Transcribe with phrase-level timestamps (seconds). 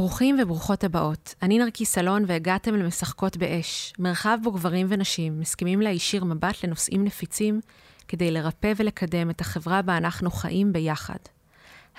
[0.00, 1.34] ברוכים וברוכות הבאות.
[1.42, 7.60] אני נרקי סלון והגעתם למשחקות באש, מרחב בו גברים ונשים מסכימים להישיר מבט לנושאים נפיצים
[8.08, 11.18] כדי לרפא ולקדם את החברה בה אנחנו חיים ביחד.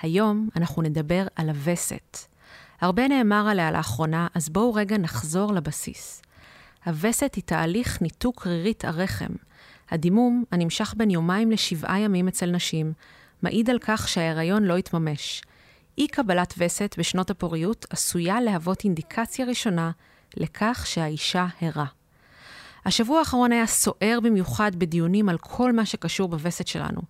[0.00, 2.18] היום אנחנו נדבר על הווסת.
[2.80, 6.22] הרבה נאמר עליה לאחרונה, אז בואו רגע נחזור לבסיס.
[6.84, 9.32] הווסת היא תהליך ניתוק רירית הרחם.
[9.90, 12.92] הדימום, הנמשך בין יומיים לשבעה ימים אצל נשים,
[13.42, 15.42] מעיד על כך שההיריון לא התממש.
[15.98, 19.90] אי קבלת וסת בשנות הפוריות עשויה להוות אינדיקציה ראשונה
[20.36, 21.86] לכך שהאישה הרה.
[22.84, 27.00] השבוע האחרון היה סוער במיוחד בדיונים על כל מה שקשור בווסת שלנו.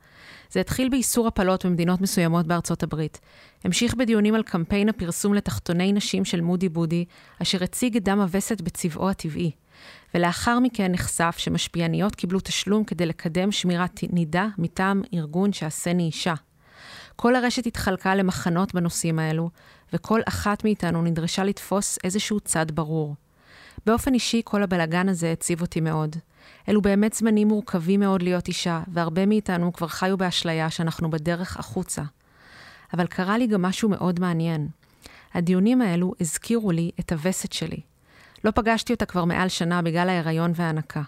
[0.50, 3.20] זה התחיל באיסור הפלות במדינות מסוימות בארצות הברית.
[3.64, 7.04] המשיך בדיונים על קמפיין הפרסום לתחתוני נשים של מודי בודי,
[7.42, 9.50] אשר הציג את דם הווסת בצבעו הטבעי.
[10.14, 16.34] ולאחר מכן נחשף שמשפיעניות קיבלו תשלום כדי לקדם שמירת נידה מטעם ארגון שעשני אישה.
[17.16, 19.50] כל הרשת התחלקה למחנות בנושאים האלו,
[19.92, 23.14] וכל אחת מאיתנו נדרשה לתפוס איזשהו צד ברור.
[23.86, 26.16] באופן אישי, כל הבלגן הזה הציב אותי מאוד.
[26.68, 32.02] אלו באמת זמנים מורכבים מאוד להיות אישה, והרבה מאיתנו כבר חיו באשליה שאנחנו בדרך החוצה.
[32.94, 34.68] אבל קרה לי גם משהו מאוד מעניין.
[35.34, 37.80] הדיונים האלו הזכירו לי את הווסת שלי.
[38.44, 41.02] לא פגשתי אותה כבר מעל שנה בגלל ההיריון וההנקה.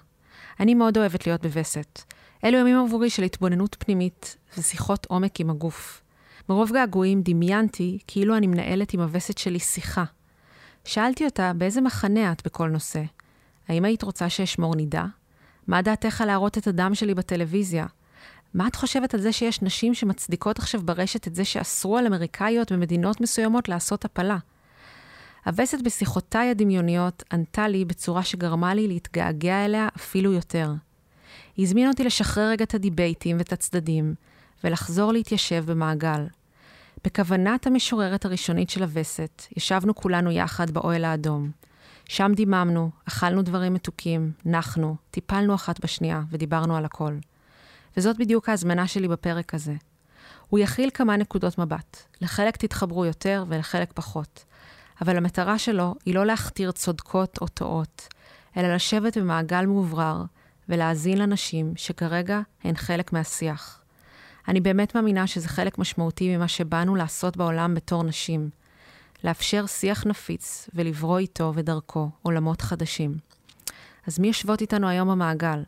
[0.61, 2.03] אני מאוד אוהבת להיות בווסת.
[2.45, 6.03] אלו ימים עבורי של התבוננות פנימית ושיחות עומק עם הגוף.
[6.49, 10.05] מרוב געגועים דמיינתי כאילו אני מנהלת עם הווסת שלי שיחה.
[10.85, 13.03] שאלתי אותה באיזה מחנה את בכל נושא.
[13.69, 15.07] האם היית רוצה שאשמור נידה?
[15.67, 17.87] מה דעתך להראות את הדם שלי בטלוויזיה?
[18.55, 22.73] מה את חושבת על זה שיש נשים שמצדיקות עכשיו ברשת את זה שאסרו על אמריקאיות
[22.73, 24.37] במדינות מסוימות לעשות הפלה?
[25.47, 30.73] הווסת בשיחותיי הדמיוניות ענתה לי בצורה שגרמה לי להתגעגע אליה אפילו יותר.
[31.59, 34.15] הזמינה אותי לשחרר רגע את הדיבייטים ואת הצדדים,
[34.65, 36.27] ולחזור להתיישב במעגל.
[37.05, 41.51] בכוונת המשוררת הראשונית של הווסת, ישבנו כולנו יחד באוהל האדום.
[42.09, 47.17] שם דיממנו, אכלנו דברים מתוקים, נחנו, טיפלנו אחת בשנייה ודיברנו על הכל.
[47.97, 49.75] וזאת בדיוק ההזמנה שלי בפרק הזה.
[50.49, 54.45] הוא יכיל כמה נקודות מבט, לחלק תתחברו יותר ולחלק פחות.
[55.01, 58.09] אבל המטרה שלו היא לא להכתיר צודקות או טועות,
[58.57, 60.25] אלא לשבת במעגל מאוברר
[60.69, 63.81] ולהאזין לנשים שכרגע הן חלק מהשיח.
[64.49, 68.51] אני באמת מאמינה שזה חלק משמעותי ממה שבאנו לעשות בעולם בתור נשים.
[69.25, 73.19] לאפשר שיח נפיץ ולברוא איתו ודרכו עולמות חדשים.
[74.07, 75.63] אז מי יושבות איתנו היום במעגל?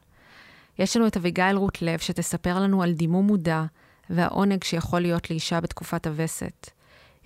[0.78, 3.64] יש לנו את אביגיל רות לב שתספר לנו על דימום מודע
[4.10, 6.70] והעונג שיכול להיות לאישה בתקופת הווסת.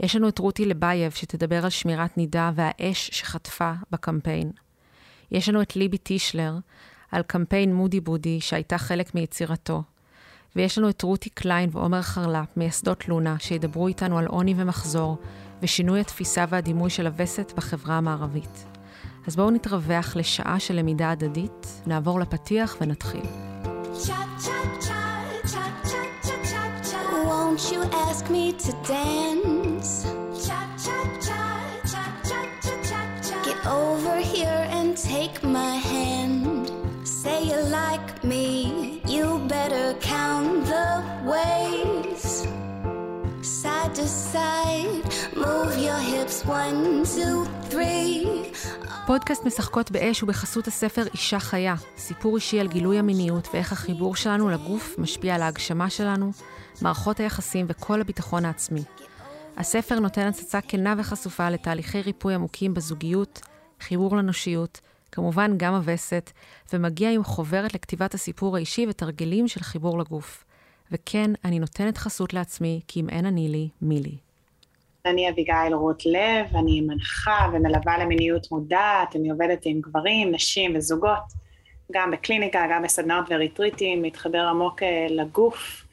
[0.01, 4.51] יש לנו את רותי לבייב שתדבר על שמירת נידה והאש שחטפה בקמפיין.
[5.31, 6.59] יש לנו את ליבי טישלר
[7.13, 9.83] על קמפיין מודי בודי שהייתה חלק מיצירתו.
[10.57, 15.19] ויש לנו את רותי קליין ועומר חרלפ, מייסדות לונה, שידברו איתנו על עוני ומחזור,
[15.63, 18.65] ושינוי התפיסה והדימוי של הווסת בחברה המערבית.
[19.27, 23.25] אז בואו נתרווח לשעה של למידה הדדית, נעבור לפתיח ונתחיל.
[33.51, 36.60] Get over here and take my hand.
[37.23, 38.49] Say you like me,
[39.15, 40.89] you better count the
[41.33, 42.25] ways.
[43.61, 45.05] Side to side,
[45.45, 47.37] move your hips one, two,
[47.71, 48.27] three.
[49.07, 54.17] פודקאסט משחקות באש הוא בחסות הספר אישה חיה, סיפור אישי על גילוי המיניות ואיך החיבור
[54.17, 56.31] שלנו לגוף משפיע על ההגשמה שלנו,
[56.83, 58.83] מערכות היחסים וכל הביטחון העצמי.
[59.57, 63.41] הספר נותן הצצה כנה וחשופה לתהליכי ריפוי עמוקים בזוגיות,
[63.81, 64.81] חיבור לנושיות,
[65.13, 66.31] כמובן גם הווסת,
[66.73, 70.45] ומגיע עם חוברת לכתיבת הסיפור האישי ותרגילים של חיבור לגוף.
[70.93, 74.17] וכן, אני נותנת חסות לעצמי, כי אם אין אני לי, מי לי.
[75.07, 81.41] אני אביגיל רות לב, אני מנחה ומלווה למיניות מודעת, אני עובדת עם גברים, נשים וזוגות,
[81.93, 85.85] גם בקליניקה, גם בסדנאות וריטריטים, להתחבר עמוק אה, לגוף,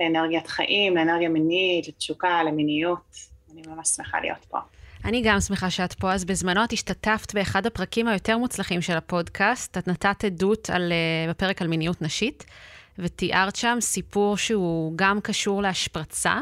[0.00, 3.16] לאנרגיית חיים, לאנרגיה מינית, לתשוקה, למיניות.
[3.52, 4.58] אני ממש שמחה להיות פה.
[5.04, 6.12] אני גם שמחה שאת פה.
[6.12, 9.78] אז בזמנו את השתתפת באחד הפרקים היותר מוצלחים של הפודקאסט.
[9.78, 12.44] את נתת עדות על, uh, בפרק על מיניות נשית,
[12.98, 16.38] ותיארת שם סיפור שהוא גם קשור להשפרצה.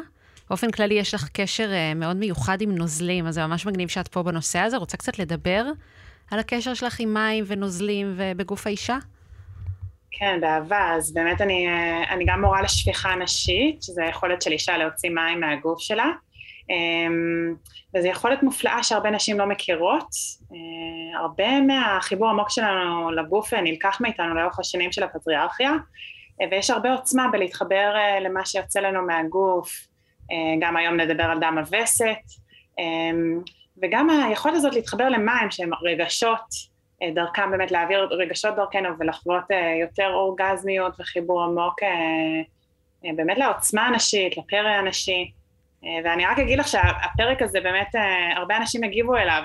[0.50, 4.08] באופן כללי יש לך קשר uh, מאוד מיוחד עם נוזלים, אז זה ממש מגניב שאת
[4.08, 4.76] פה בנושא הזה.
[4.76, 5.64] רוצה קצת לדבר
[6.30, 8.98] על הקשר שלך עם מים ונוזלים ובגוף האישה?
[10.18, 10.94] כן, באהבה.
[10.96, 15.40] אז באמת אני, אה, אני גם מורה לשפיכה נשית, שזה היכולת של אישה להוציא מים
[15.40, 16.10] מהגוף שלה.
[16.70, 17.54] אמ,
[17.94, 20.08] וזו יכולת מופלאה שהרבה נשים לא מכירות.
[20.52, 25.72] אה, הרבה מהחיבור העמוק שלנו לגוף נלקח מאיתנו לאורך השנים של הפטריארכיה,
[26.40, 29.86] אה, ויש הרבה עוצמה בלהתחבר אה, למה שיוצא לנו מהגוף.
[30.60, 32.16] גם היום נדבר על דם הווסת.
[32.78, 33.40] אמ,
[33.82, 36.74] וגם היכולת הזאת להתחבר למים שהם רגשות,
[37.14, 39.44] דרכם באמת להעביר רגשות דרכנו ולחוות
[39.80, 41.74] יותר אורגזמיות וחיבור עמוק
[43.16, 45.32] באמת לעוצמה הנשית, לפרא הנשי.
[46.04, 47.94] ואני רק אגיד לך שהפרק הזה באמת,
[48.36, 49.42] הרבה אנשים הגיבו אליו.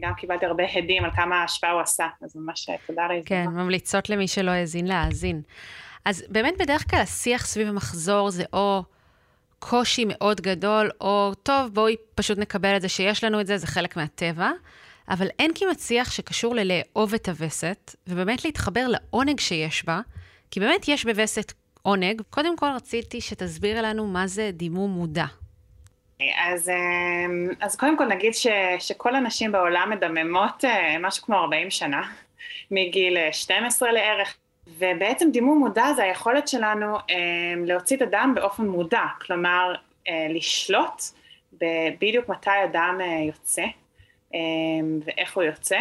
[0.00, 4.10] גם קיבלתי הרבה הדים על כמה השפעה הוא עשה, אז ממש תודה על כן, ממליצות
[4.10, 5.42] למי שלא האזין להאזין.
[6.04, 8.82] אז באמת בדרך כלל השיח סביב המחזור זה או
[9.58, 13.66] קושי מאוד גדול, או טוב, בואי פשוט נקבל את זה שיש לנו את זה, זה
[13.66, 14.50] חלק מהטבע.
[15.08, 20.00] אבל אין כמעט שיח שקשור ללאהוב את הווסת, ובאמת להתחבר לעונג שיש בה,
[20.50, 22.22] כי באמת יש בווסת עונג.
[22.30, 25.24] קודם כל רציתי שתסבירי לנו מה זה דימום מודע.
[26.20, 26.70] אז,
[27.60, 28.46] אז קודם כל נגיד ש,
[28.78, 32.02] שכל הנשים בעולם מדממות אה, משהו כמו 40 שנה,
[32.70, 34.36] מגיל 12 לערך,
[34.78, 36.96] ובעצם דימום מודע זה היכולת שלנו
[37.66, 39.74] להוציא את הדם באופן מודע, כלומר
[40.30, 41.02] לשלוט
[42.00, 43.64] בדיוק מתי הדם אה, יוצא
[45.04, 45.78] ואיך הוא יוצא.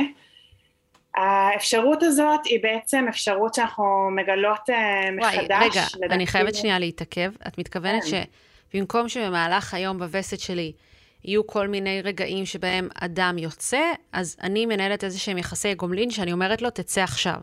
[1.16, 5.36] האפשרות הזאת היא בעצם אפשרות שאנחנו מגלות אה, מחדש.
[5.36, 6.14] וואי, רגע, לדעתי...
[6.14, 7.32] אני חייבת שנייה להתעכב.
[7.48, 8.24] את מתכוונת כן.
[8.74, 10.72] שבמקום שבמהלך היום בווסת שלי
[11.24, 13.82] יהיו כל מיני רגעים שבהם אדם יוצא,
[14.12, 17.36] אז אני מנהלת איזה שהם יחסי גומלין שאני אומרת לו, תצא עכשיו.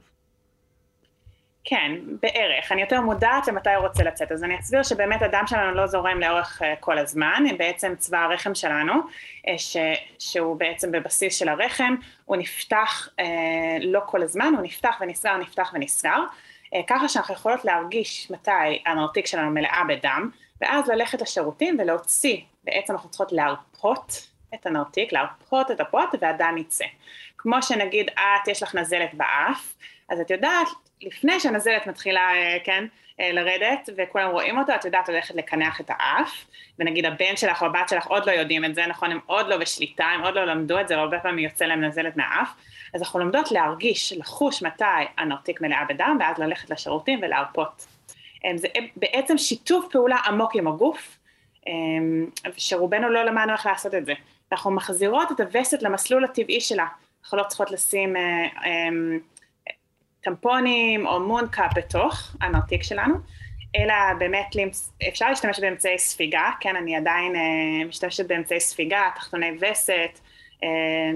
[1.65, 1.93] כן,
[2.23, 2.73] בערך.
[2.73, 4.33] אני יותר מודעת למתי הוא רוצה לצאת.
[4.33, 8.55] אז אני אסביר שבאמת הדם שלנו לא זורם לאורך uh, כל הזמן, בעצם צבא הרחם
[8.55, 9.77] שלנו, uh, ש,
[10.19, 11.95] שהוא בעצם בבסיס של הרחם,
[12.25, 13.25] הוא נפתח uh,
[13.81, 16.19] לא כל הזמן, הוא נפתח ונסגר, נפתח ונסגר,
[16.75, 20.31] uh, ככה שאנחנו יכולות להרגיש מתי הנרתיק שלנו מלאה בדם,
[20.61, 26.85] ואז ללכת לשירותים ולהוציא, בעצם אנחנו צריכות להרפות את הנרתיק, להרפות את הפוט והדם יצא.
[27.39, 29.75] כמו שנגיד את, יש לך נזלת באף,
[30.09, 30.69] אז את יודעת
[31.03, 32.85] לפני שהנזלת מתחילה, אה, כן,
[33.21, 36.45] אה, לרדת, וכולם רואים אותו, את יודעת ללכת לקנח את האף,
[36.79, 39.57] ונגיד הבן שלך או הבת שלך עוד לא יודעים את זה, נכון, הם עוד לא
[39.57, 42.49] בשליטה, הם עוד לא למדו את זה, והרבה פעמים יוצא להם נזלת מהאף,
[42.95, 44.85] אז אנחנו לומדות להרגיש, לחוש מתי
[45.19, 47.87] הנרתיק מלאה בדם, ואז ללכת לשירותים ולהרפות.
[48.45, 51.17] אה, זה בעצם שיתוף פעולה עמוק עם הגוף,
[52.57, 54.13] שרובנו לא למדנו איך לעשות את זה.
[54.53, 56.87] אנחנו מחזירות את הווסת למסלול הטבעי שלה,
[57.23, 58.17] אנחנו לא צריכות לשים
[60.21, 63.15] טמפונים או מונקאפ בתוך הנרתיק שלנו,
[63.77, 64.47] אלא באמת
[65.09, 70.21] אפשר להשתמש באמצעי ספיגה, כן, אני עדיין אה, משתמשת באמצעי ספיגה, תחתוני וסת,
[70.63, 70.69] אה,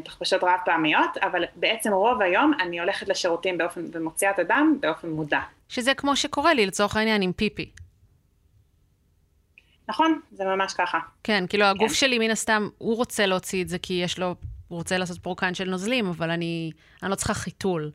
[0.05, 5.09] תחפשות רב פעמיות, אבל בעצם רוב היום אני הולכת לשירותים באופן, ומוציאה את הדם באופן
[5.09, 5.41] מודע.
[5.69, 7.70] שזה כמו שקורה לי לצורך העניין עם פיפי.
[9.88, 10.99] נכון, זה ממש ככה.
[11.25, 11.94] כן, כאילו הגוף כן.
[11.94, 14.34] שלי מן הסתם, הוא רוצה להוציא את זה כי יש לו,
[14.69, 16.72] הוא רוצה לעשות פורקן של נוזלים, אבל אני,
[17.02, 17.90] אני לא צריכה חיתול.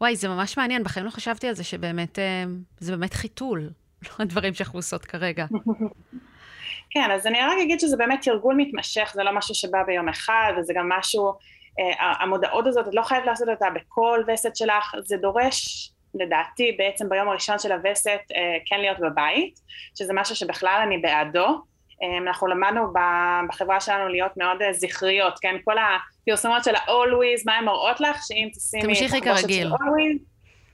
[0.00, 2.44] וואי, זה ממש מעניין, בחיים לא חשבתי על זה שבאמת, אה,
[2.78, 3.70] זה באמת חיתול,
[4.06, 5.46] לא הדברים שאנחנו עושות כרגע.
[6.92, 10.52] כן, אז אני רק אגיד שזה באמת תרגול מתמשך, זה לא משהו שבא ביום אחד,
[10.58, 11.32] וזה גם משהו,
[11.78, 17.08] אה, המודעות הזאת, את לא חייבת לעשות אותה בכל וסת שלך, זה דורש, לדעתי, בעצם
[17.08, 19.60] ביום הראשון של הווסת, אה, כן להיות בבית,
[19.98, 21.62] שזה משהו שבכלל אני בעדו,
[22.02, 22.92] אמ, אנחנו למדנו
[23.48, 25.56] בחברה שלנו להיות מאוד אה, זכריות, כן?
[25.64, 28.16] כל הפרסומות של ה-Always, מה הן מראות לך?
[28.26, 28.82] שאם תשימי...
[28.82, 29.70] תמשיכי כרגיל.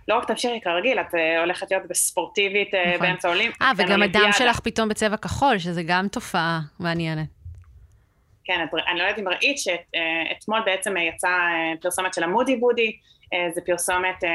[0.09, 3.07] לא רק תמשיכי כרגיל, את אה, הולכת להיות בספורטיבית אה, נכון.
[3.07, 3.51] באמצע עולים.
[3.63, 7.27] אה, וגם הדם שלך פתאום בצבע כחול, שזה גם תופעה מעניינת.
[8.45, 11.49] כן, אני לא יודעת אם ראית שאתמול בעצם יצאה
[11.81, 12.93] פרסומת של המודי בודי, אה,
[13.55, 14.31] זה פרסומת אה,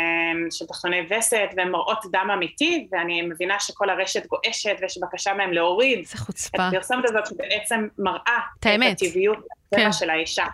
[0.52, 5.54] של תחתוני וסת והן מראות דם אמיתי ואני מבינה שכל הרשת גועשת ויש בקשה מהם
[5.54, 6.58] להוריד זה חוצפה.
[6.58, 9.38] את הפרסומת הזאת שבעצם מראה את הטבעיות
[9.76, 9.92] כן.
[9.92, 10.46] של האישה.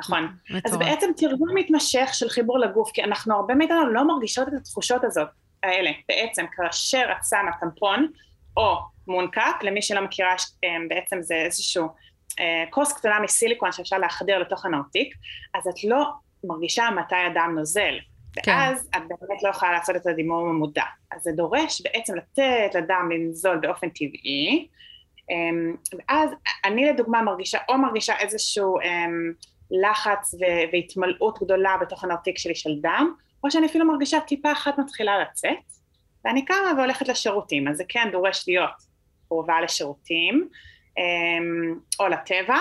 [0.00, 0.28] נכון.
[0.50, 0.66] מטורף.
[0.66, 5.04] אז בעצם תרגול מתמשך של חיבור לגוף, כי אנחנו הרבה מאיתנו לא מרגישות את התחושות
[5.04, 5.28] הזאת,
[5.62, 8.08] האלה, בעצם כאשר את שמה טמפון
[8.56, 8.76] או
[9.08, 11.88] מונקאפ, למי שלא מכירה אה, בעצם זה איזשהו
[12.70, 15.14] כוס קטנה מסיליקון שאפשר להחדיר לתוך הנרתיק,
[15.54, 16.04] אז את לא
[16.46, 17.94] מרגישה מתי הדם נוזל.
[18.42, 18.52] כן.
[18.52, 20.84] ואז את באמת לא יכולה לעשות את הדימום המודע.
[21.10, 24.68] אז זה דורש בעצם לתת לדם לנזול באופן טבעי,
[25.30, 26.30] אמ, ואז
[26.64, 29.32] אני לדוגמה מרגישה, או מרגישה איזשהו אמ,
[29.70, 30.34] לחץ
[30.72, 33.12] והתמלאות גדולה בתוך הנרתיק שלי של דם,
[33.44, 35.56] או שאני אפילו מרגישה טיפה אחת מתחילה לצאת,
[36.24, 38.70] ואני קמה והולכת לשירותים, אז זה כן דורש להיות
[39.28, 40.48] קרובה לשירותים,
[40.98, 42.58] אמ, או לטבע,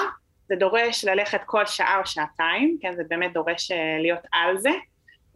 [0.47, 4.69] זה דורש ללכת כל שעה או שעתיים, כן, זה באמת דורש אה, להיות על זה,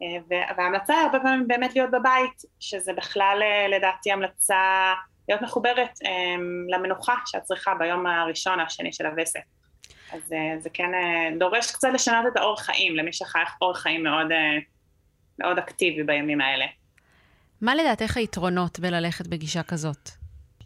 [0.01, 4.93] אה, וההמלצה היא הרבה פעמים באמת להיות בבית, שזה בכלל אה, לדעתי המלצה
[5.29, 5.99] להיות מחוברת
[6.69, 9.39] למנוחה שאת צריכה ביום הראשון או השני של הווסת.
[10.11, 10.21] אז
[10.59, 10.91] זה כן
[11.39, 14.27] דורש קצת לשנות את האורח חיים, למי שחי אורח חיים מאוד,
[15.39, 16.65] מאוד אקטיבי בימים האלה.
[17.61, 20.18] מה לדעתך היתרונות בללכת בגישה כזאת?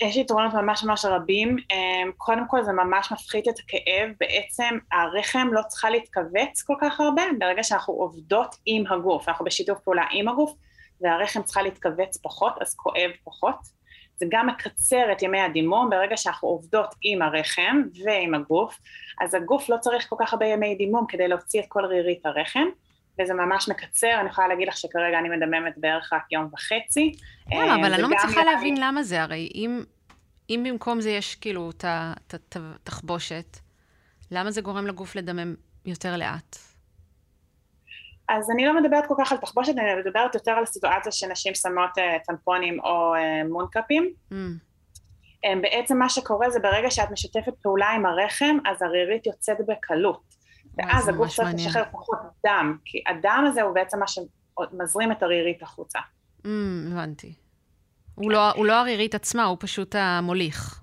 [0.03, 1.57] יש יתרונות ממש ממש רבים.
[1.72, 7.00] אמ, קודם כל זה ממש מפחית את הכאב, בעצם הרחם לא צריכה להתכווץ כל כך
[7.00, 10.53] הרבה, ברגע שאנחנו עובדות עם הגוף, אנחנו בשיתוף פעולה עם הגוף,
[11.01, 13.55] והרחם צריכה להתכווץ פחות, אז כואב פחות.
[14.15, 18.79] זה גם מקצר את ימי הדימום, ברגע שאנחנו עובדות עם הרחם ועם הגוף,
[19.22, 22.65] אז הגוף לא צריך כל כך הרבה ימי דימום כדי להוציא את כל רירית הרחם.
[23.22, 27.12] וזה ממש מקצר, אני יכולה להגיד לך שכרגע אני מדממת בערך רק יום וחצי.
[27.51, 27.75] למה?
[27.75, 29.84] אבל אני לא מצליחה להבין למה זה, הרי אם,
[30.50, 33.58] אם במקום זה יש כאילו את התחבושת,
[34.32, 35.55] למה זה גורם לגוף לדמם
[35.86, 36.58] יותר לאט?
[38.29, 41.98] אז אני לא מדברת כל כך על תחבושת, אני מדברת יותר על סיטואציה שנשים שמות
[41.98, 44.13] uh, טמפונים או uh, מונקאפים.
[44.32, 44.36] Mm.
[44.36, 50.42] Um, בעצם מה שקורה זה ברגע שאת משתפת פעולה עם הרחם, אז הרירית יוצאת בקלות.
[50.77, 55.63] ואז הגוף צריך לשחרר פחות דם, כי הדם הזה הוא בעצם מה שמזרים את הרירית
[55.63, 56.00] החוצה.
[56.44, 56.48] Mm,
[56.92, 57.34] הבנתי.
[58.15, 60.82] הוא לא, הוא לא הרירית עצמה, הוא פשוט המוליך.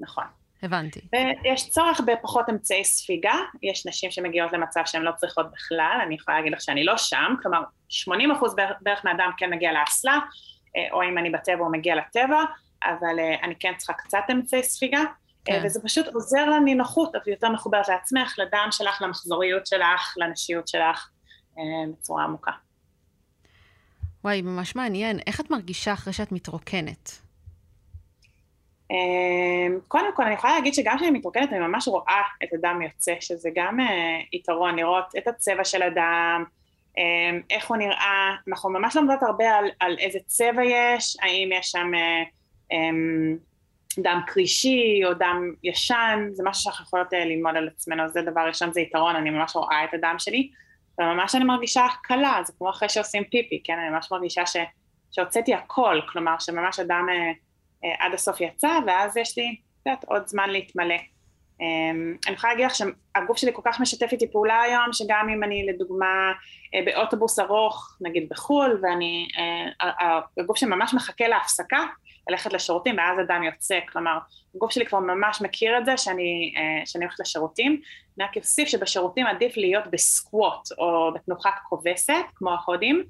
[0.00, 0.24] נכון.
[0.62, 1.00] הבנתי.
[1.12, 6.36] ויש צורך בפחות אמצעי ספיגה, יש נשים שמגיעות למצב שהן לא צריכות בכלל, אני יכולה
[6.36, 10.18] להגיד לך שאני לא שם, כלומר 80 אחוז בערך מהדם כן מגיע לאסלה,
[10.76, 12.44] אה, או אם אני בטבע הוא מגיע לטבע,
[12.84, 15.00] אבל אה, אני כן צריכה קצת אמצעי ספיגה.
[15.44, 15.62] כן.
[15.64, 21.08] וזה פשוט עוזר לנינוחות, את יותר מחוברת לעצמך, לדם שלך, למחזוריות שלך, לנשיות שלך,
[21.58, 22.52] אה, בצורה עמוקה.
[24.24, 25.18] וואי, ממש מעניין.
[25.26, 27.12] איך את מרגישה אחרי שאת מתרוקנת?
[28.90, 33.14] אה, קודם כל, אני יכולה להגיד שגם כשאני מתרוקנת, אני ממש רואה את הדם יוצא,
[33.20, 33.86] שזה גם אה,
[34.32, 36.44] יתרון, לראות את הצבע של הדם,
[37.50, 41.90] איך הוא נראה, אנחנו ממש לומדות הרבה על, על איזה צבע יש, האם יש שם
[44.02, 48.40] דם קרישי או דם ישן, זה משהו שאנחנו יכולות אה, ללמוד על עצמנו, זה דבר
[48.40, 50.50] ראשון, זה יתרון, אני ממש רואה את הדם שלי,
[50.98, 54.56] וממש אני מרגישה קלה, זה כמו אחרי שעושים פיפי, כן, אני ממש מרגישה ש,
[55.12, 57.32] שהוצאתי הכל, כלומר שממש הדם אה,
[57.84, 60.96] אה, עד הסוף יצא, ואז יש לי, את יודעת, עוד זמן להתמלא.
[61.60, 61.90] אה,
[62.26, 65.66] אני יכולה להגיד לך שהגוף שלי כל כך משתף איתי פעולה היום, שגם אם אני
[65.66, 66.32] לדוגמה
[66.74, 71.84] אה, באוטובוס ארוך, נגיד בחו"ל, ואני, אה, הגוף שלי ממש מחכה להפסקה,
[72.28, 74.18] ללכת לשירותים ואז הדם יוצא, כלומר
[74.54, 77.80] הגוף שלי כבר ממש מכיר את זה שאני, אה, שאני הולכת לשירותים,
[78.18, 83.04] אני רק אוסיף שבשירותים עדיף להיות בסקווט או בתנוחה כובסת כמו ההודים.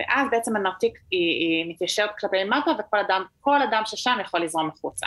[0.00, 3.24] ואז בעצם הנרתיק היא, היא מתיישרת כלפי מטה וכל אדם,
[3.68, 5.06] אדם ששם יכול לזרום החוצה.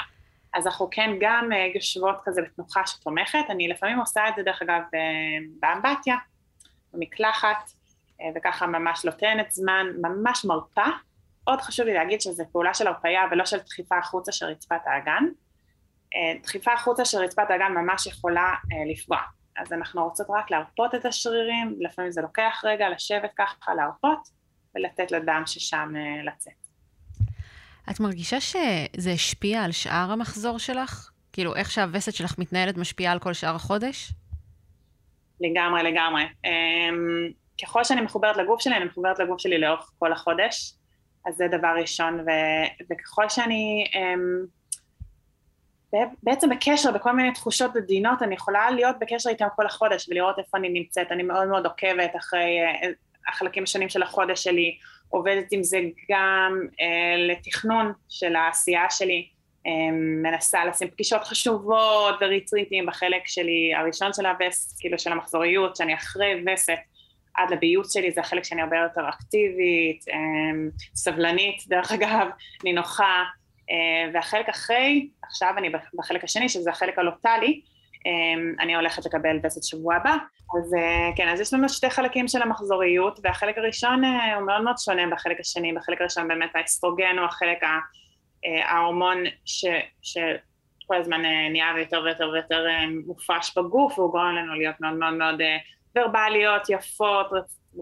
[0.54, 4.62] אז אנחנו כן גם אה, יושבות כזה בתנוחה שתומכת, אני לפעמים עושה את זה דרך
[4.62, 4.82] אגב
[5.60, 6.16] באמבטיה,
[6.94, 7.72] במקלחת,
[8.22, 10.86] אה, וככה ממש נותנת זמן, ממש מרפה,
[11.48, 15.24] עוד חשוב לי להגיד שזו פעולה של הרפאיה ולא של דחיפה החוצה של רצפת האגן.
[16.16, 19.18] אה, דחיפה החוצה של רצפת האגן ממש יכולה אה, לפגוע.
[19.58, 24.28] אז אנחנו רוצות רק להרפות את השרירים, לפעמים זה לוקח רגע לשבת ככה, להרפות,
[24.76, 26.54] ולתת לדם ששם אה, לצאת.
[27.92, 31.12] את מרגישה שזה השפיע על שאר המחזור שלך?
[31.34, 34.12] כאילו, איך שהווסת שלך מתנהלת משפיעה על כל שאר החודש?
[35.42, 36.24] לגמרי, לגמרי.
[36.46, 37.32] אמ,
[37.64, 40.74] ככל שאני מחוברת לגוף שלי, אני מחוברת לגוף שלי לאורך כל החודש.
[41.28, 42.30] אז זה דבר ראשון, ו,
[42.92, 49.66] וככל שאני um, בעצם בקשר בכל מיני תחושות עדינות, אני יכולה להיות בקשר איתם כל
[49.66, 52.86] החודש ולראות איפה אני נמצאת, אני מאוד מאוד עוקבת אחרי uh,
[53.28, 54.78] החלקים השונים של החודש שלי,
[55.10, 55.80] עובדת עם זה
[56.12, 59.28] גם uh, לתכנון של העשייה שלי,
[59.68, 59.70] um,
[60.24, 66.44] מנסה לשים פגישות חשובות וריטריטים בחלק שלי הראשון של הווסט, כאילו של המחזוריות, שאני אחרי
[66.54, 66.80] וסת
[67.38, 72.28] עד לביוץ שלי זה החלק שאני הרבה יותר אקטיבית, אמ, סבלנית דרך אגב,
[72.64, 73.24] נינוחה,
[73.72, 77.62] אה, והחלק אחרי, עכשיו אני בחלק השני שזה החלק הלוטלי,
[78.06, 80.16] אמ, אני הולכת לקבל וסת שבוע הבא,
[80.60, 84.62] אז אה, כן, אז יש לנו שתי חלקים של המחזוריות, והחלק הראשון אה, הוא מאוד
[84.62, 87.58] מאוד שונה בחלק השני, בחלק הראשון באמת האסטרוגן הוא החלק
[88.66, 89.66] ההורמון ש...
[90.02, 90.18] ש...
[90.90, 92.66] כל הזמן נהיה יותר ויותר ויותר
[93.08, 95.42] מופרש בגוף והוא גורם לנו להיות מאוד מאוד מאוד
[95.98, 97.28] ורבליות, יפות,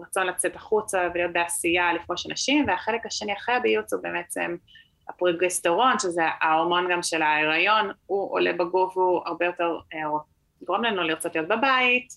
[0.02, 4.56] רצון לצאת החוצה ולהיות בעשייה, לפגוש אנשים, והחלק השני אחרי הביוץ הוא בעצם
[5.08, 10.00] הפרוגסטרון, שזה ההורמון גם של ההיריון, הוא עולה בגוף והוא הרבה יותר, אה,
[10.62, 12.08] גורם לנו לרצות להיות בבית,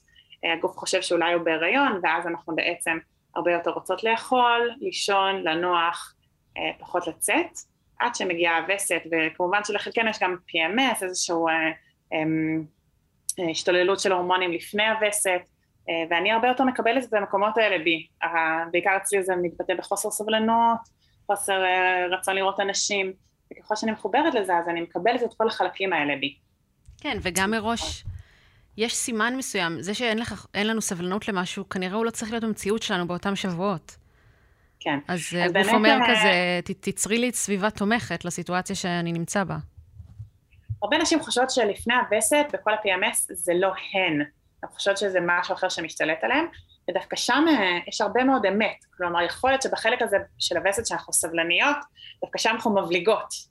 [0.45, 2.97] אה, הגוף חושב שאולי הוא בהיריון, ואז אנחנו בעצם
[3.35, 6.15] הרבה יותר רוצות לאכול, לישון, לנוח,
[6.57, 7.51] אה, פחות לצאת,
[7.99, 11.35] עד שמגיעה הווסת, וכמובן שלחלקנו יש גם PMS, איזושהי
[13.51, 15.41] השתוללות של הורמונים לפני הווסת,
[16.09, 18.07] ואני הרבה יותר מקבלת את המקומות האלה בי.
[18.71, 20.79] בעיקר אצלי זה מתבטא בחוסר סבלנות,
[21.25, 23.13] חוסר אה, רצון לראות אנשים,
[23.51, 26.35] וככל שאני מחוברת לזה, אז אני מקבלת את כל החלקים האלה בי.
[27.01, 28.03] כן, וגם מראש
[28.77, 29.81] יש סימן מסוים.
[29.81, 33.97] זה שאין לך, לנו סבלנות למשהו, כנראה הוא לא צריך להיות במציאות שלנו באותם שבועות.
[34.79, 34.99] כן.
[35.07, 39.57] אז, אז הגוף אומר כזה, תצרי לי סביבה תומכת לסיטואציה שאני נמצא בה.
[40.81, 44.21] הרבה נשים חושבות שלפני הווסת בכל ה-PMS זה לא הן,
[44.63, 46.45] הן חושבות שזה משהו אחר שמשתלט עליהן,
[46.89, 51.13] ודווקא שם אה, יש הרבה מאוד אמת, כלומר יכול להיות שבחלק הזה של הווסת שאנחנו
[51.13, 51.77] סבלניות,
[52.21, 53.48] דווקא שם אנחנו מבליגות,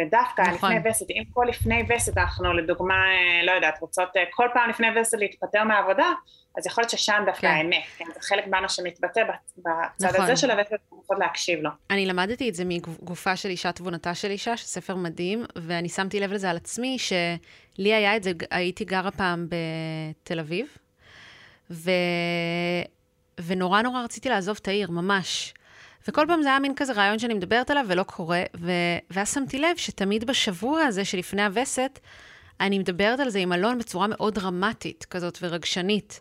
[0.00, 0.72] ודווקא נכון.
[0.72, 3.04] לפני וסת, אם כל לפני וסת אנחנו לדוגמה,
[3.46, 6.12] לא יודעת, רוצות אה, כל פעם לפני וסת להתפטר מהעבודה,
[6.58, 7.46] אז יכול להיות ששם דווקא כן.
[7.46, 9.20] האמת, כן, זה חלק בנו שמתבטא
[9.58, 10.20] בצד נכון.
[10.20, 11.70] הזה של הווסת, צריכות להקשיב לו.
[11.90, 16.32] אני למדתי את זה מגופה של אישה, תבונתה של אישה, שספר מדהים, ואני שמתי לב
[16.32, 20.66] לזה על עצמי, שלי היה את זה, הייתי גרה פעם בתל אביב,
[21.70, 21.90] ו...
[23.46, 25.54] ונורא נורא רציתי לעזוב את העיר, ממש.
[26.08, 28.72] וכל פעם זה היה מין כזה רעיון שאני מדברת עליו ולא קורה, ו...
[29.10, 31.98] ואז שמתי לב שתמיד בשבוע הזה שלפני הווסת,
[32.60, 36.20] אני מדברת על זה עם אלון בצורה מאוד דרמטית כזאת ורגשנית.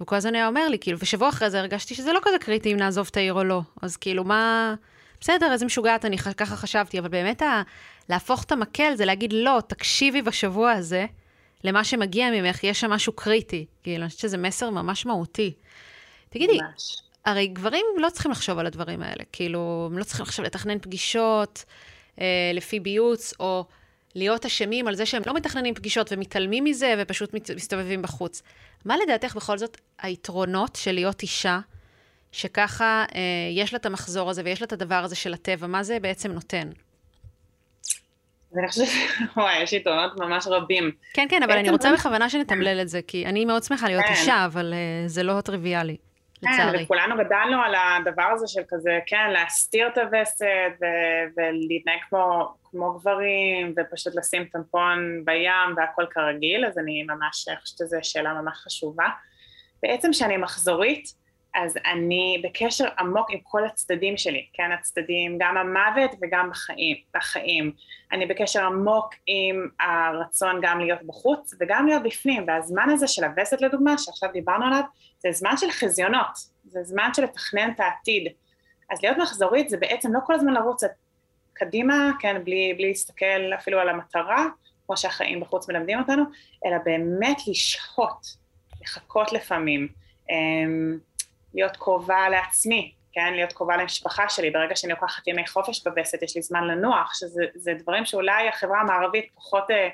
[0.00, 2.76] וכל הזמן היה אומר לי, כאילו, ושבוע אחרי זה הרגשתי שזה לא כזה קריטי אם
[2.76, 3.60] נעזוב את העיר או לא.
[3.82, 4.74] אז כאילו, מה...
[5.20, 7.62] בסדר, איזה משוגעת, אני ככה חשבתי, אבל באמת ה...
[8.08, 11.06] להפוך את המקל זה להגיד, לא, תקשיבי בשבוע הזה
[11.64, 13.66] למה שמגיע ממך, יש שם משהו קריטי.
[13.82, 15.54] כאילו, אני חושבת שזה מסר ממש מהותי.
[16.28, 16.96] תגידי, ממש.
[17.24, 19.24] הרי גברים לא צריכים לחשוב על הדברים האלה.
[19.32, 21.64] כאילו, הם לא צריכים עכשיו לתכנן פגישות
[22.20, 23.64] אה, לפי ביוץ, או
[24.14, 28.42] להיות אשמים על זה שהם לא מתכננים פגישות ומתעלמים מזה ופשוט מסתובבים בחוץ.
[28.84, 31.60] מה לדעתך בכל זאת היתרונות של להיות אישה,
[32.32, 33.20] שככה אה,
[33.52, 36.32] יש לה את המחזור הזה ויש לה את הדבר הזה של הטבע, מה זה בעצם
[36.32, 36.70] נותן?
[38.58, 38.88] אני חושבת,
[39.36, 40.90] וואי, יש יתרונות ממש רבים.
[41.14, 44.12] כן, כן, אבל אני רוצה בכוונה שנתמלל את זה, כי אני מאוד שמחה להיות כן.
[44.12, 45.96] אישה, אבל uh, זה לא טריוויאלי.
[46.52, 46.78] לצערי.
[46.78, 50.46] כן, וכולנו גדלנו על הדבר הזה של כזה, כן, להסתיר את הווסת
[50.80, 57.78] ו- ולהתנהג כמו, כמו גברים, ופשוט לשים טמפון בים והכל כרגיל, אז אני ממש חושבת
[57.78, 59.06] שזו שאלה ממש חשובה.
[59.82, 61.23] בעצם כשאני מחזורית,
[61.54, 67.72] אז אני בקשר עמוק עם כל הצדדים שלי, כן, הצדדים, גם המוות וגם בחיים, בחיים.
[68.12, 73.60] אני בקשר עמוק עם הרצון גם להיות בחוץ וגם להיות בפנים, והזמן הזה של הווסת
[73.60, 74.82] לדוגמה, שעכשיו דיברנו עליו,
[75.18, 78.32] זה זמן של חזיונות, זה זמן של לתכנן את העתיד.
[78.90, 80.82] אז להיות מחזורית זה בעצם לא כל הזמן לרוץ
[81.52, 84.46] קדימה, כן, בלי, בלי להסתכל אפילו על המטרה,
[84.86, 86.24] כמו שהחיים בחוץ מלמדים אותנו,
[86.66, 88.26] אלא באמת לשהות,
[88.82, 89.88] לחכות לפעמים.
[90.30, 90.98] אמ,
[91.54, 96.36] להיות קרובה לעצמי, כן, להיות קרובה למשפחה שלי, ברגע שאני לוקחת ימי חופש בווסת, יש
[96.36, 99.88] לי זמן לנוח, שזה דברים שאולי החברה המערבית פחות אה,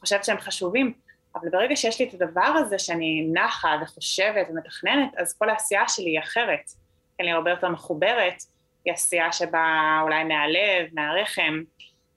[0.00, 0.92] חושבת שהם חשובים,
[1.34, 6.10] אבל ברגע שיש לי את הדבר הזה שאני נחה וחושבת ומתכננת, אז כל העשייה שלי
[6.10, 6.70] היא אחרת,
[7.18, 8.42] כן, היא הרבה יותר מחוברת,
[8.84, 11.62] היא עשייה שבאה אולי מהלב, מהרחם,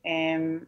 [0.05, 0.59] אמ,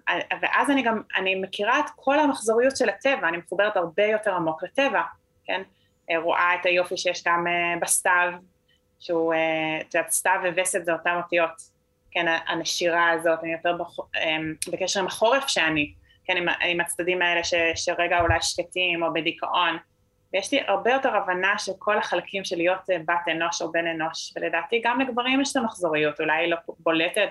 [0.42, 4.64] ואז אני גם, אני מכירה את כל המחזוריות של הטבע, אני מחוברת הרבה יותר עמוק
[4.64, 5.02] לטבע,
[5.46, 5.62] כן?
[6.18, 8.32] רואה את היופי שיש גם אה, בסתיו,
[9.00, 11.52] שהוא, אה, את יודעת, סתיו ווסת זה אותן אותיות,
[12.12, 13.78] כן, הנשירה הזאת, אני יותר.
[14.24, 15.94] אמ, בקשר עם החורף שאני,
[16.26, 19.78] כן, עם, עם הצדדים האלה ש, שרגע אולי שקטים או בדיכאון,
[20.34, 23.88] ויש לי הרבה יותר הבנה של כל החלקים של להיות אה, בת אנוש או בן
[23.88, 27.30] אנוש, ולדעתי גם לגברים יש את המחזוריות, אולי היא לא בולטת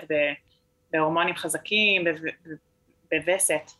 [0.91, 2.03] בהורמונים חזקים,
[3.11, 3.71] בווסת,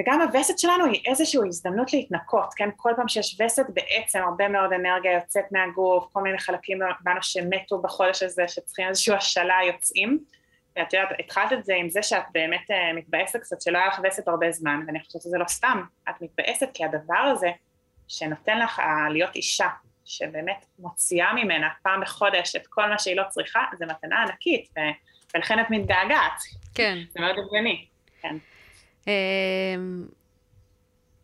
[0.00, 2.68] וגם הווסת שלנו היא איזושהי הזדמנות להתנקות, כן?
[2.76, 7.78] כל פעם שיש וסת בעצם הרבה מאוד אנרגיה יוצאת מהגוף, כל מיני חלקים בנו שמתו
[7.78, 10.18] בחודש הזה, שצריכים איזושהי השאלה יוצאים.
[10.76, 14.00] ואת יודעת, התחלת את זה עם זה שאת באמת uh, מתבאסת קצת שלא היה לך
[14.04, 17.50] וסת הרבה זמן, ואני חושבת שזה לא סתם, את מתבאסת כי הדבר הזה
[18.08, 19.68] שנותן לך uh, להיות אישה,
[20.04, 24.80] שבאמת מוציאה ממנה פעם בחודש את כל מה שהיא לא צריכה, זה מתנה ענקית, ו-
[25.34, 26.42] ולכן את מתגעגעת.
[26.74, 26.98] כן.
[27.10, 27.86] זה מאוד הגיוני,
[28.22, 28.36] כן.
[29.06, 29.12] אמ,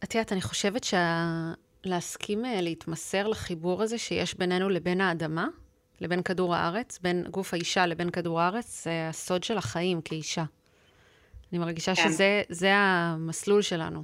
[0.05, 2.61] את יודעת, אני חושבת שלהסכים שה...
[2.61, 5.47] להתמסר לחיבור הזה שיש בינינו לבין האדמה,
[6.01, 10.45] לבין כדור הארץ, בין גוף האישה לבין כדור הארץ, זה הסוד של החיים כאישה.
[11.53, 12.03] אני מרגישה כן.
[12.03, 14.03] שזה המסלול שלנו.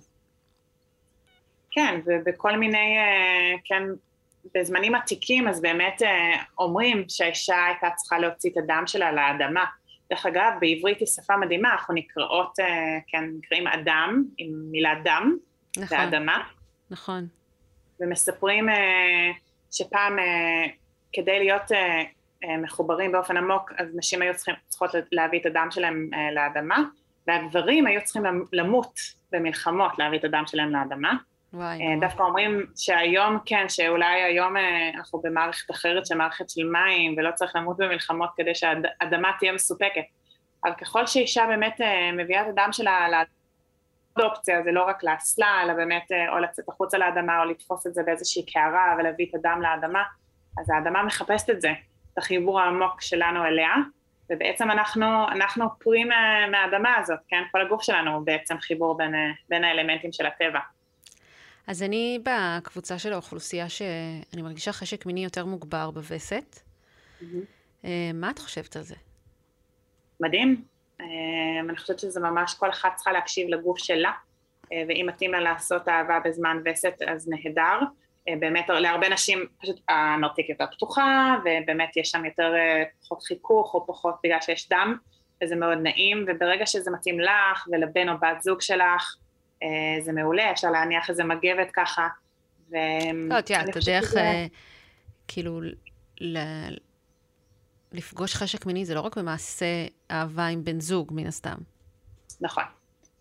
[1.71, 3.83] כן, ובכל מיני, אה, כן,
[4.55, 9.65] בזמנים עתיקים, אז באמת אה, אומרים שהאישה הייתה צריכה להוציא את הדם שלה לאדמה.
[10.11, 15.37] דרך אגב, בעברית היא שפה מדהימה, אנחנו נקראות, אה, כן, נקראים אדם, עם מילה דם,
[15.79, 16.43] נכון, ואדמה.
[16.91, 17.27] נכון.
[18.01, 19.31] ומספרים אה,
[19.71, 20.65] שפעם אה,
[21.13, 21.71] כדי להיות
[22.63, 26.83] מחוברים באופן עמוק, אז נשים היו צריכים, צריכות להביא את הדם שלהם לאדמה,
[27.27, 28.99] והגברים היו צריכים למות
[29.33, 31.13] במלחמות להביא את הדם שלהם לאדמה.
[31.55, 34.55] וואי, דווקא אומרים שהיום כן, שאולי היום
[34.97, 40.05] אנחנו במערכת אחרת של מערכת של מים ולא צריך למות במלחמות כדי שהאדמה תהיה מסופקת.
[40.65, 41.81] אבל ככל שאישה באמת
[42.13, 43.23] מביאה את הדם שלה
[44.17, 48.03] לאופציה, זה לא רק לאסלה, אלא באמת או לצאת החוצה לאדמה או לתפוס את זה
[48.03, 50.03] באיזושהי קערה ולהביא את הדם לאדמה,
[50.61, 51.71] אז האדמה מחפשת את זה,
[52.13, 53.75] את החיבור העמוק שלנו אליה,
[54.31, 57.43] ובעצם אנחנו, אנחנו פרי מה, מהאדמה הזאת, כן?
[57.53, 59.15] כל הגוף שלנו הוא בעצם חיבור בין,
[59.49, 60.61] בין האלמנטים של הטבע.
[61.67, 66.61] אז אני בקבוצה של האוכלוסייה שאני מרגישה חשק מיני יותר מוגבר בווסת.
[67.21, 67.85] Mm-hmm.
[68.15, 68.95] מה את חושבת על זה?
[70.21, 70.65] מדהים.
[71.01, 71.07] אה,
[71.69, 74.13] אני חושבת שזה ממש, כל אחת צריכה להקשיב לגוף שלה,
[74.73, 77.79] אה, ואם מתאים לה לעשות אהבה בזמן וסת אז נהדר.
[78.39, 82.53] באמת להרבה נשים פשוט הנרתיק יותר פתוחה ובאמת יש שם יותר
[83.01, 84.97] פחות חיכוך או פחות בגלל שיש דם
[85.43, 89.17] וזה מאוד נעים וברגע שזה מתאים לך ולבן או בת זוג שלך
[90.01, 92.09] זה מעולה, אפשר להניח איזה מגבת ככה.
[92.71, 92.77] ו...
[93.15, 94.47] לא, את יודעת, הדרך שזה...
[95.29, 95.61] כאילו
[96.21, 96.77] ל-
[97.93, 99.67] לפגוש חשק מיני זה לא רק במעשה
[100.11, 101.57] אהבה עם בן זוג, מן הסתם.
[102.41, 102.65] נכון,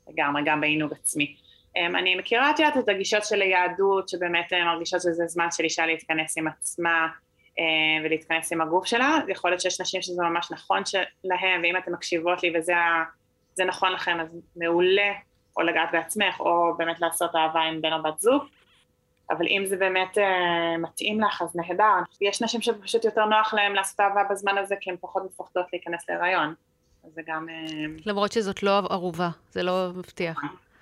[0.07, 1.35] לגמרי, גם בעינוג עצמי.
[1.77, 5.63] Um, אני מכירה את יודעת את הגישות של היהדות, שבאמת אה, מרגישות שזה זמן של
[5.63, 7.07] אישה להתכנס עם עצמה
[7.49, 7.61] uh,
[8.03, 10.81] ולהתכנס עם הגוף שלה, יכול להיות שיש נשים שזה ממש נכון
[11.23, 15.11] להם, ואם אתן מקשיבות לי וזה נכון לכם, אז מעולה,
[15.57, 18.43] או לגעת בעצמך, או באמת לעשות אהבה עם בן או בת זוג.
[19.29, 20.21] אבל אם זה באמת uh,
[20.77, 21.93] מתאים לך, אז נהדר.
[22.21, 26.09] יש נשים שפשוט יותר נוח להן לעשות אהבה בזמן הזה, כי הן פחות מפחדות להיכנס
[26.09, 26.53] להיריון.
[27.03, 27.47] אז זה גם...
[27.49, 28.01] Uh...
[28.05, 30.41] למרות שזאת לא ערובה, זה לא מבטיח.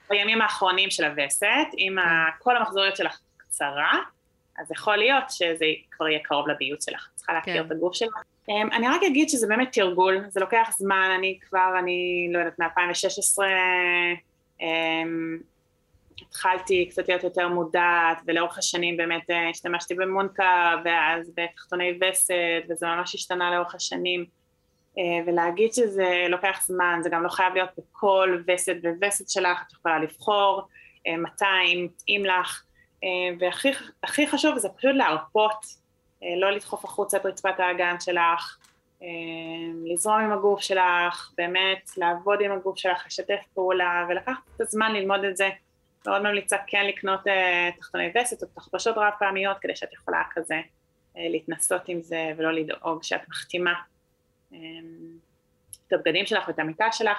[0.09, 2.43] בימים האחרונים של הווסת, אם כן.
[2.43, 3.99] כל המחזוריות שלך קצרה,
[4.59, 7.07] אז יכול להיות שזה כבר יהיה קרוב לביוט שלך.
[7.15, 7.65] צריכה להכיר כן.
[7.65, 8.13] את הגוף שלך.
[8.49, 12.59] Um, אני רק אגיד שזה באמת תרגול, זה לוקח זמן, אני כבר, אני לא יודעת,
[12.59, 14.28] מ-2016, um,
[16.21, 22.33] התחלתי קצת להיות יותר מודעת, ולאורך השנים באמת אה, השתמשתי במונקה, ואז בתחתוני וסת,
[22.69, 24.25] וזה ממש השתנה לאורך השנים.
[24.97, 29.73] אה, ולהגיד שזה לוקח זמן, זה גם לא חייב להיות בכל וסת ווסת שלך, את
[29.73, 30.67] יכולה לבחור
[31.07, 32.63] אה, מתי, אם מתאים לך,
[33.39, 35.65] והכי חשוב זה פשוט להרפות,
[36.37, 38.57] לא לדחוף החוצה את רצפת האגן שלך,
[39.85, 45.23] לזרום עם הגוף שלך, באמת לעבוד עם הגוף שלך, לשתף פעולה ולקחת את הזמן ללמוד
[45.23, 45.49] את זה.
[46.05, 50.55] מאוד ממליצה כן לקנות uh, תחתוני וסת או תחבשות רב פעמיות כדי שאת יכולה כזה
[50.59, 53.73] uh, להתנסות עם זה ולא לדאוג שאת מחתימה
[54.51, 54.55] um,
[55.87, 57.17] את הבגדים שלך ואת המיטה שלך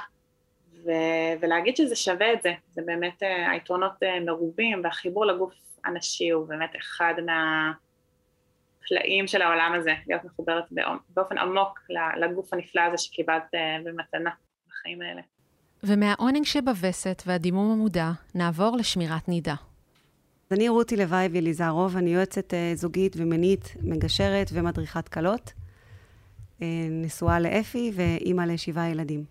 [0.84, 3.92] ו- ולהגיד שזה שווה את זה, זה באמת uh, היתרונות
[4.26, 7.14] מרובים והחיבור לגוף הנשי הוא באמת אחד
[8.80, 10.64] מהפלאים של העולם הזה, להיות מחוברת
[11.08, 11.78] באופן עמוק
[12.16, 14.30] לגוף הנפלא הזה שקיבלת uh, במתנה
[14.68, 15.20] בחיים האלה.
[15.82, 19.54] ומהעונג שבווסת והדימום המודע, נעבור לשמירת נידה.
[20.50, 25.52] אני רותי לוואי ואליזרוב, אני יועצת אה, זוגית ומינית, מגשרת ומדריכת כלות.
[26.62, 29.24] אה, נשואה לאפי ואימא לשבעה ילדים.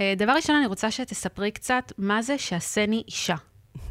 [0.00, 3.34] אה, דבר ראשון, אני רוצה שתספרי קצת מה זה שעשני אישה.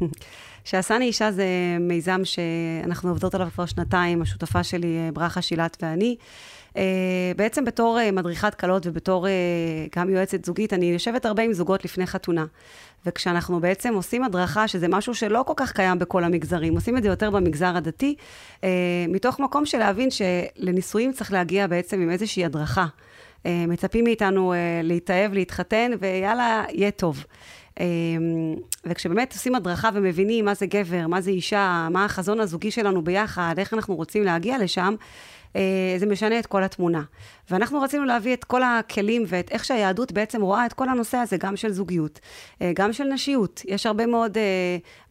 [0.64, 1.46] שעשני אישה זה
[1.80, 6.16] מיזם שאנחנו עובדות עליו כבר שנתיים, השותפה שלי, ברכה שילת ואני.
[6.76, 9.32] אה, בעצם בתור אה, מדריכת כלות ובתור אה,
[9.96, 12.44] גם יועצת זוגית, אני יושבת הרבה עם זוגות לפני חתונה.
[13.06, 17.08] וכשאנחנו בעצם עושים הדרכה, שזה משהו שלא כל כך קיים בכל המגזרים, עושים את זה
[17.08, 18.14] יותר במגזר הדתי,
[19.08, 22.86] מתוך מקום של להבין שלנישואים צריך להגיע בעצם עם איזושהי הדרכה.
[23.44, 27.24] מצפים מאיתנו להתאהב, להתחתן, ויאללה, יהיה טוב.
[28.84, 33.54] וכשבאמת עושים הדרכה ומבינים מה זה גבר, מה זה אישה, מה החזון הזוגי שלנו ביחד,
[33.58, 34.94] איך אנחנו רוצים להגיע לשם,
[35.56, 37.02] אה, זה משנה את כל התמונה.
[37.50, 41.36] ואנחנו רצינו להביא את כל הכלים ואת איך שהיהדות בעצם רואה את כל הנושא הזה,
[41.36, 42.20] גם של זוגיות,
[42.62, 43.62] אה, גם של נשיות.
[43.68, 44.42] יש הרבה מאוד אה,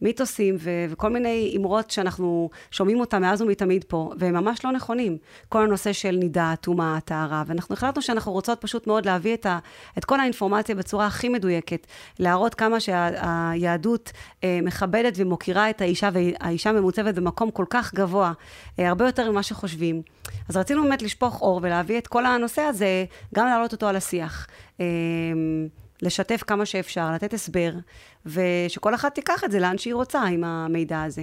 [0.02, 5.16] מיתוסים ו- וכל מיני אמרות שאנחנו שומעים אותם מאז ומתמיד פה, והם ממש לא נכונים.
[5.48, 9.58] כל הנושא של נידה, טומאה, טהרה, ואנחנו החלטנו שאנחנו רוצות פשוט מאוד להביא את, ה-
[9.98, 11.86] את כל האינפורמציה בצורה הכי מדויקת,
[12.18, 18.32] להראות כמה שהיהדות שה- מכבדת ומוקירה את האישה, והאישה ממוצבת במקום כל כך גבוה,
[18.78, 20.02] הרבה יותר ממה שחושבים.
[20.48, 24.46] אז רצינו באמת לשפוך אור ולהביא את כל הנושא הזה, גם להעלות אותו על השיח.
[24.80, 24.86] אמ,
[26.02, 27.72] לשתף כמה שאפשר, לתת הסבר,
[28.26, 31.22] ושכל אחת תיקח את זה לאן שהיא רוצה עם המידע הזה.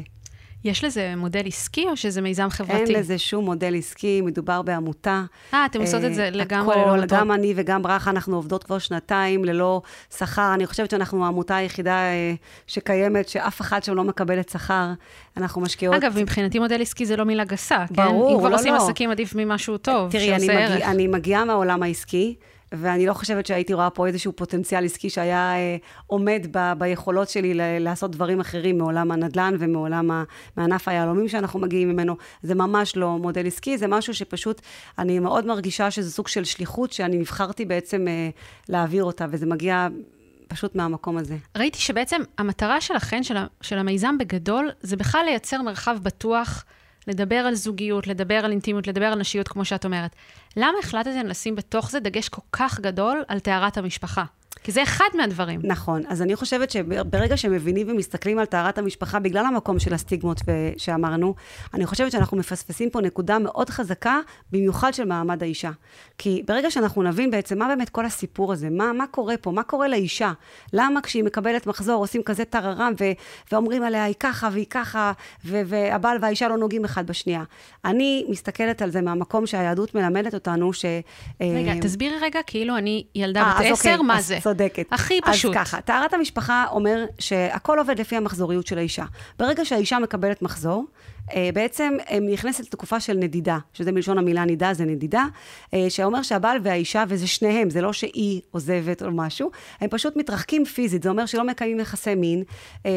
[0.63, 2.73] יש לזה מודל עסקי או שזה מיזם חברתי?
[2.73, 5.23] אין לזה שום מודל עסקי, מדובר בעמותה.
[5.53, 7.19] אה, אתם עושות את זה אה, לגמרי ללא מטרות.
[7.19, 9.81] גם אני וגם ברכה, אנחנו עובדות כבר שנתיים ללא
[10.17, 10.53] שכר.
[10.53, 12.33] אני חושבת שאנחנו העמותה היחידה אה,
[12.67, 14.93] שקיימת, שאף אחד שם לא מקבלת שכר.
[15.37, 15.95] אנחנו משקיעות...
[15.95, 17.93] אגב, מבחינתי מודל עסקי זה לא מילה גסה, כן?
[17.93, 18.77] ברור, אם כבר לא, עושים לא.
[18.77, 20.71] עסקים, עדיף ממשהו טוב, תראי, שעושה ערך.
[20.71, 22.35] תראי, אני מגיעה מהעולם העסקי.
[22.71, 25.77] ואני לא חושבת שהייתי רואה פה איזשהו פוטנציאל עסקי שהיה אה,
[26.07, 30.23] עומד ב, ביכולות שלי ל, לעשות דברים אחרים מעולם הנדל"ן ומעולם ה,
[30.57, 32.15] מענף היהלומים שאנחנו מגיעים ממנו.
[32.41, 34.61] זה ממש לא מודל עסקי, זה משהו שפשוט,
[34.97, 38.29] אני מאוד מרגישה שזה סוג של שליחות שאני נבחרתי בעצם אה,
[38.69, 39.87] להעביר אותה, וזה מגיע...
[40.47, 41.37] פשוט מהמקום הזה.
[41.57, 46.65] ראיתי שבעצם המטרה שלכן, של, של המיזם בגדול, זה בכלל לייצר מרחב בטוח
[47.09, 50.15] לדבר על זוגיות, לדבר על אינטימיות, לדבר על נשיות, כמו שאת אומרת.
[50.57, 54.23] למה החלטתם לשים בתוך זה דגש כל כך גדול על טהרת המשפחה?
[54.63, 55.59] כי זה אחד מהדברים.
[55.63, 56.01] נכון.
[56.07, 60.41] אז אני חושבת שברגע שמבינים ומסתכלים על טהרת המשפחה, בגלל המקום של הסטיגמות
[60.77, 61.35] שאמרנו,
[61.73, 64.19] אני חושבת שאנחנו מפספסים פה נקודה מאוד חזקה,
[64.51, 65.71] במיוחד של מעמד האישה.
[66.17, 69.63] כי ברגע שאנחנו נבין בעצם מה באמת כל הסיפור הזה, מה, מה קורה פה, מה
[69.63, 70.31] קורה לאישה,
[70.73, 73.11] למה כשהיא מקבלת מחזור עושים כזה טררם ו-
[73.51, 75.11] ואומרים עליה היא ככה והיא ככה,
[75.45, 77.43] ו- והבעל והאישה לא נוגעים אחד בשנייה.
[77.85, 80.85] אני מסתכלת על זה מהמקום שהיהדות מלמדת אותנו, ש...
[81.41, 84.39] רגע, אה, תסבירי רגע, כאילו אני ילדה בת אוקיי, עשר, מה זה?
[84.49, 84.85] צודקת.
[84.91, 85.55] הכי פשוט.
[85.55, 89.05] אז ככה, טהרת המשפחה אומר שהכל עובד לפי המחזוריות של האישה.
[89.39, 90.85] ברגע שהאישה מקבלת מחזור,
[91.53, 95.25] בעצם נכנסת לתקופה של נדידה, שזה מלשון המילה נידה, זה נדידה,
[95.73, 100.65] אה, שאומר שהבעל והאישה, וזה שניהם, זה לא שהיא עוזבת או משהו, הם פשוט מתרחקים
[100.65, 102.43] פיזית, זה אומר שלא מקיימים יחסי מין,
[102.85, 102.91] אה,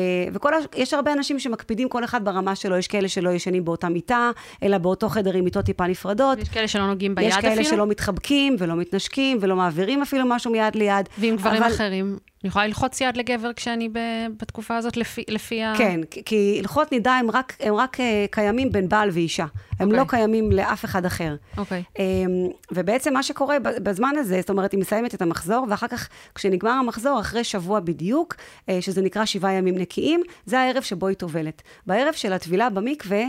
[0.75, 4.31] ויש הרבה אנשים שמקפידים כל אחד ברמה שלו, יש כאלה שלא ישנים באותה מיטה,
[4.63, 6.39] אלא באותו חדר עם מיטות טיפה נפרדות.
[6.39, 7.53] יש כאלה שלא נוגעים ביד אפילו.
[7.53, 11.09] יש כאלה שלא מתחבקים ולא מתנשקים ולא מעבירים אפילו משהו מיד ליד.
[11.19, 11.73] ועם גברים אבל...
[11.73, 12.19] אחרים?
[12.45, 13.99] אני יכולה ללחוץ יד לגבר כשאני ב,
[14.41, 15.75] בתקופה הזאת לפי, לפי ה...
[15.79, 18.01] כן, כי הלכות נידה הם רק, הם רק uh,
[18.31, 19.47] קיימים בין בעל ואישה.
[19.79, 19.93] הם okay.
[19.93, 20.19] לא אוקיי.
[20.19, 21.37] קיימים לאף אחד אחר.
[21.57, 21.83] אוקיי.
[21.89, 21.99] Okay.
[21.99, 26.71] Um, ובעצם מה שקורה בזמן הזה, זאת אומרת, היא מסיימת את המחזור, ואחר כך, כשנגמר
[26.71, 31.63] המחזור, אחרי שבוע בדיוק, uh, שזה נקרא שבעה ימים נקיים, זה הערב שבו היא טובלת.
[31.87, 33.23] בערב של הטבילה במקווה,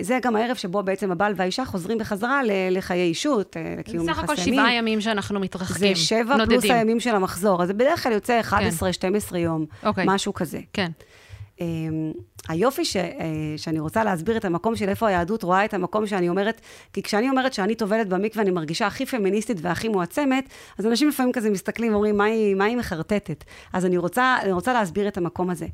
[0.00, 4.16] זה גם הערב שבו בעצם הבעל והאישה חוזרים בחזרה לחיי אישות, uh, לקיום יחסי מין.
[4.16, 6.60] זה סך הכל שבעה ימים שאנחנו מתרחקים, זה שבע נודדים.
[6.60, 7.62] פלוס הימים של המחזור.
[7.62, 8.52] אז זה בדרך כלל יוצא 11-12
[9.30, 9.36] כן.
[9.36, 9.66] יום.
[9.82, 10.04] אוקיי.
[10.08, 10.60] משהו כזה.
[10.72, 10.90] כן.
[11.58, 11.62] Um,
[12.48, 13.00] היופי ש, uh,
[13.56, 16.60] שאני רוצה להסביר את המקום של איפה היהדות רואה את המקום שאני אומרת,
[16.92, 20.48] כי כשאני אומרת שאני טובלת במקווה, אני מרגישה הכי פמיניסטית והכי מועצמת,
[20.78, 23.44] אז אנשים לפעמים כזה מסתכלים ואומרים, מה היא, מה היא מחרטטת?
[23.72, 25.66] אז אני רוצה, אני רוצה להסביר את המקום הזה.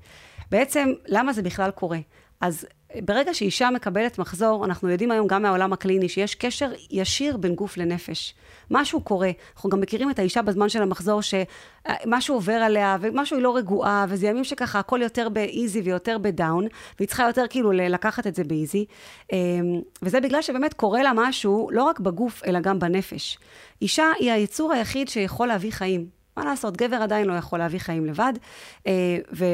[0.50, 1.98] בעצם, למה זה בכלל קורה?
[2.40, 2.66] אז
[3.02, 7.76] ברגע שאישה מקבלת מחזור, אנחנו יודעים היום גם מהעולם הקליני שיש קשר ישיר בין גוף
[7.76, 8.34] לנפש.
[8.70, 9.30] משהו קורה.
[9.54, 14.06] אנחנו גם מכירים את האישה בזמן של המחזור, שמשהו עובר עליה, ומשהו היא לא רגועה,
[14.08, 16.66] וזה ימים שככה הכל יותר באיזי ויותר בדאון,
[16.98, 18.84] והיא צריכה יותר כאילו לקחת את זה באיזי.
[19.32, 23.38] אמ, וזה בגלל שבאמת קורה לה משהו, לא רק בגוף, אלא גם בנפש.
[23.82, 26.20] אישה היא היצור היחיד שיכול להביא חיים.
[26.36, 28.32] מה לעשות, גבר עדיין לא יכול להביא חיים לבד,
[28.86, 29.44] אה, ו...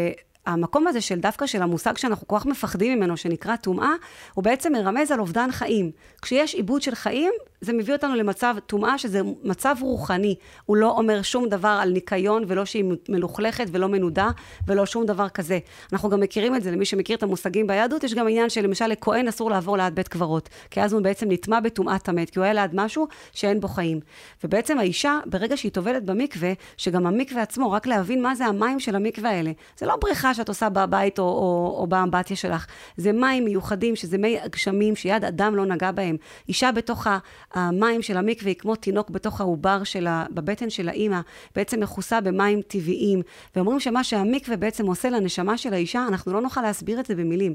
[0.46, 3.92] המקום הזה של דווקא של המושג שאנחנו כל כך מפחדים ממנו, שנקרא טומאה,
[4.34, 5.90] הוא בעצם מרמז על אובדן חיים.
[6.22, 10.34] כשיש עיבוד של חיים, זה מביא אותנו למצב טומאה, שזה מצב רוחני.
[10.64, 14.30] הוא לא אומר שום דבר על ניקיון, ולא שהיא מלוכלכת ולא מנודה,
[14.66, 15.58] ולא שום דבר כזה.
[15.92, 19.28] אנחנו גם מכירים את זה, למי שמכיר את המושגים ביהדות, יש גם עניין שלמשל לכהן
[19.28, 22.54] אסור לעבור ליד בית קברות, כי אז הוא בעצם נטמע בטומאת המת, כי הוא היה
[22.54, 24.00] ליד משהו שאין בו חיים.
[24.44, 28.96] ובעצם האישה, ברגע שהיא טובלת במקווה, שגם המקווה עצמו, רק להבין מה זה המים של
[28.96, 29.52] המקווה האלה.
[29.78, 34.18] זה לא בריכה שאת עושה בבית או, או, או באמבטיה שלך, זה מים מיוחדים, שזה
[34.18, 36.16] מי הגשמים שיד אדם לא נגע בהם.
[36.48, 37.06] אישה בתוך
[37.54, 41.20] המים של המקווה היא כמו תינוק בתוך העובר שלה, בבטן של האימא,
[41.54, 43.22] בעצם מכוסה במים טבעיים.
[43.56, 47.54] ואומרים שמה שהמקווה בעצם עושה לנשמה של האישה, אנחנו לא נוכל להסביר את זה במילים.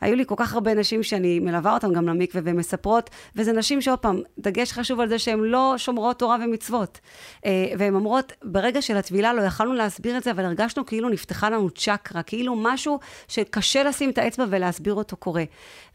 [0.00, 3.80] היו לי כל כך הרבה נשים שאני מלווה אותן גם למקווה, והן מספרות, וזה נשים
[3.80, 7.00] שעוד פעם, דגש חשוב על זה שהן לא שומרות תורה ומצוות.
[7.46, 11.50] אה, והן אומרות, ברגע של הטבילה לא יכלנו להסביר את זה, אבל הרגשנו כאילו נפתחה
[11.50, 15.44] לנו צ'קרה, כאילו משהו שקשה לשים את האצבע ולהסביר אותו קורה.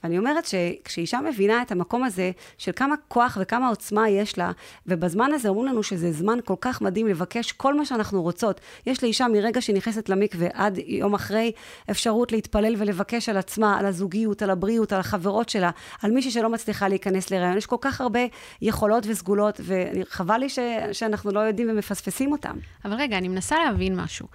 [0.03, 4.51] ואני אומרת שכשאישה מבינה את המקום הזה של כמה כוח וכמה עוצמה יש לה,
[4.87, 8.61] ובזמן הזה אומרים לנו שזה זמן כל כך מדהים לבקש כל מה שאנחנו רוצות.
[8.85, 11.51] יש לאישה מרגע שהיא נכנסת למקווה עד יום אחרי
[11.91, 15.69] אפשרות להתפלל ולבקש על עצמה, על הזוגיות, על הבריאות, על החברות שלה,
[16.01, 17.57] על מישהי שלא מצליחה להיכנס להיריון.
[17.57, 18.19] יש כל כך הרבה
[18.61, 20.59] יכולות וסגולות, וחבל לי ש,
[20.91, 22.57] שאנחנו לא יודעים ומפספסים אותם.
[22.85, 24.27] אבל רגע, אני מנסה להבין משהו.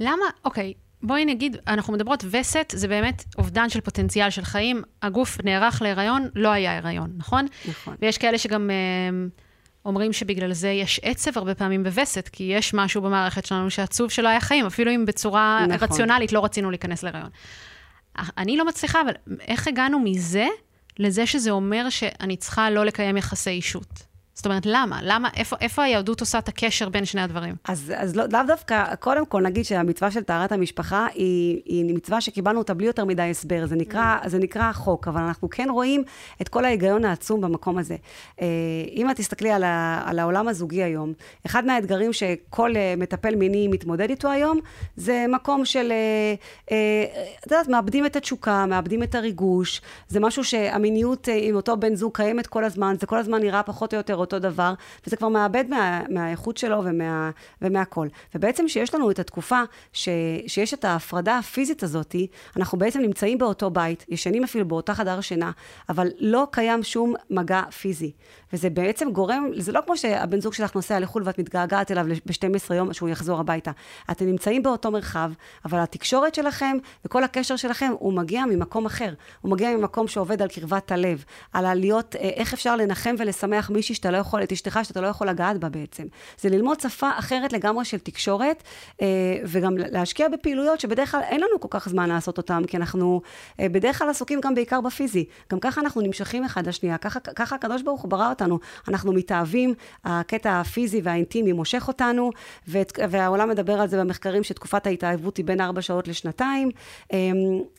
[0.00, 4.82] למה, אוקיי, בואי נגיד, אנחנו מדברות וסת, זה באמת אובדן של פוטנציאל של חיים.
[5.02, 7.46] הגוף נערך להיריון, לא היה הריון, נכון?
[7.68, 7.96] נכון.
[8.02, 9.26] ויש כאלה שגם אה,
[9.84, 14.28] אומרים שבגלל זה יש עצב הרבה פעמים בווסת, כי יש משהו במערכת שלנו שעצוב שלא
[14.28, 15.88] היה חיים, אפילו אם בצורה נכון.
[15.88, 17.28] רציונלית לא רצינו להיכנס להיריון.
[18.38, 20.46] אני לא מצליחה, אבל איך הגענו מזה
[20.98, 24.13] לזה שזה אומר שאני צריכה לא לקיים יחסי אישות?
[24.34, 24.98] זאת אומרת, למה?
[25.02, 27.54] למה, איפה, איפה היהדות עושה את הקשר בין שני הדברים?
[27.64, 32.20] אז, אז לא, לאו דווקא, קודם כל נגיד שהמצווה של טהרת המשפחה היא, היא מצווה
[32.20, 33.66] שקיבלנו אותה בלי יותר מדי הסבר.
[33.66, 34.28] זה נקרא, mm.
[34.28, 36.04] זה נקרא חוק, אבל אנחנו כן רואים
[36.40, 37.96] את כל ההיגיון העצום במקום הזה.
[38.40, 38.46] אה,
[38.92, 41.12] אם את תסתכלי על, ה, על העולם הזוגי היום,
[41.46, 44.60] אחד מהאתגרים שכל אה, מטפל מיני מתמודד איתו היום,
[44.96, 45.92] זה מקום של,
[46.70, 47.04] אה,
[47.46, 52.16] את יודעת, מאבדים את התשוקה, מאבדים את הריגוש, זה משהו שהמיניות עם אותו בן זוג
[52.16, 54.74] קיימת כל הזמן, זה כל הזמן נראה פחות או יותר אותו דבר,
[55.06, 57.30] וזה כבר מאבד מה, מהאיכות שלו ומה,
[57.62, 58.08] ומהכל.
[58.34, 60.08] ובעצם כשיש לנו את התקופה ש,
[60.46, 62.16] שיש את ההפרדה הפיזית הזאת,
[62.56, 65.50] אנחנו בעצם נמצאים באותו בית, ישנים אפילו באותה חדר שינה,
[65.88, 68.12] אבל לא קיים שום מגע פיזי.
[68.54, 72.74] וזה בעצם גורם, זה לא כמו שהבן זוג שלך נוסע לחו"ל ואת מתגעגעת אליו ב-12
[72.74, 73.70] יום שהוא יחזור הביתה.
[74.10, 75.30] אתם נמצאים באותו מרחב,
[75.64, 79.14] אבל התקשורת שלכם וכל הקשר שלכם, הוא מגיע ממקום אחר.
[79.40, 83.94] הוא מגיע ממקום שעובד על קרבת הלב, על עליות, אה, איך אפשר לנחם ולשמח מישהי
[83.94, 86.04] שאתה לא יכול, את אשתך שאתה לא יכול לגעת בה בעצם.
[86.40, 88.62] זה ללמוד שפה אחרת לגמרי של תקשורת,
[89.02, 89.06] אה,
[89.44, 93.20] וגם להשקיע בפעילויות שבדרך כלל אין לנו כל כך זמן לעשות אותן, כי אנחנו
[93.60, 95.24] אה, בדרך כלל עסוקים גם בעיקר בפיזי.
[95.52, 98.34] גם ככה אנחנו נמשכים אחד לשנייה, ככה, ככה הקדוש ברוך הוא ברא.
[98.88, 102.30] אנחנו מתאהבים, הקטע הפיזי והאינטימי מושך אותנו,
[102.68, 106.70] ואת, והעולם מדבר על זה במחקרים שתקופת ההתאהבות היא בין ארבע שעות לשנתיים.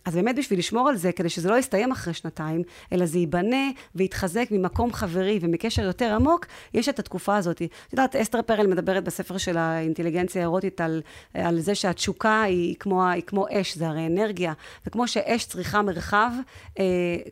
[0.05, 2.61] אז באמת בשביל לשמור על זה, כדי שזה לא יסתיים אחרי שנתיים,
[2.93, 7.61] אלא זה ייבנה ויתחזק ממקום חברי ומקשר יותר עמוק, יש את התקופה הזאת.
[7.61, 11.01] את יודעת, אסתר פרל מדברת בספר של האינטליגנציה האירוטית על,
[11.33, 14.53] על זה שהתשוקה היא כמו, היא כמו אש, זה הרי אנרגיה,
[14.87, 16.31] וכמו שאש צריכה מרחב,
[16.79, 16.83] אה,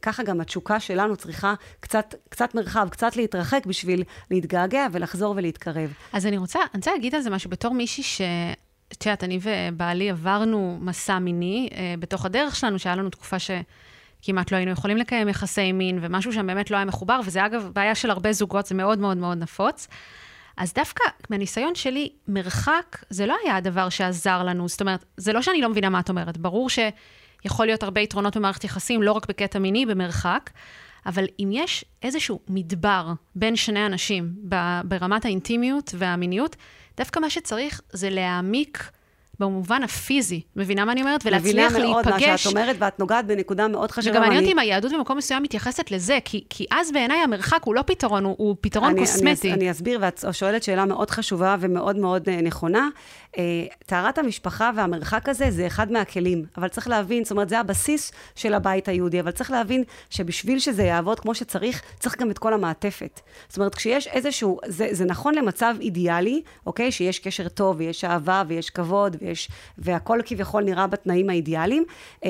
[0.02, 5.94] ככה גם התשוקה שלנו צריכה קצת, קצת מרחב, קצת להתרחק בשביל להתגעגע ולחזור ולהתקרב.
[6.14, 8.22] אז אני רוצה, אני רוצה להגיד על זה משהו בתור מישהי ש...
[8.98, 14.52] את יודעת, אני ובעלי עברנו מסע מיני אה, בתוך הדרך שלנו, שהיה לנו תקופה שכמעט
[14.52, 17.96] לא היינו יכולים לקיים יחסי מין, ומשהו שם באמת לא היה מחובר, וזה אגב בעיה
[17.96, 19.88] של הרבה זוגות, זה מאוד מאוד מאוד נפוץ.
[20.58, 24.68] אז דווקא מהניסיון שלי, מרחק זה לא היה הדבר שעזר לנו.
[24.68, 28.38] זאת אומרת, זה לא שאני לא מבינה מה את אומרת, ברור שיכול להיות הרבה יתרונות
[28.38, 30.50] במערכת יחסים, לא רק בקטע מיני, במרחק,
[31.06, 34.34] אבל אם יש איזשהו מדבר בין שני אנשים
[34.84, 36.56] ברמת האינטימיות והמיניות,
[36.98, 38.92] דווקא מה שצריך זה להעמיק
[39.40, 40.42] במובן הפיזי.
[40.56, 41.26] מבינה מה אני אומרת?
[41.26, 41.72] ולהצליח להיפגש.
[41.72, 44.12] מבינה מאוד מה שאת אומרת, ואת נוגעת בנקודה מאוד חשובה.
[44.12, 47.76] וגם מעניין אותי אם היהדות במקום מסוים מתייחסת לזה, כי, כי אז בעיניי המרחק הוא
[47.76, 49.48] לא פתרון, הוא, הוא פתרון אני, קוסמטי.
[49.48, 52.90] אני, אני אסביר, ואת שואלת שאלה מאוד חשובה ומאוד מאוד אה, נכונה.
[53.38, 58.12] אה, טהרת המשפחה והמרחק הזה זה אחד מהכלים, אבל צריך להבין, זאת אומרת, זה הבסיס
[58.36, 62.54] של הבית היהודי, אבל צריך להבין שבשביל שזה יעבוד כמו שצריך, צריך גם את כל
[62.54, 63.20] המעטפת.
[63.50, 66.92] זאת אומרת, כשיש איזשהו, זה, זה נכון למצב אידיאלי, אוקיי?
[66.92, 71.84] שיש קשר טוב, ויש אהבה, ויש כבוד, ויש, והכל כביכול נראה בתנאים האידיאליים,
[72.26, 72.30] אה,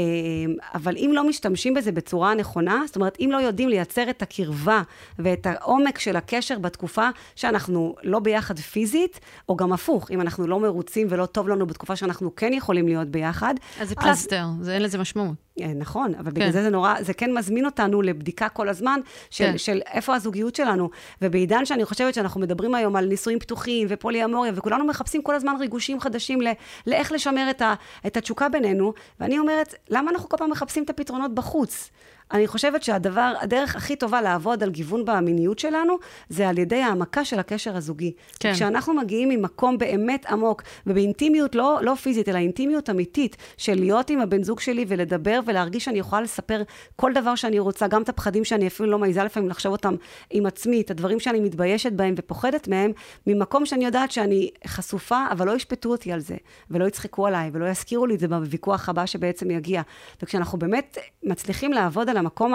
[0.75, 4.81] אבל אם לא משתמשים בזה בצורה הנכונה, זאת אומרת, אם לא יודעים לייצר את הקרבה
[5.19, 10.59] ואת העומק של הקשר בתקופה שאנחנו לא ביחד פיזית, או גם הפוך, אם אנחנו לא
[10.59, 13.53] מרוצים ולא טוב לנו בתקופה שאנחנו כן יכולים להיות ביחד.
[13.79, 14.65] אז זה פלסטר, אז...
[14.65, 15.35] זה אין לזה משמעות.
[15.61, 16.31] אה, נכון, אבל כן.
[16.31, 19.57] בגלל זה זה נורא, זה כן מזמין אותנו לבדיקה כל הזמן של, כן.
[19.57, 20.89] של איפה הזוגיות שלנו.
[21.21, 25.55] ובעידן שאני חושבת שאנחנו מדברים היום על נישואים פתוחים ופולי אמוריה, וכולנו מחפשים כל הזמן
[25.59, 26.47] ריגושים חדשים ל,
[26.87, 27.73] לאיך לשמר את, ה,
[28.07, 31.89] את התשוקה בינינו, ואני אומרת, למה אנחנו כל פעם מחפשים את הפתרונות בחוץ?
[32.33, 35.97] אני חושבת שהדבר, הדרך הכי טובה לעבוד על גיוון במיניות שלנו,
[36.29, 38.13] זה על ידי העמקה של הקשר הזוגי.
[38.39, 38.53] כן.
[38.53, 44.19] כשאנחנו מגיעים ממקום באמת עמוק, ובאינטימיות לא, לא פיזית, אלא אינטימיות אמיתית, של להיות עם
[44.19, 46.63] הבן זוג שלי ולדבר ולהרגיש שאני יכולה לספר
[46.95, 49.95] כל דבר שאני רוצה, גם את הפחדים שאני אפילו לא מעיזה לפעמים לחשוב אותם
[50.29, 52.91] עם עצמי, את הדברים שאני מתביישת בהם ופוחדת מהם,
[53.27, 56.35] ממקום שאני יודעת שאני חשופה, אבל לא ישפטו אותי על זה,
[56.71, 59.81] ולא יצחקו עליי, ולא יזכירו לי את זה בוויכוח הבא שבעצם יגיע.
[60.23, 62.53] וכשאנחנו באמת מצליחים לעבוד על המקום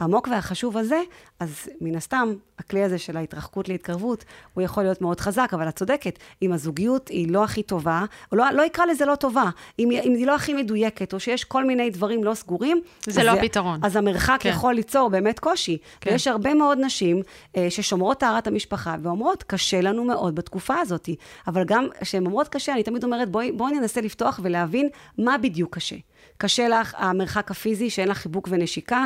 [0.00, 1.00] העמוק והחשוב הזה,
[1.40, 4.24] אז מן הסתם, הכלי הזה של ההתרחקות להתקרבות,
[4.54, 8.36] הוא יכול להיות מאוד חזק, אבל את צודקת, אם הזוגיות היא לא הכי טובה, או
[8.36, 11.64] לא, לא אקרא לזה לא טובה, אם, אם היא לא הכי מדויקת, או שיש כל
[11.64, 13.80] מיני דברים לא סגורים, זה לא הפתרון.
[13.82, 14.48] אז המרחק כן.
[14.48, 15.78] יכול ליצור באמת קושי.
[16.00, 16.10] כן.
[16.10, 17.22] ויש הרבה מאוד נשים
[17.56, 21.08] אה, ששומרות טהרת המשפחה, ואומרות, קשה לנו מאוד בתקופה הזאת.
[21.46, 25.74] אבל גם כשהן אומרות קשה, אני תמיד אומרת, בואי, בואי ננסה לפתוח ולהבין מה בדיוק
[25.74, 25.96] קשה.
[26.38, 29.04] קשה לך המרחק הפיזי, שאין לך חיבוק ונשיקה,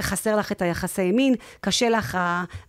[0.00, 2.18] חסר לך את היחסי מין, קשה לך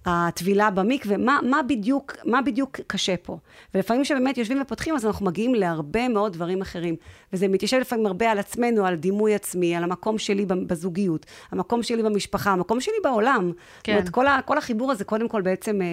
[0.05, 3.37] הטבילה במקווה, מה, מה, בדיוק, מה בדיוק קשה פה?
[3.73, 6.95] ולפעמים כשבאמת יושבים ופותחים, אז אנחנו מגיעים להרבה מאוד דברים אחרים.
[7.33, 12.03] וזה מתיישב לפעמים הרבה על עצמנו, על דימוי עצמי, על המקום שלי בזוגיות, המקום שלי
[12.03, 13.51] במשפחה, המקום שלי בעולם.
[13.83, 13.91] כן.
[13.91, 15.87] זאת אומרת, כל, ה, כל החיבור הזה קודם כל בעצם, אה,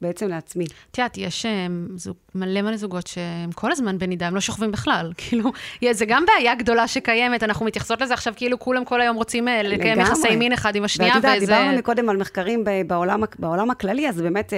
[0.00, 0.64] בעצם לעצמי.
[0.90, 4.72] את יודעת, יש אה, זוג, מלא מלא זוגות שהם כל הזמן בנידה, הם לא שוכבים
[4.72, 5.12] בכלל.
[5.18, 5.52] כאילו,
[5.92, 9.62] זה גם בעיה גדולה שקיימת, אנחנו מתייחסות לזה עכשיו כאילו כולם כל היום רוצים אה,
[9.62, 11.46] לקיים יחסי מין אחד עם השנייה, ואת יודעת, וזה...
[11.46, 14.52] דיברנו קודם על מחקרים בעולם, בעולם הכללי, אז באמת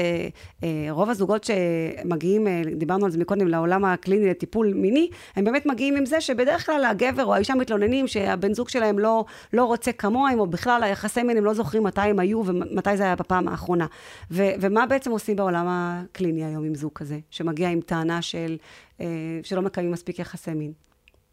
[0.91, 6.07] רוב הזוגות שמגיעים, דיברנו על זה מקודם, לעולם הקליני לטיפול מיני, הם באמת מגיעים עם
[6.07, 10.47] זה שבדרך כלל הגבר או האישה מתלוננים שהבן זוג שלהם לא, לא רוצה כמוהם, או
[10.47, 13.87] בכלל היחסי מין הם לא זוכרים מתי הם היו ומתי זה היה בפעם האחרונה.
[14.31, 18.57] ו, ומה בעצם עושים בעולם הקליני היום עם זוג כזה, שמגיע עם טענה של,
[19.01, 19.07] אה,
[19.43, 20.86] שלא מקיימים מספיק יחסי מין?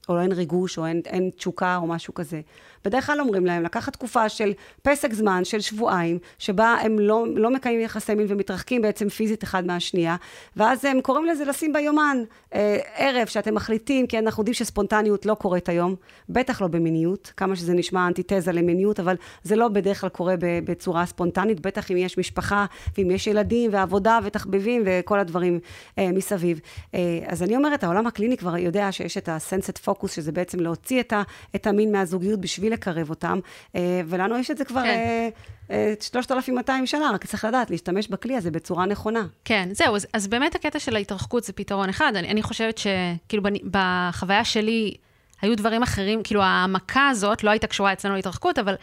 [0.10, 2.41] או אין ריגוש, או אין, אין תשוקה, או משהו כזה.
[2.86, 7.49] בדרך כלל אומרים להם לקחת תקופה של פסק זמן, של שבועיים, שבה הם לא, לא
[7.49, 10.16] מקיימים יחסי מין ומתרחקים בעצם פיזית אחד מהשנייה,
[10.58, 12.18] ואז הם קוראים לזה לשים ביומן
[12.54, 15.95] אה, ערב שאתם מחליטים, כי אנחנו יודעים שספונטניות לא קורית היום,
[16.30, 21.06] בטח לא במיניות, כמה שזה נשמע אנטיתזה למיניות, אבל זה לא בדרך כלל קורה בצורה
[21.06, 22.66] ספונטנית, בטח אם יש משפחה,
[22.97, 25.60] ואם יש ילדים, ועבודה, ותחביבים, וכל הדברים
[25.97, 26.60] אה, מסביב.
[26.93, 31.00] אה, אז אני אומרת, העולם הקליני כבר יודע שיש את הסנסט פוקוס, שזה בעצם להוציא
[31.00, 31.24] את, ה,
[31.56, 33.39] את המין מהזוגיות בשביל לקרב אותם,
[33.76, 34.82] אה, ולנו יש את זה כבר...
[34.84, 35.30] כן.
[35.72, 39.26] אה, 3,200 שנה, רק צריך לדעת להשתמש בכלי הזה בצורה נכונה.
[39.46, 42.12] כן, זהו, אז, אז באמת הקטע של ההתרחקות זה פתרון אחד.
[42.16, 44.94] אני, אני חושבת שכאילו בחוויה שלי
[45.41, 48.76] היו דברים אחרים, כאילו המכה הזאת לא הייתה קשורה אצלנו להתרחקות, אבל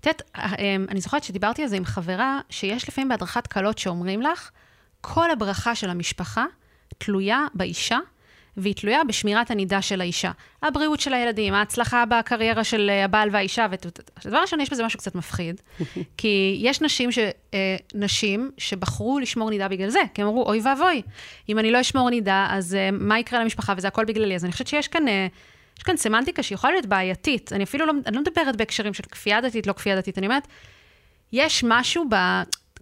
[0.00, 0.22] את יודעת,
[0.88, 4.50] אני זוכרת שדיברתי על זה עם חברה, שיש לפעמים בהדרכת כלות שאומרים לך,
[5.00, 6.44] כל הברכה של המשפחה
[6.98, 7.98] תלויה באישה,
[8.56, 10.30] והיא תלויה בשמירת הנידה של האישה.
[10.62, 13.66] הבריאות של הילדים, ההצלחה בקריירה של אה, הבעל והאישה.
[14.24, 15.60] הדבר ראשון, יש בזה משהו קצת מפחיד,
[16.18, 17.18] כי יש נשים, ש,
[17.54, 21.02] אה, נשים שבחרו לשמור נידה בגלל זה, כי הם אמרו, אוי ואבוי,
[21.48, 24.34] אם אני לא אשמור נידה, אז אה, מה יקרה למשפחה, וזה הכל בגללי.
[24.34, 25.04] אז אני חושבת שיש כאן...
[25.78, 27.52] יש כאן סמנטיקה שיכולה להיות בעייתית.
[27.52, 30.48] אני אפילו לא, אני לא מדברת בהקשרים של כפייה דתית, לא כפייה דתית, אני אומרת,
[31.32, 32.14] יש משהו ב...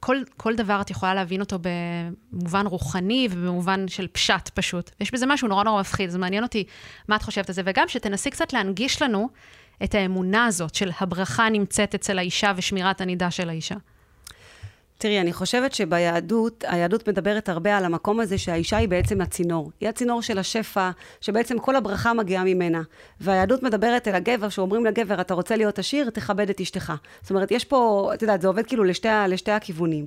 [0.04, 4.90] כל, כל דבר את יכולה להבין אותו במובן רוחני ובמובן של פשט פשוט.
[5.00, 6.64] יש בזה משהו נורא נורא מפחיד, אז מעניין אותי
[7.08, 9.28] מה את חושבת על זה, וגם שתנסי קצת להנגיש לנו
[9.84, 13.74] את האמונה הזאת של הברכה נמצאת אצל האישה ושמירת הנידה של האישה.
[15.02, 19.70] תראי, אני חושבת שביהדות, היהדות מדברת הרבה על המקום הזה שהאישה היא בעצם הצינור.
[19.80, 20.90] היא הצינור של השפע,
[21.20, 22.82] שבעצם כל הברכה מגיעה ממנה.
[23.20, 26.92] והיהדות מדברת אל הגבר, שאומרים לגבר, אתה רוצה להיות עשיר, תכבד את אשתך.
[27.22, 30.06] זאת אומרת, יש פה, את יודעת, זה עובד כאילו לשתי, לשתי הכיוונים.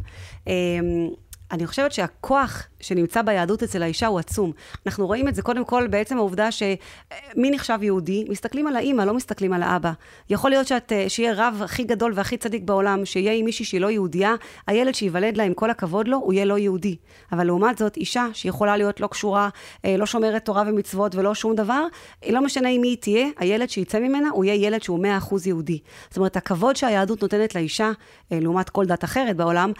[1.51, 4.51] אני חושבת שהכוח שנמצא ביהדות אצל האישה הוא עצום.
[4.85, 8.25] אנחנו רואים את זה קודם כל בעצם העובדה שמי נחשב יהודי?
[8.29, 9.91] מסתכלים על האימא, לא מסתכלים על האבא.
[10.29, 13.81] יכול להיות שאת, אה, שיהיה רב הכי גדול והכי צדיק בעולם, שיהיה עם מישהי שהיא
[13.81, 14.35] לא יהודייה,
[14.67, 16.95] הילד שייוולד לה, עם כל הכבוד לו, הוא יהיה לא יהודי.
[17.31, 19.49] אבל לעומת זאת, אישה שיכולה להיות לא קשורה,
[19.85, 21.85] אה, לא שומרת תורה ומצוות ולא שום דבר,
[22.29, 25.79] לא משנה עם מי היא תהיה, הילד שיצא ממנה, הוא יהיה ילד שהוא 100% יהודי.
[26.09, 27.91] זאת אומרת, הכבוד שהיהדות נותנת לאישה,
[28.31, 29.71] אה, לעומת כל דת אחרת בעולם,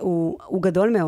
[0.00, 0.99] הוא, הוא גדול מאוד.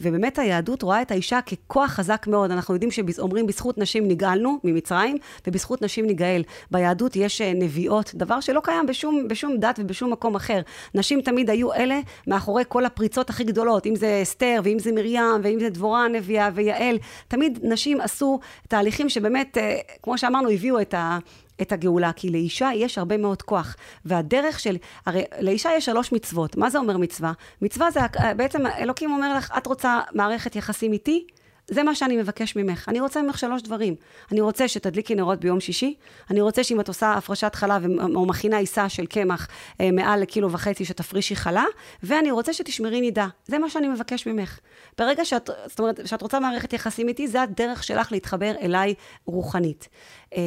[0.00, 2.50] ובאמת באמת היהדות רואה את האישה ככוח חזק מאוד.
[2.50, 5.16] אנחנו יודעים שאומרים בזכות נשים נגאלנו ממצרים,
[5.46, 6.42] ובזכות נשים ניגאל.
[6.70, 10.60] ביהדות יש אה, נביאות, דבר שלא קיים בשום, בשום דת ובשום מקום אחר.
[10.94, 15.40] נשים תמיד היו אלה מאחורי כל הפריצות הכי גדולות, אם זה אסתר, ואם זה מרים,
[15.42, 16.98] ואם זה דבורה הנביאה ויעל.
[17.28, 21.18] תמיד נשים עשו תהליכים שבאמת, אה, כמו שאמרנו, הביאו את ה...
[21.62, 23.76] את הגאולה, כי לאישה יש הרבה מאוד כוח.
[24.04, 24.76] והדרך של,
[25.06, 26.56] הרי לאישה יש שלוש מצוות.
[26.56, 27.32] מה זה אומר מצווה?
[27.62, 28.00] מצווה זה,
[28.36, 31.26] בעצם אלוקים אומר לך, את רוצה מערכת יחסים איתי?
[31.68, 32.88] זה מה שאני מבקש ממך.
[32.88, 33.94] אני רוצה ממך שלוש דברים.
[34.32, 35.94] אני רוצה שתדליקי נרות ביום שישי,
[36.30, 39.48] אני רוצה שאם את עושה הפרשת חלב או מכינה עיסה של קמח
[39.80, 41.64] אה, מעל לקילו וחצי, שתפרישי חלה,
[42.02, 43.26] ואני רוצה שתשמרי נידה.
[43.46, 44.58] זה מה שאני מבקש ממך.
[44.98, 48.94] ברגע שאת, זאת אומרת, שאת רוצה מערכת יחסים איתי, זה הדרך שלך להתחבר אליי
[49.24, 49.88] רוחנית.
[50.36, 50.40] אה,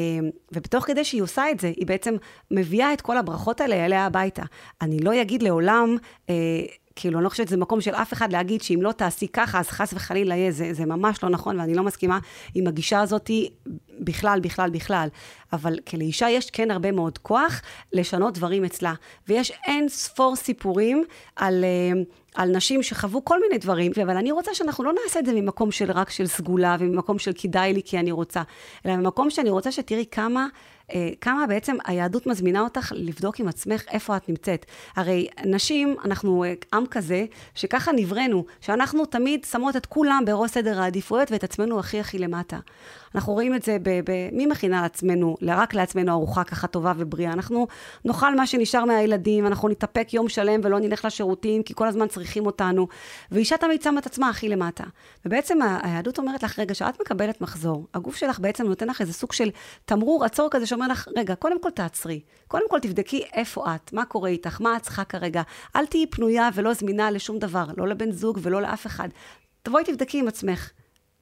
[0.51, 2.15] ובתוך כדי שהיא עושה את זה, היא בעצם
[2.51, 4.43] מביאה את כל הברכות האלה אליה הביתה.
[4.81, 5.97] אני לא אגיד לעולם...
[6.29, 6.35] אה,
[6.99, 9.67] כאילו, אני לא חושבת שזה מקום של אף אחד להגיד שאם לא תעשי ככה, אז
[9.67, 12.19] חס וחלילה יהיה, זה, זה ממש לא נכון, ואני לא מסכימה
[12.55, 13.31] עם הגישה הזאת
[13.99, 15.07] בכלל, בכלל, בכלל.
[15.53, 17.61] אבל כלאישה יש כן הרבה מאוד כוח
[17.93, 18.93] לשנות דברים אצלה.
[19.27, 21.03] ויש אין ספור סיפורים
[21.35, 21.63] על...
[21.63, 22.01] אה,
[22.35, 25.71] על נשים שחוו כל מיני דברים, אבל אני רוצה שאנחנו לא נעשה את זה ממקום
[25.71, 28.41] של רק של סגולה וממקום של כדאי לי כי אני רוצה,
[28.85, 30.47] אלא ממקום שאני רוצה שתראי כמה
[30.93, 34.65] אה, כמה בעצם היהדות מזמינה אותך לבדוק עם עצמך איפה את נמצאת.
[34.95, 37.25] הרי נשים, אנחנו אה, עם כזה,
[37.55, 42.59] שככה נבראנו, שאנחנו תמיד שמות את כולם בראש סדר העדיפויות ואת עצמנו הכי הכי למטה.
[43.15, 43.89] אנחנו רואים את זה ב...
[43.89, 47.33] ב מי מכינה לעצמנו, רק לעצמנו ארוחה ככה טובה ובריאה?
[47.33, 47.67] אנחנו
[48.05, 52.45] נאכל מה שנשאר מהילדים, אנחנו נתאפק יום שלם ולא נלך לשירותים, כי כל הזמן צריכים
[52.45, 52.87] אותנו.
[53.31, 54.83] ואישה תמיד שמה את עצמה הכי למטה.
[55.25, 59.33] ובעצם היהדות אומרת לך, רגע, כשאת מקבלת מחזור, הגוף שלך בעצם נותן לך איזה סוג
[59.33, 59.49] של
[59.85, 62.21] תמרור עצור כזה שאומר לך, רגע, קודם כל תעצרי.
[62.47, 65.41] קודם כל תבדקי איפה את, מה קורה איתך, מה את צריכה כרגע.
[65.75, 69.09] אל תהיי פנויה ולא זמינה לשום דבר, לא לבן זוג ולא לאף אחד.
[69.63, 70.71] תבואי תבדקי עם עצמך.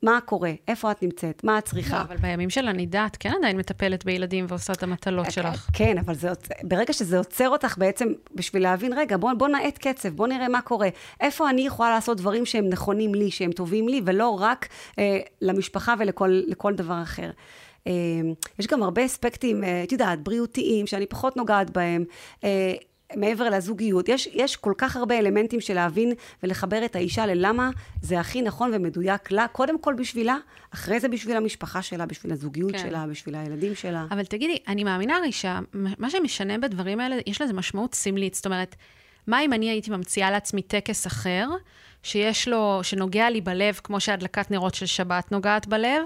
[0.03, 1.97] מה קורה, איפה את נמצאת, מה את צריכה.
[1.97, 5.69] לא, אבל בימים של הנידה, את כן עדיין מטפלת בילדים ועושה את המטלות שלך.
[5.73, 6.29] כן, אבל זה,
[6.63, 10.61] ברגע שזה עוצר אותך בעצם, בשביל להבין, רגע, בוא, בוא נאט קצב, בוא נראה מה
[10.61, 10.89] קורה.
[11.21, 14.67] איפה אני יכולה לעשות דברים שהם נכונים לי, שהם טובים לי, ולא רק
[14.99, 17.31] אה, למשפחה ולכל דבר אחר.
[17.87, 17.93] אה,
[18.59, 22.05] יש גם הרבה אספקטים, אה, את יודעת, בריאותיים, שאני פחות נוגעת בהם.
[22.43, 22.73] אה,
[23.15, 24.09] מעבר לזוגיות.
[24.09, 27.69] יש, יש כל כך הרבה אלמנטים של להבין ולחבר את האישה ללמה
[28.01, 30.37] זה הכי נכון ומדויק לה, קודם כל בשבילה,
[30.71, 32.77] אחרי זה בשביל המשפחה שלה, בשביל הזוגיות כן.
[32.77, 34.05] שלה, בשביל הילדים שלה.
[34.11, 38.33] אבל תגידי, אני מאמינה הרי שמה שמשנה בדברים האלה, יש לזה משמעות סמלית.
[38.33, 38.75] זאת אומרת,
[39.27, 41.49] מה אם אני הייתי ממציאה לעצמי טקס אחר,
[42.05, 46.01] שיש לו, שנוגע לי בלב, כמו שהדלקת נרות של שבת נוגעת בלב,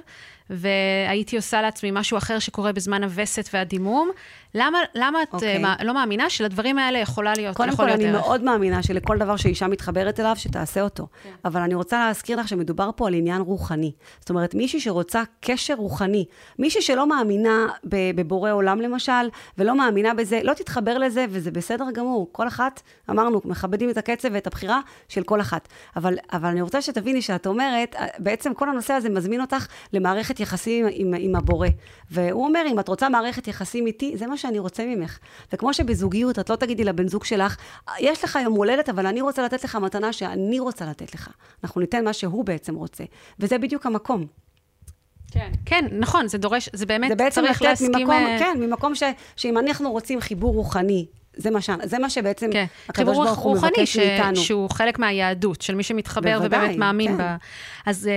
[0.49, 4.11] והייתי עושה לעצמי משהו אחר שקורה בזמן הווסת והדימום,
[4.55, 5.33] למה, למה את okay.
[5.33, 5.65] אוקיי.
[5.65, 8.21] uh, לא מאמינה שלדברים האלה יכולה להיות, קודם יכול כל, להיות אני ערך?
[8.21, 11.03] מאוד מאמינה שלכל דבר שאישה מתחברת אליו, שתעשה אותו.
[11.03, 11.23] Okay.
[11.23, 11.29] כן.
[11.45, 13.91] אבל אני רוצה להזכיר לך שמדובר פה על עניין רוחני.
[14.19, 16.25] זאת אומרת, מישהי שרוצה קשר רוחני,
[16.59, 17.67] מישהי שלא מאמינה
[18.15, 22.29] בבורא עולם למשל, ולא מאמינה בזה, לא תתחבר לזה, וזה בסדר גמור.
[22.31, 25.67] כל אחת, אמרנו, מכבדים את הקצב ואת הבחירה של כל אחת.
[25.95, 30.85] אבל, אבל אני רוצה שתביני שאת אומרת, בעצם כל הנושא הזה מזמין אותך למערכת יחסים
[30.91, 31.67] עם, עם הבורא.
[32.11, 35.19] והוא אומר, אם את רוצה מערכת יחסים איתי, זה מה שאני רוצה ממך.
[35.53, 37.57] וכמו שבזוגיות, את לא תגידי לבן זוג שלך,
[37.99, 41.29] יש לך יום הולדת, אבל אני רוצה לתת לך מתנה שאני רוצה לתת לך.
[41.63, 43.03] אנחנו ניתן מה שהוא בעצם רוצה.
[43.39, 44.25] וזה בדיוק המקום.
[45.31, 45.51] כן.
[45.65, 47.91] כן, נכון, זה דורש, זה באמת זה צריך להסכים...
[47.95, 48.39] ממקום, uh...
[48.39, 49.03] כן, ממקום ש,
[49.35, 51.05] שאם אנחנו רוצים חיבור רוחני,
[51.35, 51.69] זה מה, ש...
[51.83, 52.65] זה מה שבעצם כן.
[52.89, 53.97] הקדוש ברוך הוא מבקש ש...
[53.97, 54.35] מאיתנו.
[54.35, 57.17] שהוא חלק מהיהדות, של מי שמתחבר בוודאי, ובאמת מאמין כן.
[57.17, 57.37] בה.
[57.85, 58.09] אז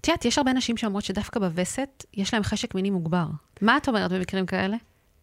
[0.00, 3.26] את יודעת, יש הרבה נשים שאומרות שדווקא בווסת, יש להם חשק מיני מוגבר.
[3.60, 4.76] מה את אומרת במקרים כאלה?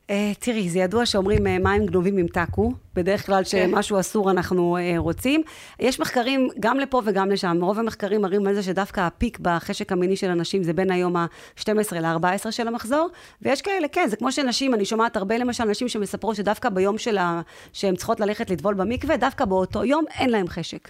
[0.09, 3.99] Uh, תראי, זה ידוע שאומרים uh, מים גנובים ימתקו, בדרך כלל שמשהו כן.
[3.99, 5.41] אסור אנחנו uh, רוצים.
[5.79, 7.57] יש מחקרים גם לפה וגם לשם.
[7.61, 11.65] רוב המחקרים מראים על זה שדווקא הפיק בחשק המיני של הנשים זה בין היום ה-12
[11.91, 13.09] ל-14 של המחזור,
[13.41, 17.41] ויש כאלה, כן, זה כמו שנשים, אני שומעת הרבה למשל נשים שמספרות שדווקא ביום שלה,
[17.73, 20.89] שהן צריכות ללכת לטבול במקווה, דווקא באותו יום אין להן חשק.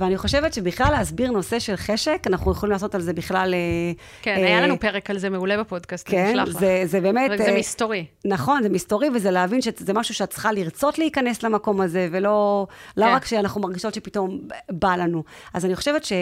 [0.00, 3.54] ואני חושבת שבכלל להסביר נושא של חשק, אנחנו יכולים לעשות על זה בכלל...
[3.54, 3.92] אה,
[4.22, 7.30] כן, אה, היה לנו פרק על זה מעולה בפודקאסט, כן, זה, זה באמת...
[7.34, 8.06] וזה אה, מסתורי.
[8.24, 13.04] נכון, זה מסתורי, וזה להבין שזה משהו שאת צריכה לרצות להיכנס למקום הזה, ולא לא
[13.06, 13.12] כן.
[13.12, 14.40] רק שאנחנו מרגישות שפתאום
[14.70, 15.22] בא לנו.
[15.54, 16.12] אז אני חושבת ש,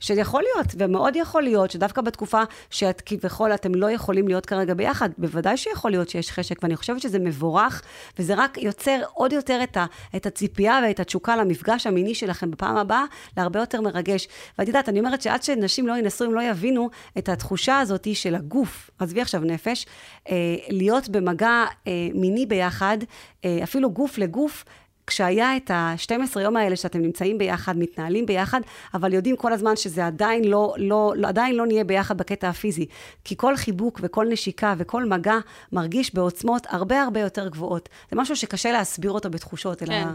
[0.00, 5.08] שיכול להיות, ומאוד יכול להיות, שדווקא בתקופה שאת כביכול, אתם לא יכולים להיות כרגע ביחד,
[5.18, 7.82] בוודאי שיכול להיות שיש חשק, ואני חושבת שזה מבורך,
[8.18, 12.76] וזה רק יוצר עוד יותר את, ה, את הציפייה ואת התשוקה למפגש המיני שלכם בפעם
[12.76, 13.04] הבאה,
[13.36, 14.28] להרבה יותר מרגש.
[14.58, 18.34] ואת יודעת, אני אומרת שעד שנשים לא ינסו, אם לא יבינו את התחושה הזאת של
[18.34, 19.86] הגוף, עזבי עכשיו נפש,
[20.28, 20.34] אה,
[20.68, 22.98] להיות במגע אה, מיני ביחד,
[23.44, 24.64] אה, אפילו גוף לגוף,
[25.06, 28.60] כשהיה את ה-12 יום האלה שאתם נמצאים ביחד, מתנהלים ביחד,
[28.94, 32.86] אבל יודעים כל הזמן שזה עדיין לא, לא, לא, עדיין לא נהיה ביחד בקטע הפיזי.
[33.24, 35.38] כי כל חיבוק וכל נשיקה וכל מגע
[35.72, 37.88] מרגיש בעוצמות הרבה הרבה יותר גבוהות.
[38.10, 39.90] זה משהו שקשה להסביר אותו בתחושות, אלא...
[39.90, 40.08] כן.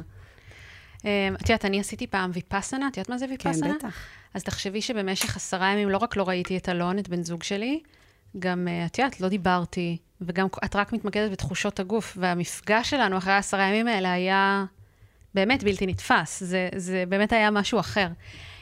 [1.05, 3.67] אמ, את יודעת, אני עשיתי פעם ויפאסנה, את יודעת מה זה ויפאסנה?
[3.67, 3.97] כן, בטח.
[4.33, 7.79] אז תחשבי שבמשך עשרה ימים לא רק לא ראיתי את אלון, את בן זוג שלי,
[8.39, 13.33] גם, אה, את יודעת, לא דיברתי, וגם את רק מתמקדת בתחושות הגוף, והמפגש שלנו אחרי
[13.33, 14.65] העשרה ימים האלה היה
[15.33, 16.43] באמת בלתי נתפס.
[16.43, 18.07] זה, זה באמת היה משהו אחר.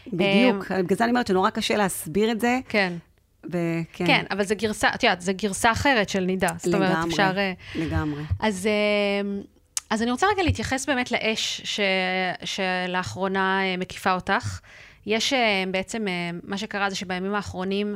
[0.07, 2.59] בדיוק, אמ, בגלל זה אני אומרת שנורא קשה להסביר את זה.
[2.69, 2.93] כן.
[3.45, 4.07] וכן.
[4.07, 6.47] כן, אבל זה גרסה, את יודעת, זה גרסה אחרת של נידה.
[6.47, 7.37] לגמרי, זאת אומרת, אפשר...
[7.37, 8.23] אה, לגמרי.
[8.39, 8.69] אז...
[9.89, 11.79] אז אני רוצה רגע להתייחס באמת לאש ש...
[12.43, 14.59] שלאחרונה אה, מקיפה אותך.
[15.05, 17.95] יש אה, בעצם, אה, מה שקרה זה שבימים האחרונים,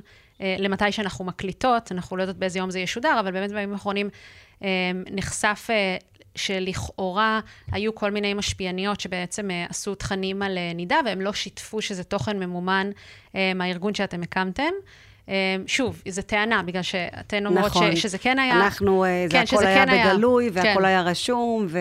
[0.59, 4.09] למתי שאנחנו מקליטות, אנחנו לא יודעות באיזה יום זה ישודר, אבל באמת בימים האחרונים
[5.11, 5.69] נחשף
[6.35, 7.39] שלכאורה
[7.71, 12.89] היו כל מיני משפיעניות שבעצם עשו תכנים על נידה, והם לא שיתפו שזה תוכן ממומן
[13.33, 14.71] מהארגון שאתם הקמתם.
[15.27, 15.33] אמ,
[15.67, 17.95] שוב, זו טענה, בגלל שאתן אומרות נכון.
[17.95, 18.55] ש, שזה כן היה...
[18.55, 20.51] אנחנו, אה, כן, זה הכל היה כן בגלוי, היה.
[20.53, 20.85] והכל כן.
[20.85, 21.79] היה רשום, ו...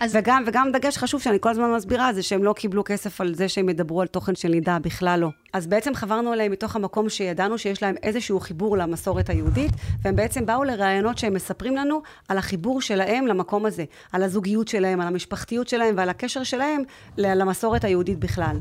[0.00, 0.16] אז...
[0.16, 3.48] וגם, וגם דגש חשוב שאני כל הזמן מסבירה, זה שהם לא קיבלו כסף על זה
[3.48, 5.28] שהם ידברו על תוכן של נידה, בכלל לא.
[5.52, 9.70] אז בעצם חברנו אליהם מתוך המקום שידענו שיש להם איזשהו חיבור למסורת היהודית,
[10.02, 15.00] והם בעצם באו לראיונות שהם מספרים לנו על החיבור שלהם למקום הזה, על הזוגיות שלהם,
[15.00, 16.82] על המשפחתיות שלהם ועל הקשר שלהם
[17.18, 18.56] למסורת היהודית בכלל.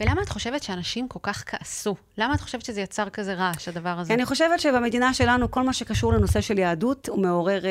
[0.00, 1.96] ולמה את חושבת שאנשים כל כך כעסו?
[2.18, 4.14] למה את חושבת שזה יצר כזה רעש, הדבר הזה?
[4.14, 7.66] אני חושבת שבמדינה שלנו, כל מה שקשור לנושא של יהדות, הוא מעורר...
[7.66, 7.70] אה,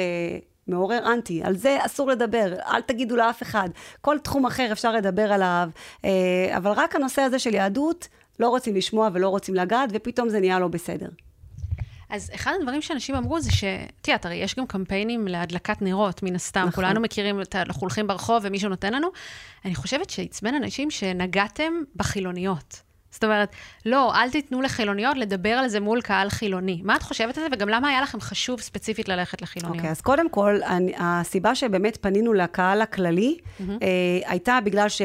[0.67, 3.69] מעורר אנטי, על זה אסור לדבר, אל תגידו לאף אחד.
[4.01, 5.69] כל תחום אחר אפשר לדבר עליו,
[6.05, 6.09] אה,
[6.57, 8.07] אבל רק הנושא הזה של יהדות,
[8.39, 11.09] לא רוצים לשמוע ולא רוצים לגעת, ופתאום זה נהיה לא בסדר.
[12.09, 13.63] אז אחד הדברים שאנשים אמרו זה ש...
[14.07, 16.59] יודעת, הרי יש גם קמפיינים להדלקת נרות, מן הסתם.
[16.59, 16.71] נכון.
[16.71, 17.55] כולנו מכירים, את.
[17.55, 19.07] אנחנו הולכים ברחוב ומישהו נותן לנו.
[19.65, 22.81] אני חושבת שעצבן אנשים שנגעתם בחילוניות.
[23.11, 23.49] זאת אומרת,
[23.85, 26.81] לא, אל תיתנו לחילוניות לדבר על זה מול קהל חילוני.
[26.83, 29.77] מה את חושבת על זה, וגם למה היה לכם חשוב ספציפית ללכת לחילוניות?
[29.77, 33.63] אוקיי, okay, אז קודם כל, אני, הסיבה שבאמת פנינו לקהל הכללי, mm-hmm.
[33.81, 33.87] אה,
[34.25, 35.01] הייתה בגלל ש...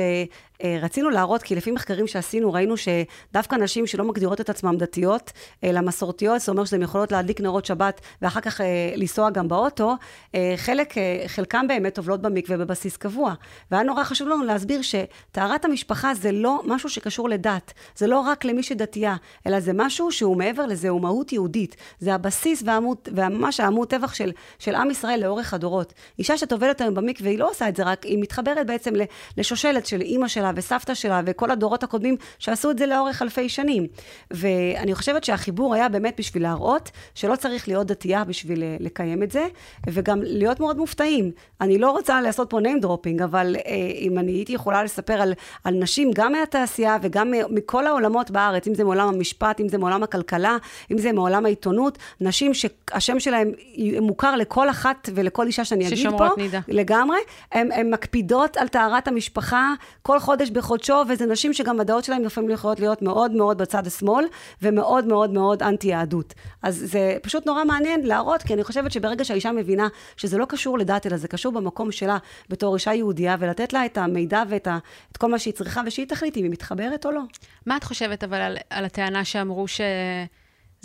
[0.65, 5.33] רצינו להראות, כי לפי מחקרים שעשינו, ראינו שדווקא נשים שלא מגדירות את עצמן דתיות,
[5.65, 9.97] אלא מסורתיות, זאת אומרת שהן יכולות להדליק נרות שבת ואחר כך אה, לנסוע גם באוטו,
[10.35, 13.35] אה, חלק, אה, חלקם באמת טובלות במקווה בבסיס קבוע.
[13.71, 18.45] והיה נורא חשוב לנו להסביר שטהרת המשפחה זה לא משהו שקשור לדת, זה לא רק
[18.45, 21.77] למי שדתייה, אלא זה משהו שהוא מעבר לזה, הוא מהות יהודית.
[21.99, 22.63] זה הבסיס
[23.07, 25.93] וממש העמוד טבח של, של עם ישראל לאורך הדורות.
[26.19, 28.95] אישה שטובלת היום במקווה, היא לא עושה את זה רק, היא מתחברת בעצם
[29.37, 33.87] לשושלת של אימא שלה וסבתא שלה וכל הדורות הקודמים שעשו את זה לאורך אלפי שנים.
[34.31, 39.31] ואני חושבת שהחיבור היה באמת בשביל להראות שלא צריך להיות דתייה בשביל אה, לקיים את
[39.31, 39.47] זה,
[39.87, 41.31] וגם להיות מאוד מופתעים.
[41.61, 45.33] אני לא רוצה לעשות פה name dropping, אבל אה, אם אני הייתי יכולה לספר על,
[45.65, 50.03] על נשים גם מהתעשייה וגם מכל העולמות בארץ, אם זה מעולם המשפט, אם זה מעולם
[50.03, 50.57] הכלכלה,
[50.93, 53.53] אם זה מעולם העיתונות, נשים שהשם שלהם
[54.01, 56.61] מוכר לכל אחת ולכל אישה שאני אגיד פה, נידה.
[56.69, 57.19] לגמרי,
[57.53, 59.73] הן מקפידות על טהרת המשפחה
[60.03, 64.25] כל חודש בחודשו, וזה נשים שגם הדעות שלהן לפעמים יכולות להיות מאוד מאוד בצד השמאל,
[64.63, 66.35] ומאוד מאוד מאוד אנטי יהדות.
[66.63, 70.79] אז זה פשוט נורא מעניין להראות, כי אני חושבת שברגע שהאישה מבינה שזה לא קשור
[70.79, 72.19] לדת, אלא זה קשור במקום שלה
[72.49, 74.79] בתור אישה יהודייה, ולתת לה את המידע ואת ה,
[75.13, 77.23] את כל מה שהיא צריכה, ושהיא תחליט אם היא מתחברת או לא.
[77.67, 79.81] מה את חושבת אבל על, על הטענה שאמרו ש...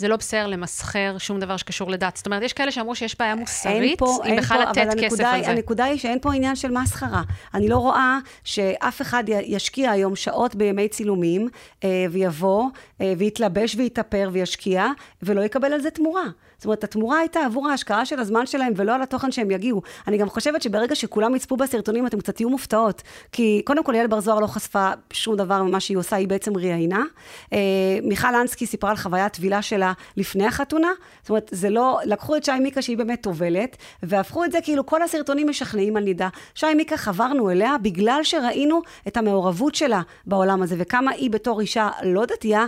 [0.02, 2.16] זה לא בסדר למסחר שום דבר שקשור לדת.
[2.16, 5.44] זאת אומרת, יש כאלה שאמרו שיש בעיה מוסרית, פה, אם בכלל לתת כסף הנקודה, על
[5.44, 5.50] זה.
[5.50, 7.22] הנקודה היא שאין פה עניין של מסחרה.
[7.54, 11.48] אני לא רואה שאף אחד ישקיע היום שעות בימי צילומים,
[11.84, 12.68] אה, ויבוא,
[13.00, 14.86] אה, ויתלבש ויתאפר וישקיע,
[15.22, 16.24] ולא יקבל על זה תמורה.
[16.62, 19.82] זאת אומרת, התמורה הייתה עבור ההשקעה של הזמן שלהם ולא על התוכן שהם יגיעו.
[20.08, 23.02] אני גם חושבת שברגע שכולם יצפו בסרטונים, אתם קצת תהיו מופתעות.
[23.32, 26.56] כי קודם כל, יעל בר זוהר לא חשפה שום דבר ממה שהיא עושה, היא בעצם
[26.56, 27.02] ראיינה.
[27.52, 27.58] אה,
[28.02, 30.88] מיכל אנסקי סיפרה על חוויית טבילה שלה לפני החתונה.
[31.22, 34.86] זאת אומרת, זה לא, לקחו את שי מיקה שהיא באמת טובלת, והפכו את זה כאילו
[34.86, 36.28] כל הסרטונים משכנעים על נידה.
[36.54, 41.88] שי מיקה חברנו אליה בגלל שראינו את המעורבות שלה בעולם הזה, וכמה היא בתור אישה
[42.02, 42.66] לא דתייה,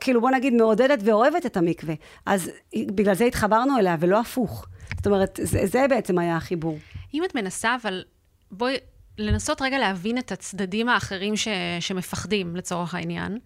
[0.00, 1.94] כאילו בוא נגיד מעודדת ואוהבת את המקווה.
[2.26, 4.66] אז בגלל זה התחברנו אליה, ולא הפוך.
[4.96, 6.78] זאת אומרת, זה, זה בעצם היה החיבור.
[7.14, 8.04] אם את מנסה, אבל
[8.50, 8.76] בואי,
[9.18, 11.48] לנסות רגע להבין את הצדדים האחרים ש,
[11.80, 13.38] שמפחדים, לצורך העניין.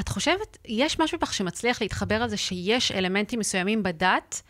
[0.00, 4.42] את חושבת, יש משהו בך שמצליח להתחבר על זה שיש אלמנטים מסוימים בדת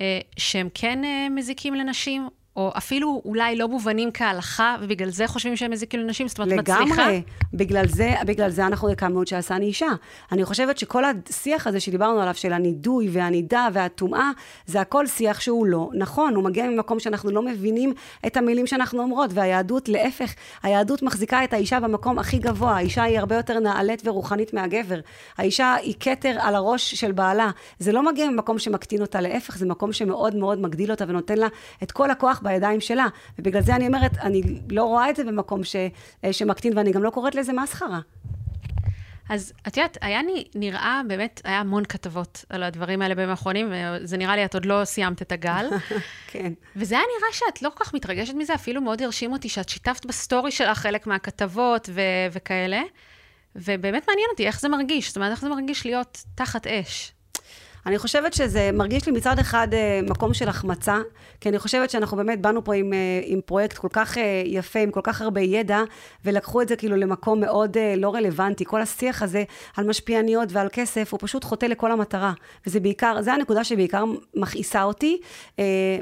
[0.00, 2.28] אה, שהם כן אה, מזיקים לנשים,
[2.58, 6.28] או אפילו אולי לא מובנים כהלכה, ובגלל זה חושבים שהם מזיקים לנשים?
[6.28, 6.84] זאת אומרת, לגמרי.
[6.84, 7.02] מצליחה?
[7.02, 7.22] לגמרי.
[7.54, 7.84] בגלל
[8.26, 9.86] בגלל זה אנחנו הקמנו את שעשני אישה.
[10.32, 14.30] אני חושבת שכל השיח הזה שדיברנו עליו, של הנידוי והנידה והטומאה,
[14.66, 16.34] זה הכל שיח שהוא לא נכון.
[16.34, 17.92] הוא מגיע ממקום שאנחנו לא מבינים
[18.26, 22.76] את המילים שאנחנו אומרות, והיהדות, להפך, היהדות מחזיקה את האישה במקום הכי גבוה.
[22.76, 25.00] האישה היא הרבה יותר נעלית ורוחנית מהגבר.
[25.38, 27.50] האישה היא כתר על הראש של בעלה.
[27.78, 31.46] זה לא מגיע ממקום שמקטין אותה, להפך, זה מקום שמאוד מאוד מגדיל אותה ונותן לה
[31.82, 33.06] את כל הכוח בידיים שלה.
[33.38, 35.76] ובגלל זה אני אומרת, אני לא רואה את זה במקום ש,
[36.24, 38.00] אה, שמקטין, ואני גם לא קוראת לזה מסחרה.
[39.28, 40.20] אז את יודעת, היה
[40.54, 44.64] נראה, באמת, היה המון כתבות על הדברים האלה בימים האחרונים, וזה נראה לי, את עוד
[44.64, 45.66] לא סיימת את הגל.
[46.30, 46.52] כן.
[46.76, 50.06] וזה היה נראה שאת לא כל כך מתרגשת מזה, אפילו מאוד הרשים אותי שאת שיתפת
[50.06, 52.00] בסטורי שלך חלק מהכתבות ו-
[52.32, 52.82] וכאלה.
[53.56, 57.12] ובאמת מעניין אותי איך זה מרגיש, זאת אומרת, איך זה מרגיש להיות תחת אש.
[57.88, 60.98] אני חושבת שזה מרגיש לי מצד אחד אה, מקום של החמצה,
[61.40, 64.78] כי אני חושבת שאנחנו באמת באנו פה עם, אה, עם פרויקט כל כך אה, יפה,
[64.78, 65.80] עם כל כך הרבה ידע,
[66.24, 68.64] ולקחו את זה כאילו למקום מאוד לא רלוונטי.
[68.64, 69.44] כל השיח הזה
[69.76, 72.32] על משפיעניות ועל כסף, הוא פשוט חוטא לכל המטרה.
[72.66, 75.20] וזה בעיקר, זה הנקודה שבעיקר מכעיסה אותי.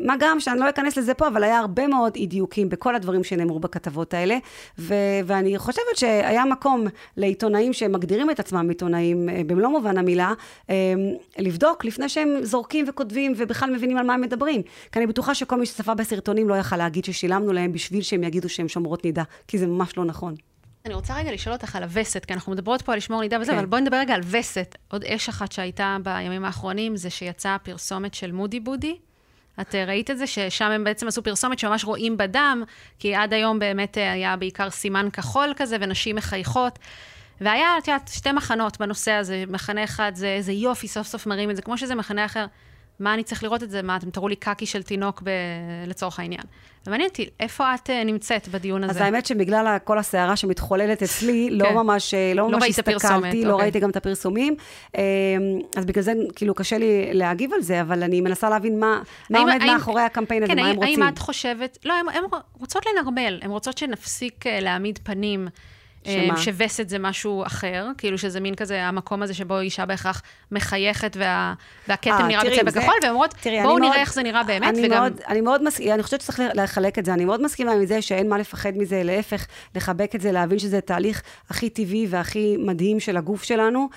[0.00, 3.24] מה גם שאני לא אכנס לזה פה, אבל היה הרבה מאוד אי דיוקים בכל הדברים
[3.24, 4.38] שנאמרו בכתבות האלה,
[4.78, 4.94] ו-
[5.26, 6.84] ואני חושבת שהיה מקום
[7.16, 10.32] לעיתונאים שמגדירים את עצמם עיתונאים במלוא מובן המילה,
[11.38, 14.62] לבדוק לבדוק לפני שהם זורקים וכותבים ובכלל מבינים על מה הם מדברים.
[14.92, 18.48] כי אני בטוחה שכל מי שצפה בסרטונים לא יכל להגיד ששילמנו להם בשביל שהם יגידו
[18.48, 20.34] שהם שומרות נידה, כי זה ממש לא נכון.
[20.86, 23.52] אני רוצה רגע לשאול אותך על הווסת, כי אנחנו מדברות פה על לשמור נידה וזה,
[23.52, 23.58] כן.
[23.58, 24.74] אבל בואי נדבר רגע על וסת.
[24.90, 28.96] עוד אש אחת שהייתה בימים האחרונים, זה שיצאה פרסומת של מודי בודי.
[29.60, 32.64] את אה, ראית את זה, ששם הם בעצם עשו פרסומת שממש רואים בדם,
[32.98, 36.78] כי עד היום באמת אה, היה בעיקר סימן כחול כזה, ונשים מחייכות.
[37.40, 39.44] והיה, את יודעת, שתי מחנות בנושא הזה.
[39.48, 42.46] מחנה אחד זה איזה יופי, סוף סוף מראים את זה, כמו שזה מחנה אחר.
[43.00, 43.82] מה אני צריך לראות את זה?
[43.82, 45.30] מה, אתם תראו לי קקי של תינוק ב...
[45.86, 46.42] לצורך העניין.
[46.86, 48.92] ומעניין אותי, איפה את uh, נמצאת בדיון הזה?
[48.92, 51.74] אז האמת שבגלל כל הסערה שמתחוללת אצלי, לא כן.
[51.74, 53.64] ממש, אה, לא, לא ממש הסתכלתי, לא אוקיי.
[53.64, 54.56] ראיתי גם את הפרסומים.
[54.96, 55.02] אמ,
[55.76, 59.38] אז בגלל זה כאילו קשה לי להגיב על זה, אבל אני מנסה להבין מה, מה
[59.38, 61.02] עומד האם, מאחורי הקמפיין הזה, כן, מה הם רוצים.
[61.02, 65.48] האם את חושבת, לא, הן רוצות לנרמל, הן רוצות שנפסיק uh, להעמיד פנים.
[66.06, 66.36] שמה?
[66.36, 71.54] שווסת זה משהו אחר, כאילו שזה מין כזה המקום הזה שבו אישה בהכרח מחייכת וה,
[71.88, 74.86] והכתם 아, נראה בצבע כחול, והן אומרות, בואו נראה מאוד, איך זה נראה באמת, אני
[74.86, 75.00] וגם...
[75.00, 78.02] מאוד, אני מאוד מסכימה, אני חושבת שצריך לחלק את זה, אני מאוד מסכימה עם זה
[78.02, 83.00] שאין מה לפחד מזה, להפך, לחבק את זה, להבין שזה תהליך הכי טבעי והכי מדהים
[83.00, 83.88] של הגוף שלנו,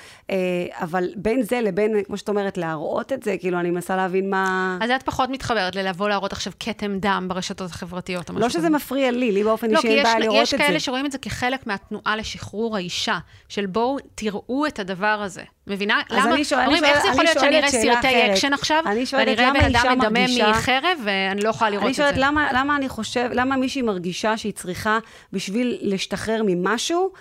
[0.74, 4.78] אבל בין זה לבין, כמו שאת אומרת, להראות את זה, כאילו, אני מנסה להבין מה...
[4.82, 8.70] אז את פחות מתחברת ללבוא להראות עכשיו כתם דם ברשתות החברתיות או משהו לא שזה
[8.70, 10.56] מפריע לי, לי באופן לא, אישי אין בעיה לראות את זה.
[10.56, 13.18] יש כאלה שרואים את זה כחלק מהתנועה לשחרור האישה,
[13.50, 15.44] של בואו תראו את הדבר הזה.
[15.68, 16.02] מבינה?
[16.10, 16.36] למה?
[16.36, 18.84] אני שואלת, אומרים, איך זה יכול להיות שאני אראה סרטי אקשן עכשיו,
[19.14, 22.04] ואני אראה בן אדם מדמם מחרב, ואני לא יכולה לראות את זה.
[22.04, 25.00] אני שואלת, למה, למה אני חושב, למה מישהי מרגישה שהיא צריכה,
[25.34, 27.12] בשביל להשתחרר ממשהו,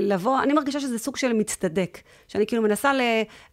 [0.00, 1.98] לבוא, אני מרגישה שזה סוג של מצטדק,
[2.28, 2.92] שאני כאילו מנסה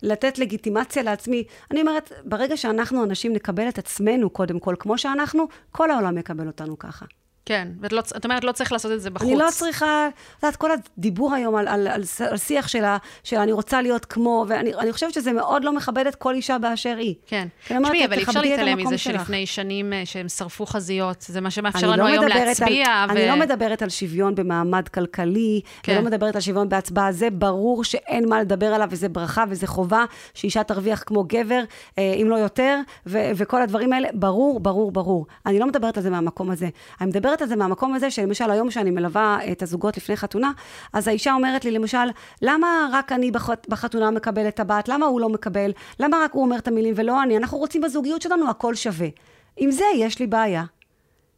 [0.04, 1.44] לתת לגיטימציה לעצמי.
[1.72, 6.48] אני אומרת, ברגע שאנחנו, אנשים, נקבל את עצמנו קודם כל, כמו שאנחנו, כל העולם יקבל
[6.48, 7.06] אותנו ככה.
[7.50, 9.30] כן, ואת לא, אומרת, לא צריך לעשות את זה בחוץ.
[9.30, 13.38] אני לא צריכה, את יודעת, כל הדיבור היום על, על, על, על שיח שלה, של
[13.38, 17.16] אני רוצה להיות כמו, ואני חושבת שזה מאוד לא מכבד את כל אישה באשר היא.
[17.26, 17.48] כן.
[17.66, 21.90] תשמעי, אבל אי אפשר להתעלם מזה שלפני שנים אה, שהם שרפו חזיות, זה מה שמאפשר
[21.90, 22.88] לנו לא היום להצביע.
[22.88, 23.12] על, ו...
[23.12, 25.92] אני לא מדברת על שוויון במעמד כלכלי, כן.
[25.92, 29.68] אני לא מדברת על שוויון בהצבעה, זה ברור שאין מה לדבר עליו, וזה ברכה וזה
[29.68, 31.62] חובה, שאישה תרוויח כמו גבר,
[31.98, 35.26] אה, אם לא יותר, ו, וכל הדברים האלה, ברור, ברור, ברור.
[35.46, 36.70] אני לא מדברת על זה מהמקום הזה.
[37.02, 40.52] אני מדברת אומרת את זה מהמקום הזה, שלמשל היום שאני מלווה את הזוגות לפני חתונה,
[40.94, 42.08] אז האישה אומרת לי, למשל,
[42.42, 43.32] למה רק אני
[43.70, 44.88] בחתונה מקבל את הבת?
[44.88, 45.72] למה הוא לא מקבל?
[46.00, 47.38] למה רק הוא אומר את המילים ולא אני?
[47.38, 49.08] אנחנו רוצים בזוגיות שלנו הכל שווה.
[49.58, 50.64] עם זה יש לי בעיה.